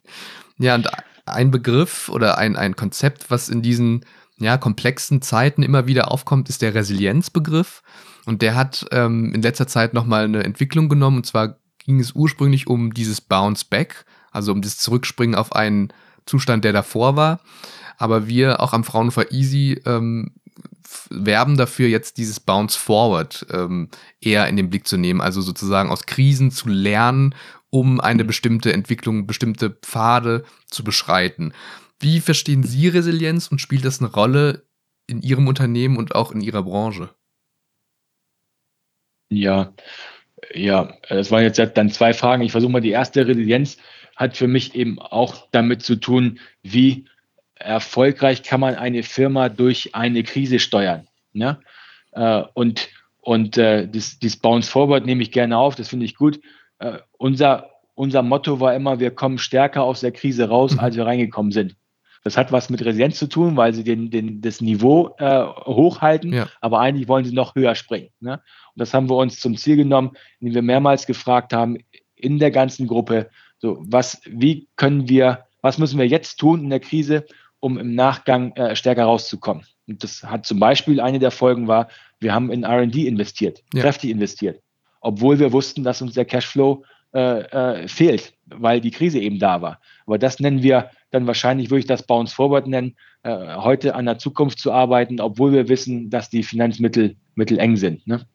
ja, 0.58 0.76
und 0.76 0.88
ein 1.26 1.52
Begriff 1.52 2.10
oder 2.10 2.38
ein, 2.38 2.56
ein 2.56 2.76
Konzept, 2.76 3.30
was 3.30 3.50
in 3.50 3.62
diesen 3.62 4.06
ja, 4.40 4.58
komplexen 4.58 5.22
Zeiten 5.22 5.64
immer 5.64 5.88
wieder 5.88 6.12
aufkommt, 6.12 6.50
ist 6.50 6.62
der 6.62 6.74
Resilienzbegriff. 6.74 7.84
Und 8.26 8.42
der 8.42 8.56
hat 8.56 8.86
ähm, 8.92 9.34
in 9.34 9.42
letzter 9.42 9.68
Zeit 9.68 9.94
nochmal 9.94 10.26
eine 10.26 10.44
Entwicklung 10.44 10.90
genommen. 10.90 11.18
Und 11.18 11.26
zwar 11.26 11.58
ging 11.80 12.00
es 12.00 12.14
ursprünglich 12.14 12.68
um 12.68 12.94
dieses 12.94 13.22
Bounce 13.22 13.66
Back, 13.70 14.06
also 14.32 14.52
um 14.52 14.62
das 14.62 14.78
Zurückspringen 14.78 15.36
auf 15.36 15.54
einen 15.54 15.92
Zustand, 16.26 16.64
der 16.64 16.74
davor 16.74 17.16
war. 17.16 17.40
Aber 17.98 18.28
wir 18.28 18.62
auch 18.62 18.74
am 18.74 18.84
Fraunhofer 18.84 19.32
Easy 19.32 19.82
ähm, 19.86 20.32
werben 21.10 21.58
dafür, 21.58 21.88
jetzt 21.88 22.18
dieses 22.18 22.40
Bounce 22.40 22.78
Forward 22.78 23.46
ähm, 23.52 23.90
eher 24.22 24.48
in 24.48 24.56
den 24.56 24.70
Blick 24.70 24.88
zu 24.88 24.98
nehmen. 24.98 25.22
Also 25.22 25.42
sozusagen 25.42 25.90
aus 25.90 26.06
Krisen 26.06 26.52
zu 26.52 26.70
lernen, 26.70 27.36
um 27.70 28.00
eine 28.00 28.26
bestimmte 28.26 28.74
Entwicklung, 28.74 29.28
bestimmte 29.28 29.70
Pfade 29.70 30.44
zu 30.68 30.84
beschreiten. 30.84 31.54
Wie 32.00 32.22
verstehen 32.22 32.64
Sie 32.64 32.88
Resilienz 32.88 33.48
und 33.48 33.60
spielt 33.60 33.86
das 33.86 34.00
eine 34.00 34.12
Rolle 34.12 34.66
in 35.08 35.22
Ihrem 35.22 35.48
Unternehmen 35.48 35.98
und 35.98 36.16
auch 36.16 36.32
in 36.32 36.42
Ihrer 36.42 36.64
Branche? 36.64 37.10
Ja, 39.30 39.74
ja, 40.54 40.94
das 41.10 41.30
waren 41.32 41.44
jetzt 41.44 41.60
dann 41.76 41.90
zwei 41.90 42.14
Fragen. 42.14 42.44
Ich 42.44 42.52
versuche 42.52 42.72
mal 42.72 42.82
die 42.82 42.92
erste 42.92 43.28
Resilienz 43.28 43.78
hat 44.20 44.36
für 44.36 44.48
mich 44.48 44.76
eben 44.76 45.00
auch 45.00 45.48
damit 45.52 45.82
zu 45.82 45.96
tun, 45.96 46.40
wie 46.62 47.06
erfolgreich 47.56 48.44
kann 48.44 48.60
man 48.60 48.76
eine 48.76 49.04
Firma 49.04 49.48
durch 49.48 49.96
eine 49.96 50.24
Krise 50.24 50.60
steuern. 50.60 51.08
Ne? 51.32 51.60
Und, 52.54 52.90
und 53.22 53.58
äh, 53.58 53.88
das, 53.88 54.20
das 54.20 54.36
Bounce 54.36 54.70
Forward 54.70 55.06
nehme 55.06 55.24
ich 55.24 55.32
gerne 55.32 55.58
auf, 55.58 55.76
das 55.76 55.88
finde 55.88 56.06
ich 56.06 56.16
gut. 56.16 56.42
Äh, 56.80 56.98
unser, 57.18 57.70
unser 57.96 58.22
Motto 58.22 58.60
war 58.60 58.76
immer, 58.76 59.00
wir 59.00 59.12
kommen 59.12 59.38
stärker 59.38 59.84
aus 59.84 60.02
der 60.02 60.12
Krise 60.12 60.50
raus, 60.50 60.74
mhm. 60.74 60.80
als 60.80 60.98
wir 60.98 61.06
reingekommen 61.06 61.54
sind. 61.54 61.78
Das 62.24 62.38
hat 62.38 62.52
was 62.52 62.70
mit 62.70 62.84
Resilienz 62.84 63.18
zu 63.18 63.28
tun, 63.28 63.56
weil 63.56 63.74
sie 63.74 63.84
den, 63.84 64.10
den, 64.12 64.42
das 64.42 64.62
Niveau 64.62 65.16
äh, 65.20 65.44
hochhalten, 65.66 66.34
ja. 66.34 66.48
aber 66.62 66.80
eigentlich 66.80 67.08
wollen 67.08 67.26
sie 67.26 67.34
noch 67.34 67.56
höher 67.56 67.76
springen. 67.76 68.10
Ne? 68.20 68.34
Und 68.34 68.42
das 68.76 68.94
haben 68.94 69.10
wir 69.10 69.16
uns 69.16 69.40
zum 69.40 69.56
Ziel 69.58 69.78
genommen, 69.78 70.12
indem 70.40 70.56
wir 70.56 70.62
mehrmals 70.62 71.06
gefragt 71.06 71.54
haben, 71.54 71.78
in 72.16 72.40
der 72.40 72.52
ganzen 72.52 72.88
Gruppe, 72.88 73.30
so, 73.58 73.78
was, 73.82 74.22
wie 74.26 74.68
können 74.76 75.08
wir, 75.08 75.46
was 75.62 75.78
müssen 75.78 76.00
wir 76.00 76.08
jetzt 76.08 76.38
tun 76.38 76.64
in 76.64 76.70
der 76.70 76.80
Krise, 76.80 77.26
um 77.60 77.78
im 77.78 77.96
Nachgang 77.96 78.52
äh, 78.54 78.76
stärker 78.76 79.06
rauszukommen? 79.06 79.64
Und 79.88 80.04
das 80.04 80.24
hat 80.24 80.46
zum 80.46 80.60
Beispiel 80.60 81.00
eine 81.00 81.20
der 81.20 81.32
Folgen 81.32 81.68
war, 81.68 81.88
wir 82.20 82.34
haben 82.34 82.52
in 82.52 82.66
RD 82.66 82.96
investiert, 82.96 83.64
ja. 83.74 83.82
kräftig 83.82 84.12
investiert, 84.12 84.62
obwohl 85.02 85.40
wir 85.40 85.54
wussten, 85.54 85.84
dass 85.84 86.02
uns 86.02 86.14
der 86.14 86.26
Cashflow 86.26 86.84
äh, 87.14 87.40
äh, 87.40 87.88
fehlt, 87.88 88.34
weil 88.56 88.82
die 88.82 88.92
Krise 88.92 89.20
eben 89.20 89.40
da 89.40 89.62
war. 89.62 89.80
Aber 90.06 90.18
das 90.18 90.40
nennen 90.40 90.64
wir 90.64 90.90
dann 91.12 91.28
wahrscheinlich, 91.28 91.70
würde 91.70 91.80
ich 91.80 91.86
das 91.86 92.06
Bounce 92.06 92.34
Forward 92.34 92.68
nennen, 92.68 92.96
äh, 93.24 93.56
heute 93.56 93.96
an 93.96 94.06
der 94.06 94.18
Zukunft 94.18 94.60
zu 94.60 94.72
arbeiten, 94.72 95.20
obwohl 95.20 95.52
wir 95.52 95.70
wissen, 95.70 96.10
dass 96.10 96.30
die 96.30 96.44
Finanzmittel 96.44 97.16
Mittel 97.36 97.60
eng 97.60 97.76
sind. 97.76 98.06
Ne? 98.06 98.26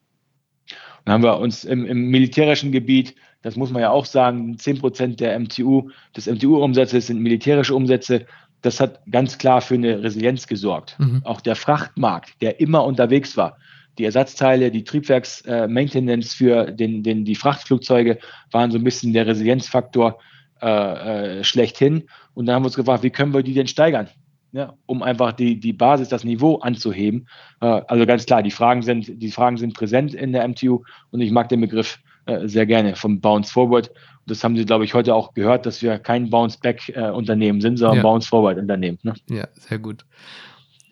Dann 1.05 1.13
haben 1.13 1.23
wir 1.23 1.37
uns 1.37 1.63
im, 1.63 1.85
im, 1.85 2.09
militärischen 2.09 2.71
Gebiet, 2.71 3.15
das 3.43 3.55
muss 3.55 3.71
man 3.71 3.81
ja 3.81 3.91
auch 3.91 4.05
sagen, 4.05 4.57
10 4.57 4.79
Prozent 4.79 5.19
der 5.19 5.39
MTU, 5.39 5.89
des 6.15 6.25
MTU-Umsatzes 6.25 7.07
sind 7.07 7.21
militärische 7.21 7.75
Umsätze. 7.75 8.25
Das 8.61 8.79
hat 8.79 9.01
ganz 9.11 9.37
klar 9.37 9.61
für 9.61 9.75
eine 9.75 10.01
Resilienz 10.01 10.47
gesorgt. 10.47 10.97
Mhm. 10.99 11.21
Auch 11.23 11.41
der 11.41 11.55
Frachtmarkt, 11.55 12.41
der 12.41 12.59
immer 12.59 12.83
unterwegs 12.83 13.37
war, 13.37 13.57
die 13.97 14.05
Ersatzteile, 14.05 14.71
die 14.71 14.83
Triebwerksmaintenance 14.83 16.33
äh, 16.33 16.37
für 16.37 16.71
den, 16.71 17.03
den, 17.03 17.25
die 17.25 17.35
Frachtflugzeuge 17.35 18.19
waren 18.51 18.71
so 18.71 18.77
ein 18.77 18.83
bisschen 18.83 19.13
der 19.13 19.27
Resilienzfaktor 19.27 20.19
äh, 20.61 21.39
äh, 21.39 21.43
schlechthin. 21.43 22.05
Und 22.33 22.45
dann 22.45 22.55
haben 22.55 22.63
wir 22.63 22.67
uns 22.67 22.75
gefragt, 22.75 23.03
wie 23.03 23.09
können 23.09 23.33
wir 23.33 23.43
die 23.43 23.53
denn 23.53 23.67
steigern? 23.67 24.07
Ja, 24.51 24.73
um 24.85 25.03
einfach 25.03 25.33
die, 25.33 25.59
die 25.59 25.73
Basis, 25.73 26.07
das 26.07 26.23
Niveau 26.23 26.55
anzuheben. 26.59 27.27
Äh, 27.61 27.81
also 27.87 28.05
ganz 28.05 28.25
klar, 28.25 28.41
die 28.41 28.51
Fragen 28.51 28.81
sind, 28.81 29.21
die 29.21 29.31
Fragen 29.31 29.57
sind 29.57 29.73
präsent 29.73 30.13
in 30.13 30.31
der 30.31 30.47
MTU 30.47 30.83
und 31.11 31.21
ich 31.21 31.31
mag 31.31 31.49
den 31.49 31.61
Begriff 31.61 31.99
äh, 32.25 32.47
sehr 32.47 32.65
gerne 32.65 32.95
vom 32.95 33.19
Bounce 33.19 33.51
Forward. 33.51 33.89
Und 33.89 34.31
das 34.31 34.43
haben 34.43 34.55
Sie, 34.55 34.65
glaube 34.65 34.85
ich, 34.85 34.93
heute 34.93 35.13
auch 35.13 35.33
gehört, 35.33 35.65
dass 35.65 35.81
wir 35.81 35.99
kein 35.99 36.29
Bounce 36.29 36.57
Back 36.59 36.89
äh, 36.89 37.09
Unternehmen 37.09 37.61
sind, 37.61 37.77
sondern 37.77 37.97
ja. 37.97 38.03
Bounce 38.03 38.29
Forward 38.29 38.57
Unternehmen. 38.57 38.97
Ne? 39.03 39.13
Ja, 39.29 39.47
sehr 39.53 39.77
gut. 39.77 40.05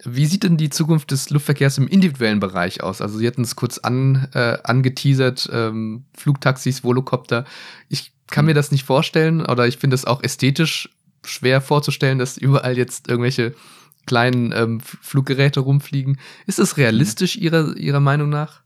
Wie 0.05 0.25
sieht 0.25 0.43
denn 0.43 0.57
die 0.57 0.69
Zukunft 0.69 1.11
des 1.11 1.29
Luftverkehrs 1.29 1.77
im 1.77 1.87
individuellen 1.87 2.39
Bereich 2.39 2.83
aus? 2.83 3.01
Also 3.01 3.17
Sie 3.17 3.27
hatten 3.27 3.43
es 3.43 3.55
kurz 3.55 3.77
an, 3.77 4.27
äh, 4.33 4.57
angeteasert, 4.63 5.49
ähm, 5.51 6.05
Flugtaxis, 6.15 6.83
Volocopter. 6.83 7.45
Ich 7.89 8.11
kann 8.27 8.45
mir 8.45 8.53
das 8.53 8.71
nicht 8.71 8.83
vorstellen 8.83 9.45
oder 9.45 9.67
ich 9.67 9.77
finde 9.77 9.95
es 9.95 10.05
auch 10.05 10.23
ästhetisch 10.23 10.89
schwer 11.23 11.61
vorzustellen, 11.61 12.19
dass 12.19 12.37
überall 12.37 12.77
jetzt 12.77 13.07
irgendwelche 13.07 13.53
kleinen 14.05 14.51
ähm, 14.53 14.81
Fluggeräte 14.81 15.61
rumfliegen. 15.61 16.19
Ist 16.45 16.59
es 16.59 16.77
realistisch 16.77 17.37
Ihrer, 17.37 17.77
Ihrer 17.77 18.01
Meinung 18.01 18.29
nach? 18.29 18.61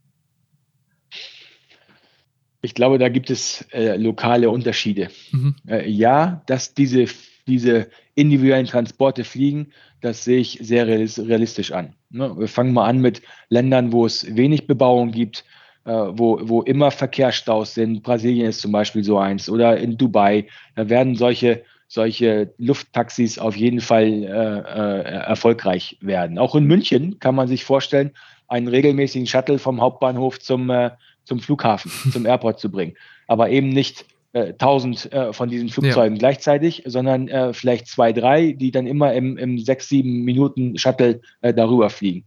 Ich 2.62 2.74
glaube, 2.74 2.98
da 2.98 3.10
gibt 3.10 3.30
es 3.30 3.66
äh, 3.72 3.96
lokale 3.98 4.50
Unterschiede. 4.50 5.10
Mhm. 5.32 5.56
Äh, 5.68 5.90
ja, 5.90 6.42
dass 6.48 6.74
diese, 6.74 7.06
diese 7.46 7.90
individuellen 8.16 8.66
Transporte 8.66 9.24
fliegen, 9.24 9.72
das 10.02 10.24
sehe 10.24 10.40
ich 10.40 10.60
sehr 10.62 10.88
realistisch 10.88 11.72
an. 11.72 11.94
Ne? 12.10 12.34
Wir 12.38 12.48
fangen 12.48 12.74
mal 12.74 12.86
an 12.86 13.00
mit 13.00 13.22
Ländern, 13.50 13.92
wo 13.92 14.06
es 14.06 14.36
wenig 14.36 14.68
Bebauung 14.68 15.12
gibt, 15.12 15.44
äh, 15.86 15.92
wo, 15.92 16.40
wo 16.44 16.62
immer 16.62 16.92
Verkehrsstaus 16.92 17.74
sind. 17.74 18.04
Brasilien 18.04 18.48
ist 18.48 18.62
zum 18.62 18.72
Beispiel 18.72 19.04
so 19.04 19.18
eins 19.18 19.50
oder 19.50 19.78
in 19.78 19.98
Dubai. 19.98 20.48
Da 20.76 20.90
werden 20.90 21.16
solche, 21.16 21.64
solche 21.88 22.54
Lufttaxis 22.58 23.40
auf 23.40 23.56
jeden 23.56 23.82
Fall 23.82 24.06
äh, 24.06 24.28
äh, 24.28 25.02
erfolgreich 25.28 25.98
werden. 26.02 26.38
Auch 26.38 26.56
in 26.56 26.66
München 26.66 27.20
kann 27.20 27.36
man 27.36 27.48
sich 27.48 27.64
vorstellen, 27.64 28.12
einen 28.48 28.68
regelmäßigen 28.68 29.28
Shuttle 29.28 29.60
vom 29.60 29.82
Hauptbahnhof 29.82 30.40
zum, 30.40 30.70
äh, 30.70 30.92
zum 31.24 31.40
Flughafen, 31.40 31.92
zum 32.12 32.26
Airport 32.28 32.60
zu 32.60 32.72
bringen. 32.72 32.96
Aber 33.28 33.50
eben 33.50 33.70
nicht 33.70 34.06
äh, 34.34 34.54
1000 34.54 35.12
äh, 35.12 35.34
von 35.34 35.50
diesen 35.50 35.70
Flugzeugen 35.70 36.16
ja. 36.16 36.20
gleichzeitig, 36.20 36.84
sondern 36.86 37.28
äh, 37.28 37.54
vielleicht 37.54 37.88
zwei, 37.88 38.14
drei, 38.14 38.52
die 38.52 38.72
dann 38.72 38.88
immer 38.88 39.14
im, 39.14 39.38
im 39.38 39.60
sechs, 39.60 39.90
sieben 39.90 40.24
Minuten 40.24 40.78
Shuttle 40.78 41.22
äh, 41.42 41.54
darüber 41.54 41.90
fliegen. 41.90 42.26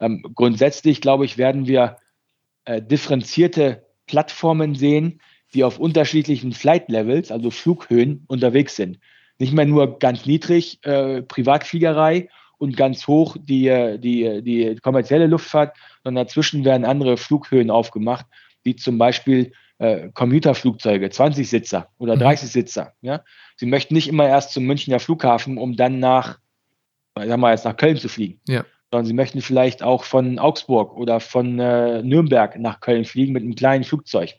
Ähm, 0.00 0.24
grundsätzlich, 0.34 1.00
glaube 1.00 1.24
ich, 1.24 1.38
werden 1.38 1.66
wir 1.66 1.96
äh, 2.64 2.82
differenzierte 2.82 3.86
Plattformen 4.06 4.74
sehen, 4.74 5.20
die 5.54 5.64
auf 5.64 5.78
unterschiedlichen 5.78 6.52
Flight 6.52 6.88
Levels, 6.88 7.30
also 7.30 7.50
Flughöhen, 7.50 8.24
unterwegs 8.28 8.76
sind. 8.76 8.98
Nicht 9.38 9.52
mehr 9.52 9.66
nur 9.66 9.98
ganz 9.98 10.26
niedrig 10.26 10.78
äh, 10.84 11.22
Privatfliegerei 11.22 12.28
und 12.58 12.76
ganz 12.76 13.06
hoch 13.06 13.36
die, 13.40 13.68
äh, 13.68 13.98
die, 13.98 14.42
die 14.42 14.76
kommerzielle 14.76 15.26
Luftfahrt, 15.26 15.76
sondern 16.04 16.26
dazwischen 16.26 16.64
werden 16.64 16.84
andere 16.84 17.16
Flughöhen 17.16 17.70
aufgemacht, 17.70 18.26
wie 18.62 18.76
zum 18.76 18.98
Beispiel 18.98 19.52
äh, 19.82 20.10
Commuterflugzeuge, 20.14 21.10
20 21.10 21.50
Sitzer 21.50 21.88
oder 21.98 22.16
30 22.16 22.46
mhm. 22.46 22.52
Sitzer. 22.52 22.92
Ja? 23.00 23.24
Sie 23.56 23.66
möchten 23.66 23.94
nicht 23.94 24.08
immer 24.08 24.28
erst 24.28 24.52
zum 24.52 24.64
Münchner 24.64 25.00
Flughafen, 25.00 25.58
um 25.58 25.76
dann 25.76 25.98
nach, 25.98 26.38
sagen 27.16 27.40
wir 27.40 27.50
jetzt 27.50 27.64
nach 27.64 27.76
Köln 27.76 27.96
zu 27.96 28.08
fliegen. 28.08 28.40
Ja. 28.46 28.64
Sondern 28.92 29.06
sie 29.06 29.12
möchten 29.12 29.42
vielleicht 29.42 29.82
auch 29.82 30.04
von 30.04 30.38
Augsburg 30.38 30.96
oder 30.96 31.18
von 31.18 31.58
äh, 31.58 32.00
Nürnberg 32.02 32.58
nach 32.60 32.78
Köln 32.78 33.04
fliegen 33.04 33.32
mit 33.32 33.42
einem 33.42 33.56
kleinen 33.56 33.82
Flugzeug. 33.82 34.34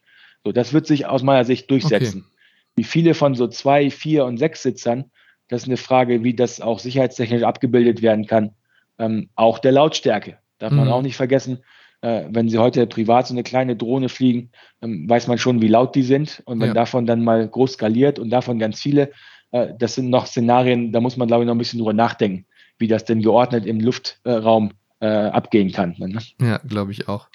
So, 0.46 0.54
das 0.54 0.72
wird 0.72 0.88
sich 0.88 1.08
aus 1.08 1.24
meiner 1.24 1.44
Sicht 1.44 1.70
durchsetzen. 1.70 2.22
Okay. 2.22 2.36
Wie 2.76 2.84
viele 2.86 3.14
von 3.14 3.36
so 3.36 3.48
zwei, 3.48 3.90
vier 3.90 4.24
und 4.24 4.38
sechs 4.38 4.64
Sitzern, 4.64 5.12
das 5.50 5.64
ist 5.64 5.68
eine 5.68 5.78
Frage, 5.78 6.24
wie 6.24 6.36
das 6.36 6.62
auch 6.62 6.80
sicherheitstechnisch 6.80 7.44
abgebildet 7.44 8.02
werden 8.02 8.28
kann. 8.28 8.52
Ähm, 8.98 9.30
auch 9.36 9.60
der 9.60 9.74
Lautstärke. 9.74 10.38
Darf 10.60 10.72
mhm. 10.72 10.78
man 10.78 10.90
auch 10.90 11.02
nicht 11.02 11.18
vergessen. 11.18 11.64
Äh, 12.04 12.26
wenn 12.30 12.50
Sie 12.50 12.58
heute 12.58 12.86
privat 12.86 13.28
so 13.28 13.34
eine 13.34 13.44
kleine 13.44 13.78
Drohne 13.78 14.10
fliegen, 14.10 14.50
ähm, 14.82 15.10
weiß 15.10 15.28
man 15.28 15.38
schon, 15.38 15.62
wie 15.62 15.70
laut 15.70 15.96
die 15.96 16.04
sind. 16.04 16.44
Und 16.46 16.60
wenn 16.60 16.68
ja. 16.68 16.74
davon 16.74 17.06
dann 17.06 17.24
mal 17.24 17.48
groß 17.48 17.74
skaliert 17.74 18.20
und 18.20 18.30
davon 18.30 18.60
ganz 18.60 18.82
viele, 18.82 19.12
äh, 19.52 19.70
das 19.80 19.96
sind 19.96 20.10
noch 20.10 20.28
Szenarien, 20.28 20.92
da 20.92 21.00
muss 21.00 21.16
man, 21.16 21.30
glaube 21.30 21.44
ich, 21.44 21.48
noch 21.48 21.56
ein 21.56 21.60
bisschen 21.60 21.80
drüber 21.80 21.94
nachdenken, 21.94 22.46
wie 22.78 22.90
das 22.90 23.06
denn 23.06 23.22
geordnet 23.22 23.66
im 23.66 23.80
Luftraum 23.80 24.72
äh, 25.00 25.08
abgehen 25.08 25.72
kann. 25.72 25.96
Ne? 25.98 26.20
Ja, 26.42 26.58
glaube 26.58 26.92
ich 26.92 27.08
auch. 27.08 27.30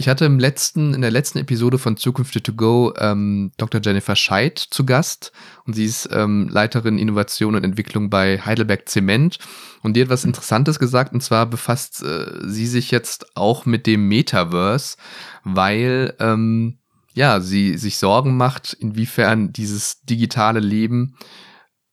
Ich 0.00 0.08
hatte 0.08 0.26
im 0.26 0.38
letzten, 0.38 0.94
in 0.94 1.00
der 1.00 1.10
letzten 1.10 1.38
Episode 1.38 1.76
von 1.76 1.96
Zukunft 1.96 2.44
to 2.44 2.52
Go 2.52 2.94
ähm, 2.98 3.50
Dr. 3.56 3.80
Jennifer 3.84 4.14
Scheidt 4.14 4.60
zu 4.60 4.86
Gast 4.86 5.32
und 5.66 5.72
sie 5.72 5.86
ist 5.86 6.08
ähm, 6.12 6.48
Leiterin 6.48 7.00
Innovation 7.00 7.56
und 7.56 7.64
Entwicklung 7.64 8.08
bei 8.08 8.38
Heidelberg 8.38 8.88
Zement 8.88 9.40
und 9.82 9.94
die 9.94 10.02
hat 10.02 10.08
was 10.08 10.24
Interessantes 10.24 10.78
gesagt 10.78 11.12
und 11.14 11.20
zwar 11.20 11.46
befasst 11.46 12.04
äh, 12.04 12.30
sie 12.46 12.68
sich 12.68 12.92
jetzt 12.92 13.36
auch 13.36 13.66
mit 13.66 13.88
dem 13.88 14.06
Metaverse, 14.06 14.98
weil 15.42 16.14
ähm, 16.20 16.78
ja 17.14 17.40
sie 17.40 17.76
sich 17.76 17.98
Sorgen 17.98 18.36
macht, 18.36 18.74
inwiefern 18.74 19.52
dieses 19.52 20.02
digitale 20.02 20.60
Leben 20.60 21.16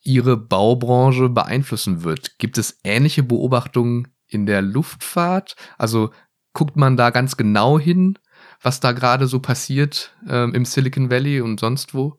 ihre 0.04 0.38
Baubranche 0.38 1.28
beeinflussen 1.28 2.04
wird. 2.04 2.38
Gibt 2.38 2.60
es 2.60 2.78
ähnliche 2.84 3.24
Beobachtungen 3.24 4.10
in 4.28 4.46
der 4.46 4.62
Luftfahrt? 4.62 5.56
Also 5.80 6.12
guckt 6.56 6.76
man 6.76 6.98
da 6.98 7.12
ganz 7.12 7.38
genau 7.38 7.80
hin, 7.80 8.18
was 8.62 8.80
da 8.80 8.94
gerade 8.94 9.28
so 9.28 9.40
passiert 9.40 10.16
ähm, 10.28 10.56
im 10.56 10.66
Silicon 10.66 11.12
Valley 11.12 11.42
und 11.42 11.60
sonst 11.60 11.94
wo? 11.94 12.18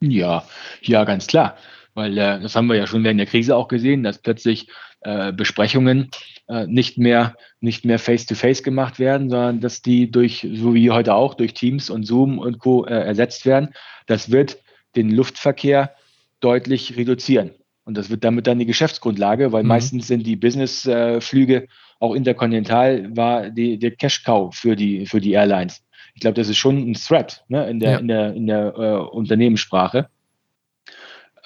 Ja, 0.00 0.44
ja, 0.80 1.04
ganz 1.04 1.28
klar. 1.28 1.56
Weil 1.94 2.18
äh, 2.18 2.40
das 2.40 2.56
haben 2.56 2.66
wir 2.66 2.76
ja 2.76 2.88
schon 2.88 3.04
während 3.04 3.20
der 3.20 3.26
Krise 3.26 3.54
auch 3.54 3.68
gesehen, 3.68 4.02
dass 4.02 4.18
plötzlich 4.18 4.68
äh, 5.02 5.32
Besprechungen 5.32 6.10
äh, 6.48 6.66
nicht 6.66 6.98
mehr 6.98 7.36
nicht 7.60 7.84
mehr 7.84 7.98
face-to-face 7.98 8.60
-face 8.60 8.64
gemacht 8.64 8.98
werden, 8.98 9.28
sondern 9.28 9.60
dass 9.60 9.82
die 9.82 10.10
durch, 10.10 10.48
so 10.54 10.74
wie 10.74 10.90
heute 10.90 11.14
auch, 11.14 11.34
durch 11.34 11.52
Teams 11.52 11.90
und 11.90 12.04
Zoom 12.04 12.38
und 12.38 12.58
Co. 12.58 12.86
Äh, 12.86 12.94
ersetzt 12.94 13.44
werden. 13.44 13.74
Das 14.06 14.30
wird 14.30 14.58
den 14.96 15.10
Luftverkehr 15.10 15.94
deutlich 16.40 16.96
reduzieren. 16.96 17.50
Und 17.84 17.96
das 17.96 18.08
wird 18.08 18.24
damit 18.24 18.46
dann 18.46 18.58
die 18.58 18.66
Geschäftsgrundlage, 18.66 19.52
weil 19.52 19.62
mhm. 19.62 19.68
meistens 19.68 20.06
sind 20.06 20.26
die 20.26 20.36
Businessflüge 20.36 21.64
äh, 21.64 21.68
auch 22.00 22.14
interkontinental 22.14 23.14
war 23.16 23.50
die, 23.50 23.78
der 23.78 23.92
Cash-Cow 23.92 24.54
für 24.54 24.74
die, 24.74 25.06
für 25.06 25.20
die 25.20 25.32
Airlines. 25.32 25.84
Ich 26.14 26.20
glaube, 26.20 26.34
das 26.34 26.48
ist 26.48 26.56
schon 26.56 26.78
ein 26.78 26.94
Threat 26.94 27.44
ne, 27.48 27.68
in 27.70 27.78
der, 27.78 27.92
ja. 27.92 27.98
in 27.98 28.08
der, 28.08 28.34
in 28.34 28.46
der 28.46 28.74
äh, 28.76 28.96
Unternehmenssprache. 29.14 30.08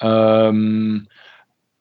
Ähm, 0.00 1.08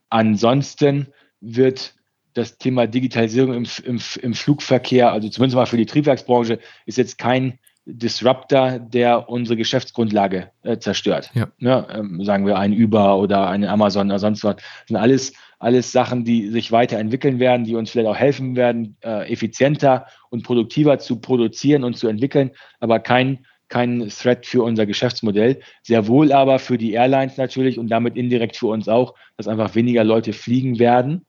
ansonsten 0.10 1.08
wird 1.40 1.96
das 2.34 2.58
Thema 2.58 2.88
Digitalisierung 2.88 3.54
im, 3.54 3.68
im, 3.86 4.02
im 4.22 4.34
Flugverkehr, 4.34 5.12
also 5.12 5.30
zumindest 5.30 5.56
mal 5.56 5.66
für 5.68 5.78
die 5.78 5.86
Triebwerksbranche, 5.86 6.60
ist 6.86 6.98
jetzt 6.98 7.18
kein 7.18 7.60
Disruptor, 7.86 8.80
der 8.80 9.30
unsere 9.30 9.58
Geschäftsgrundlage 9.58 10.52
äh, 10.64 10.78
zerstört. 10.78 11.32
Ja. 11.34 11.48
Ne, 11.60 11.86
ähm, 11.94 12.24
sagen 12.24 12.46
wir 12.46 12.58
ein 12.58 12.72
Uber 12.74 13.18
oder 13.18 13.50
eine 13.50 13.70
Amazon 13.70 14.08
oder 14.08 14.20
sonst 14.20 14.44
was. 14.44 14.56
Das 14.56 14.66
sind 14.88 14.98
alles 14.98 15.34
alles 15.64 15.94
Sachen, 15.94 16.26
die 16.26 16.50
sich 16.50 16.74
weiterentwickeln 16.74 17.40
werden, 17.40 17.64
die 17.64 17.76
uns 17.76 17.90
vielleicht 17.90 18.10
auch 18.10 18.18
helfen 18.18 18.58
werden, 18.58 18.98
äh, 19.02 19.32
effizienter 19.32 20.08
und 20.30 20.44
produktiver 20.44 21.00
zu 21.00 21.22
produzieren 21.22 21.86
und 21.86 21.98
zu 21.98 22.10
entwickeln, 22.10 22.52
aber 22.82 23.00
kein, 23.00 23.46
kein 23.70 24.10
Threat 24.10 24.46
für 24.46 24.62
unser 24.62 24.86
Geschäftsmodell. 24.86 25.62
Sehr 25.82 26.08
wohl 26.08 26.34
aber 26.34 26.60
für 26.60 26.78
die 26.78 26.92
Airlines 26.92 27.38
natürlich 27.38 27.80
und 27.80 27.88
damit 27.88 28.18
indirekt 28.18 28.58
für 28.58 28.68
uns 28.68 28.90
auch, 28.90 29.16
dass 29.38 29.48
einfach 29.48 29.74
weniger 29.74 30.04
Leute 30.04 30.34
fliegen 30.34 30.80
werden 30.80 31.26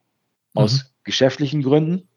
aus 0.52 0.78
mhm. 0.78 0.88
geschäftlichen 1.04 1.62
Gründen. 1.62 2.08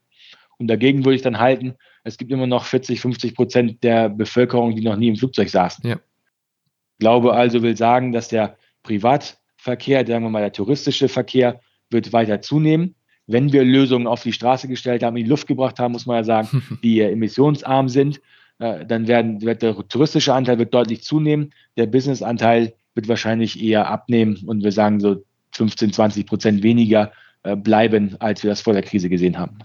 Und 0.57 0.69
dagegen 0.69 1.05
würde 1.05 1.17
ich 1.17 1.21
dann 1.21 1.37
halten, 1.37 1.75
es 2.07 2.17
gibt 2.17 2.31
immer 2.31 2.47
noch 2.47 2.63
40, 2.63 3.01
50 3.01 3.35
Prozent 3.35 3.83
der 3.83 4.07
Bevölkerung, 4.09 4.75
die 4.75 4.81
noch 4.81 4.95
nie 4.95 5.09
im 5.09 5.17
Flugzeug 5.17 5.49
saßen. 5.49 5.87
Ja. 5.87 5.95
Ich 5.95 6.99
glaube 6.99 7.33
also, 7.33 7.61
will 7.61 7.75
sagen, 7.75 8.13
dass 8.13 8.29
der 8.29 8.57
Privatverkehr, 8.83 10.07
sagen 10.07 10.23
wir 10.23 10.29
mal 10.29 10.41
der 10.41 10.53
touristische 10.53 11.09
Verkehr, 11.09 11.59
wird 11.89 12.13
weiter 12.13 12.41
zunehmen. 12.41 12.95
Wenn 13.27 13.51
wir 13.51 13.65
Lösungen 13.65 14.07
auf 14.07 14.23
die 14.23 14.31
Straße 14.31 14.69
gestellt 14.69 15.03
haben, 15.03 15.17
in 15.17 15.25
die 15.25 15.29
Luft 15.29 15.47
gebracht 15.47 15.79
haben, 15.79 15.91
muss 15.91 16.05
man 16.05 16.17
ja 16.17 16.23
sagen, 16.23 16.63
die 16.83 17.01
emissionsarm 17.01 17.89
sind, 17.89 18.21
äh, 18.59 18.85
dann 18.85 19.07
werden, 19.07 19.41
wird 19.41 19.61
der 19.61 19.75
touristische 19.89 20.33
Anteil 20.33 20.57
wird 20.59 20.73
deutlich 20.73 21.03
zunehmen. 21.03 21.53
Der 21.75 21.87
Business-Anteil 21.87 22.73
wird 22.95 23.09
wahrscheinlich 23.09 23.61
eher 23.61 23.89
abnehmen 23.89 24.37
und 24.47 24.63
wir 24.63 24.71
sagen 24.71 25.01
so 25.01 25.23
15, 25.51 25.91
20 25.91 26.25
Prozent 26.25 26.63
weniger 26.63 27.11
äh, 27.43 27.57
bleiben, 27.57 28.15
als 28.19 28.43
wir 28.43 28.49
das 28.49 28.61
vor 28.61 28.73
der 28.73 28.83
Krise 28.83 29.09
gesehen 29.09 29.37
haben. 29.37 29.59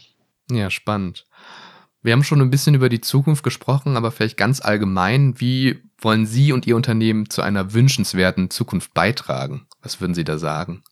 Ja, 0.51 0.71
spannend. 0.71 1.25
Wir 2.03 2.13
haben 2.13 2.25
schon 2.25 2.41
ein 2.41 2.51
bisschen 2.51 2.75
über 2.75 2.89
die 2.89 3.01
Zukunft 3.01 3.45
gesprochen, 3.45 3.97
aber 3.97 4.11
vielleicht 4.11 4.37
ganz 4.37 4.61
allgemein, 4.61 5.41
wie 5.41 5.79
wollen 5.99 6.27
Sie 6.27 6.53
und 6.53 6.67
Ihr 6.67 6.75
Unternehmen 6.75 7.31
zu 7.31 7.43
einer 7.43 7.73
wünschenswerten 7.75 8.51
Zukunft 8.51 8.93
beitragen? 8.93 9.67
Was 9.83 10.01
würden 10.01 10.15
Sie 10.15 10.25
da 10.25 10.37
sagen? 10.37 10.83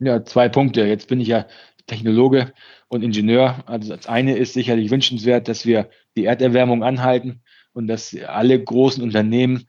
Ja, 0.00 0.24
zwei 0.24 0.48
Punkte. 0.48 0.84
Jetzt 0.84 1.06
bin 1.06 1.20
ich 1.20 1.28
ja 1.28 1.46
Technologe 1.86 2.52
und 2.88 3.02
Ingenieur. 3.02 3.62
Also 3.66 3.94
das 3.94 4.06
eine 4.06 4.36
ist 4.36 4.54
sicherlich 4.54 4.90
wünschenswert, 4.90 5.46
dass 5.46 5.64
wir 5.64 5.88
die 6.16 6.24
Erderwärmung 6.24 6.82
anhalten 6.82 7.42
und 7.72 7.86
dass 7.86 8.16
alle 8.26 8.62
großen 8.62 9.02
Unternehmen 9.02 9.68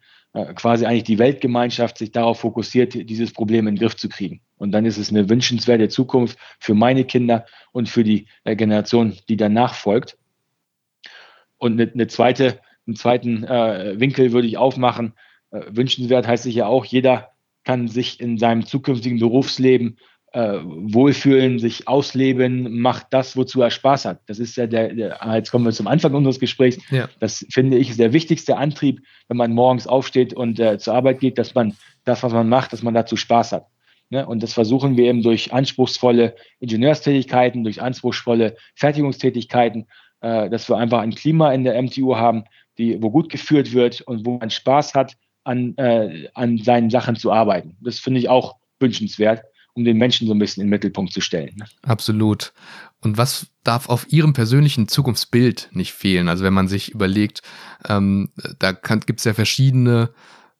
quasi 0.55 0.85
eigentlich 0.85 1.03
die 1.03 1.19
Weltgemeinschaft 1.19 1.97
sich 1.97 2.11
darauf 2.11 2.39
fokussiert, 2.39 2.93
dieses 2.93 3.31
Problem 3.31 3.67
in 3.67 3.75
den 3.75 3.81
Griff 3.81 3.95
zu 3.95 4.09
kriegen. 4.09 4.41
Und 4.57 4.71
dann 4.71 4.85
ist 4.85 4.97
es 4.97 5.09
eine 5.09 5.29
wünschenswerte 5.29 5.89
Zukunft 5.89 6.37
für 6.59 6.73
meine 6.73 7.05
Kinder 7.05 7.45
und 7.71 7.89
für 7.89 8.03
die 8.03 8.27
äh, 8.43 8.55
Generation, 8.55 9.17
die 9.29 9.37
danach 9.37 9.73
folgt. 9.73 10.17
Und 11.57 11.79
eine, 11.79 12.07
zweite, 12.07 12.59
einen 12.85 12.95
zweiten 12.95 13.43
äh, 13.43 13.99
Winkel 13.99 14.31
würde 14.31 14.47
ich 14.47 14.57
aufmachen. 14.57 15.13
Äh, 15.51 15.61
wünschenswert 15.69 16.27
heißt 16.27 16.43
sich 16.43 16.55
ja 16.55 16.67
auch, 16.67 16.85
jeder 16.85 17.31
kann 17.63 17.87
sich 17.87 18.19
in 18.19 18.37
seinem 18.37 18.65
zukünftigen 18.65 19.19
Berufsleben 19.19 19.97
äh, 20.33 20.59
wohlfühlen, 20.63 21.57
sich 21.57 21.87
ausleben, 21.87 22.79
macht 22.79 23.07
das, 23.11 23.37
wozu 23.37 23.61
er 23.61 23.71
Spaß 23.71 24.05
hat. 24.05 24.19
Das 24.27 24.39
ist 24.39 24.57
ja 24.57 24.67
der, 24.67 24.93
der 24.93 25.19
jetzt 25.35 25.51
kommen 25.51 25.65
wir 25.65 25.71
zum 25.71 25.87
Anfang 25.87 26.13
unseres 26.13 26.39
Gesprächs. 26.39 26.77
Ja. 26.91 27.07
Das 27.19 27.45
finde 27.49 27.77
ich 27.77 27.89
ist 27.89 27.99
der 27.99 28.13
wichtigste 28.13 28.57
Antrieb, 28.57 29.01
wenn 29.29 29.37
man 29.37 29.53
morgens 29.53 29.87
aufsteht 29.87 30.33
und 30.33 30.59
äh, 30.59 30.77
zur 30.77 30.95
Arbeit 30.95 31.21
geht, 31.21 31.37
dass 31.37 31.55
man 31.55 31.75
das, 32.03 32.23
was 32.23 32.33
man 32.33 32.49
macht, 32.49 32.73
dass 32.73 32.83
man 32.83 32.93
dazu 32.93 33.15
Spaß 33.15 33.53
hat. 33.53 33.67
Ne? 34.09 34.25
Und 34.25 34.43
das 34.43 34.53
versuchen 34.53 34.97
wir 34.97 35.05
eben 35.05 35.23
durch 35.23 35.53
anspruchsvolle 35.53 36.35
Ingenieurstätigkeiten, 36.59 37.63
durch 37.63 37.81
anspruchsvolle 37.81 38.57
Fertigungstätigkeiten, 38.75 39.87
äh, 40.21 40.49
dass 40.49 40.69
wir 40.69 40.77
einfach 40.77 40.99
ein 40.99 41.15
Klima 41.15 41.53
in 41.53 41.63
der 41.63 41.81
MTU 41.81 42.15
haben, 42.15 42.43
die, 42.77 43.01
wo 43.01 43.09
gut 43.11 43.29
geführt 43.29 43.73
wird 43.73 44.01
und 44.01 44.25
wo 44.25 44.37
man 44.37 44.49
Spaß 44.49 44.93
hat, 44.93 45.15
an, 45.45 45.75
äh, 45.77 46.27
an 46.33 46.57
seinen 46.57 46.89
Sachen 46.89 47.15
zu 47.15 47.31
arbeiten. 47.31 47.77
Das 47.81 47.99
finde 47.99 48.19
ich 48.19 48.27
auch 48.27 48.57
wünschenswert 48.79 49.43
um 49.77 49.85
den 49.85 49.97
Menschen 49.97 50.27
so 50.27 50.33
ein 50.33 50.39
bisschen 50.39 50.61
in 50.61 50.67
den 50.67 50.71
Mittelpunkt 50.71 51.13
zu 51.13 51.21
stellen. 51.21 51.55
Ne? 51.55 51.65
Absolut. 51.83 52.53
Und 53.01 53.17
was 53.17 53.47
darf 53.63 53.89
auf 53.89 54.11
Ihrem 54.11 54.33
persönlichen 54.33 54.87
Zukunftsbild 54.87 55.69
nicht 55.71 55.93
fehlen? 55.93 56.27
Also 56.29 56.43
wenn 56.43 56.53
man 56.53 56.67
sich 56.67 56.91
überlegt, 56.91 57.41
ähm, 57.87 58.29
da 58.59 58.71
gibt 58.71 59.19
es 59.19 59.25
ja 59.25 59.33
verschiedene 59.33 60.09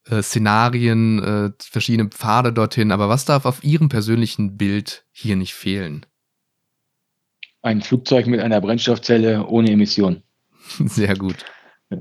äh, 0.08 0.22
Szenarien, 0.22 1.22
äh, 1.22 1.50
verschiedene 1.58 2.08
Pfade 2.08 2.52
dorthin, 2.52 2.92
aber 2.92 3.08
was 3.08 3.24
darf 3.24 3.44
auf 3.44 3.64
Ihrem 3.64 3.88
persönlichen 3.88 4.56
Bild 4.56 5.04
hier 5.12 5.36
nicht 5.36 5.54
fehlen? 5.54 6.06
ein 7.62 7.82
Flugzeug 7.82 8.26
mit 8.26 8.40
einer 8.40 8.60
Brennstoffzelle 8.60 9.46
ohne 9.46 9.70
Emission. 9.70 10.22
Sehr 10.78 11.16
gut. 11.16 11.44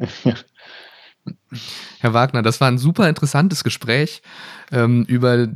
Herr 1.99 2.13
Wagner, 2.13 2.41
das 2.41 2.61
war 2.61 2.69
ein 2.69 2.77
super 2.77 3.09
interessantes 3.09 3.63
Gespräch 3.63 4.21
ähm, 4.71 5.03
über 5.07 5.47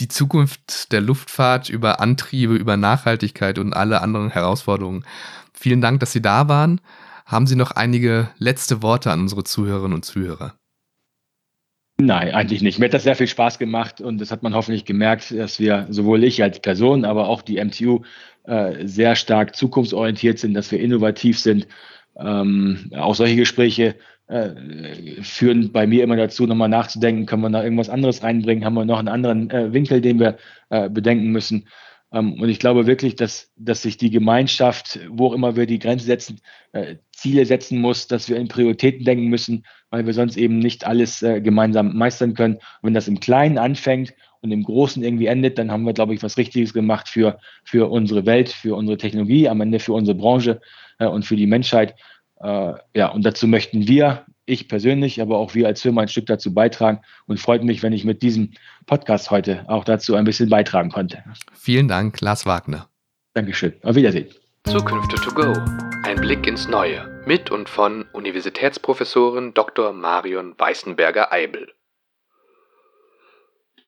die 0.00 0.08
Zukunft 0.08 0.92
der 0.92 1.00
Luftfahrt, 1.00 1.68
über 1.68 2.00
Antriebe, 2.00 2.54
über 2.54 2.76
Nachhaltigkeit 2.76 3.58
und 3.58 3.74
alle 3.74 4.00
anderen 4.00 4.30
Herausforderungen. 4.30 5.04
Vielen 5.52 5.80
Dank, 5.80 6.00
dass 6.00 6.12
Sie 6.12 6.22
da 6.22 6.48
waren. 6.48 6.80
Haben 7.26 7.46
Sie 7.46 7.56
noch 7.56 7.72
einige 7.72 8.30
letzte 8.38 8.82
Worte 8.82 9.10
an 9.10 9.20
unsere 9.20 9.44
Zuhörerinnen 9.44 9.94
und 9.94 10.04
Zuhörer? 10.04 10.54
Nein, 12.00 12.32
eigentlich 12.32 12.62
nicht. 12.62 12.78
Mir 12.78 12.86
hat 12.86 12.94
das 12.94 13.02
sehr 13.02 13.14
viel 13.14 13.26
Spaß 13.26 13.58
gemacht 13.58 14.00
und 14.00 14.18
das 14.18 14.30
hat 14.30 14.42
man 14.42 14.54
hoffentlich 14.54 14.86
gemerkt, 14.86 15.32
dass 15.32 15.60
wir 15.60 15.86
sowohl 15.90 16.24
ich 16.24 16.42
als 16.42 16.58
Person, 16.58 17.04
aber 17.04 17.28
auch 17.28 17.42
die 17.42 17.62
MTU 17.62 18.00
äh, 18.44 18.86
sehr 18.86 19.16
stark 19.16 19.54
zukunftsorientiert 19.54 20.38
sind, 20.38 20.54
dass 20.54 20.72
wir 20.72 20.80
innovativ 20.80 21.38
sind. 21.38 21.68
Ähm, 22.16 22.90
auch 22.96 23.14
solche 23.14 23.36
Gespräche 23.36 23.96
äh, 24.30 25.22
führen 25.22 25.72
bei 25.72 25.86
mir 25.86 26.04
immer 26.04 26.16
dazu, 26.16 26.46
nochmal 26.46 26.68
nachzudenken, 26.68 27.26
können 27.26 27.42
wir 27.42 27.50
da 27.50 27.64
irgendwas 27.64 27.90
anderes 27.90 28.22
reinbringen, 28.22 28.64
haben 28.64 28.74
wir 28.74 28.84
noch 28.84 29.00
einen 29.00 29.08
anderen 29.08 29.50
äh, 29.50 29.72
Winkel, 29.72 30.00
den 30.00 30.20
wir 30.20 30.38
äh, 30.68 30.88
bedenken 30.88 31.32
müssen. 31.32 31.66
Ähm, 32.12 32.40
und 32.40 32.48
ich 32.48 32.60
glaube 32.60 32.86
wirklich, 32.86 33.16
dass, 33.16 33.50
dass 33.56 33.82
sich 33.82 33.96
die 33.96 34.10
Gemeinschaft, 34.10 35.00
wo 35.08 35.26
auch 35.26 35.32
immer 35.32 35.56
wir 35.56 35.66
die 35.66 35.80
Grenze 35.80 36.06
setzen, 36.06 36.40
äh, 36.72 36.96
Ziele 37.10 37.44
setzen 37.44 37.80
muss, 37.80 38.06
dass 38.06 38.28
wir 38.28 38.36
in 38.36 38.46
Prioritäten 38.46 39.04
denken 39.04 39.26
müssen, 39.26 39.64
weil 39.90 40.06
wir 40.06 40.14
sonst 40.14 40.36
eben 40.36 40.60
nicht 40.60 40.86
alles 40.86 41.22
äh, 41.22 41.40
gemeinsam 41.40 41.96
meistern 41.96 42.34
können. 42.34 42.54
Und 42.54 42.62
wenn 42.82 42.94
das 42.94 43.08
im 43.08 43.18
Kleinen 43.20 43.58
anfängt 43.58 44.14
und 44.42 44.52
im 44.52 44.62
Großen 44.62 45.02
irgendwie 45.02 45.26
endet, 45.26 45.58
dann 45.58 45.72
haben 45.72 45.84
wir, 45.84 45.92
glaube 45.92 46.14
ich, 46.14 46.22
was 46.22 46.38
Richtiges 46.38 46.72
gemacht 46.72 47.08
für, 47.08 47.38
für 47.64 47.90
unsere 47.90 48.26
Welt, 48.26 48.48
für 48.48 48.76
unsere 48.76 48.96
Technologie, 48.96 49.48
am 49.48 49.60
Ende 49.60 49.80
für 49.80 49.92
unsere 49.92 50.16
Branche 50.16 50.60
und 50.98 51.24
für 51.24 51.36
die 51.36 51.46
Menschheit. 51.46 51.94
Äh, 52.40 52.72
ja, 52.94 53.08
und 53.08 53.24
dazu 53.24 53.46
möchten 53.46 53.86
wir, 53.86 54.24
ich 54.46 54.68
persönlich, 54.68 55.20
aber 55.20 55.38
auch 55.38 55.54
wir 55.54 55.66
als 55.66 55.82
Firma 55.82 56.02
ein 56.02 56.08
Stück 56.08 56.26
dazu 56.26 56.52
beitragen 56.52 57.00
und 57.26 57.38
freut 57.38 57.62
mich, 57.62 57.82
wenn 57.82 57.92
ich 57.92 58.04
mit 58.04 58.22
diesem 58.22 58.52
Podcast 58.86 59.30
heute 59.30 59.64
auch 59.68 59.84
dazu 59.84 60.14
ein 60.16 60.24
bisschen 60.24 60.48
beitragen 60.48 60.90
konnte. 60.90 61.22
Vielen 61.52 61.88
Dank, 61.88 62.20
Lars 62.20 62.46
Wagner. 62.46 62.88
Dankeschön. 63.34 63.74
Auf 63.82 63.94
Wiedersehen. 63.94 64.28
Zukünfte 64.64 65.16
to 65.16 65.30
go. 65.32 65.54
Ein 66.04 66.16
Blick 66.16 66.46
ins 66.46 66.68
Neue. 66.68 67.22
Mit 67.26 67.50
und 67.50 67.68
von 67.68 68.04
Universitätsprofessorin 68.12 69.54
Dr. 69.54 69.92
Marion 69.92 70.54
Weißenberger-Eibel. 70.58 71.68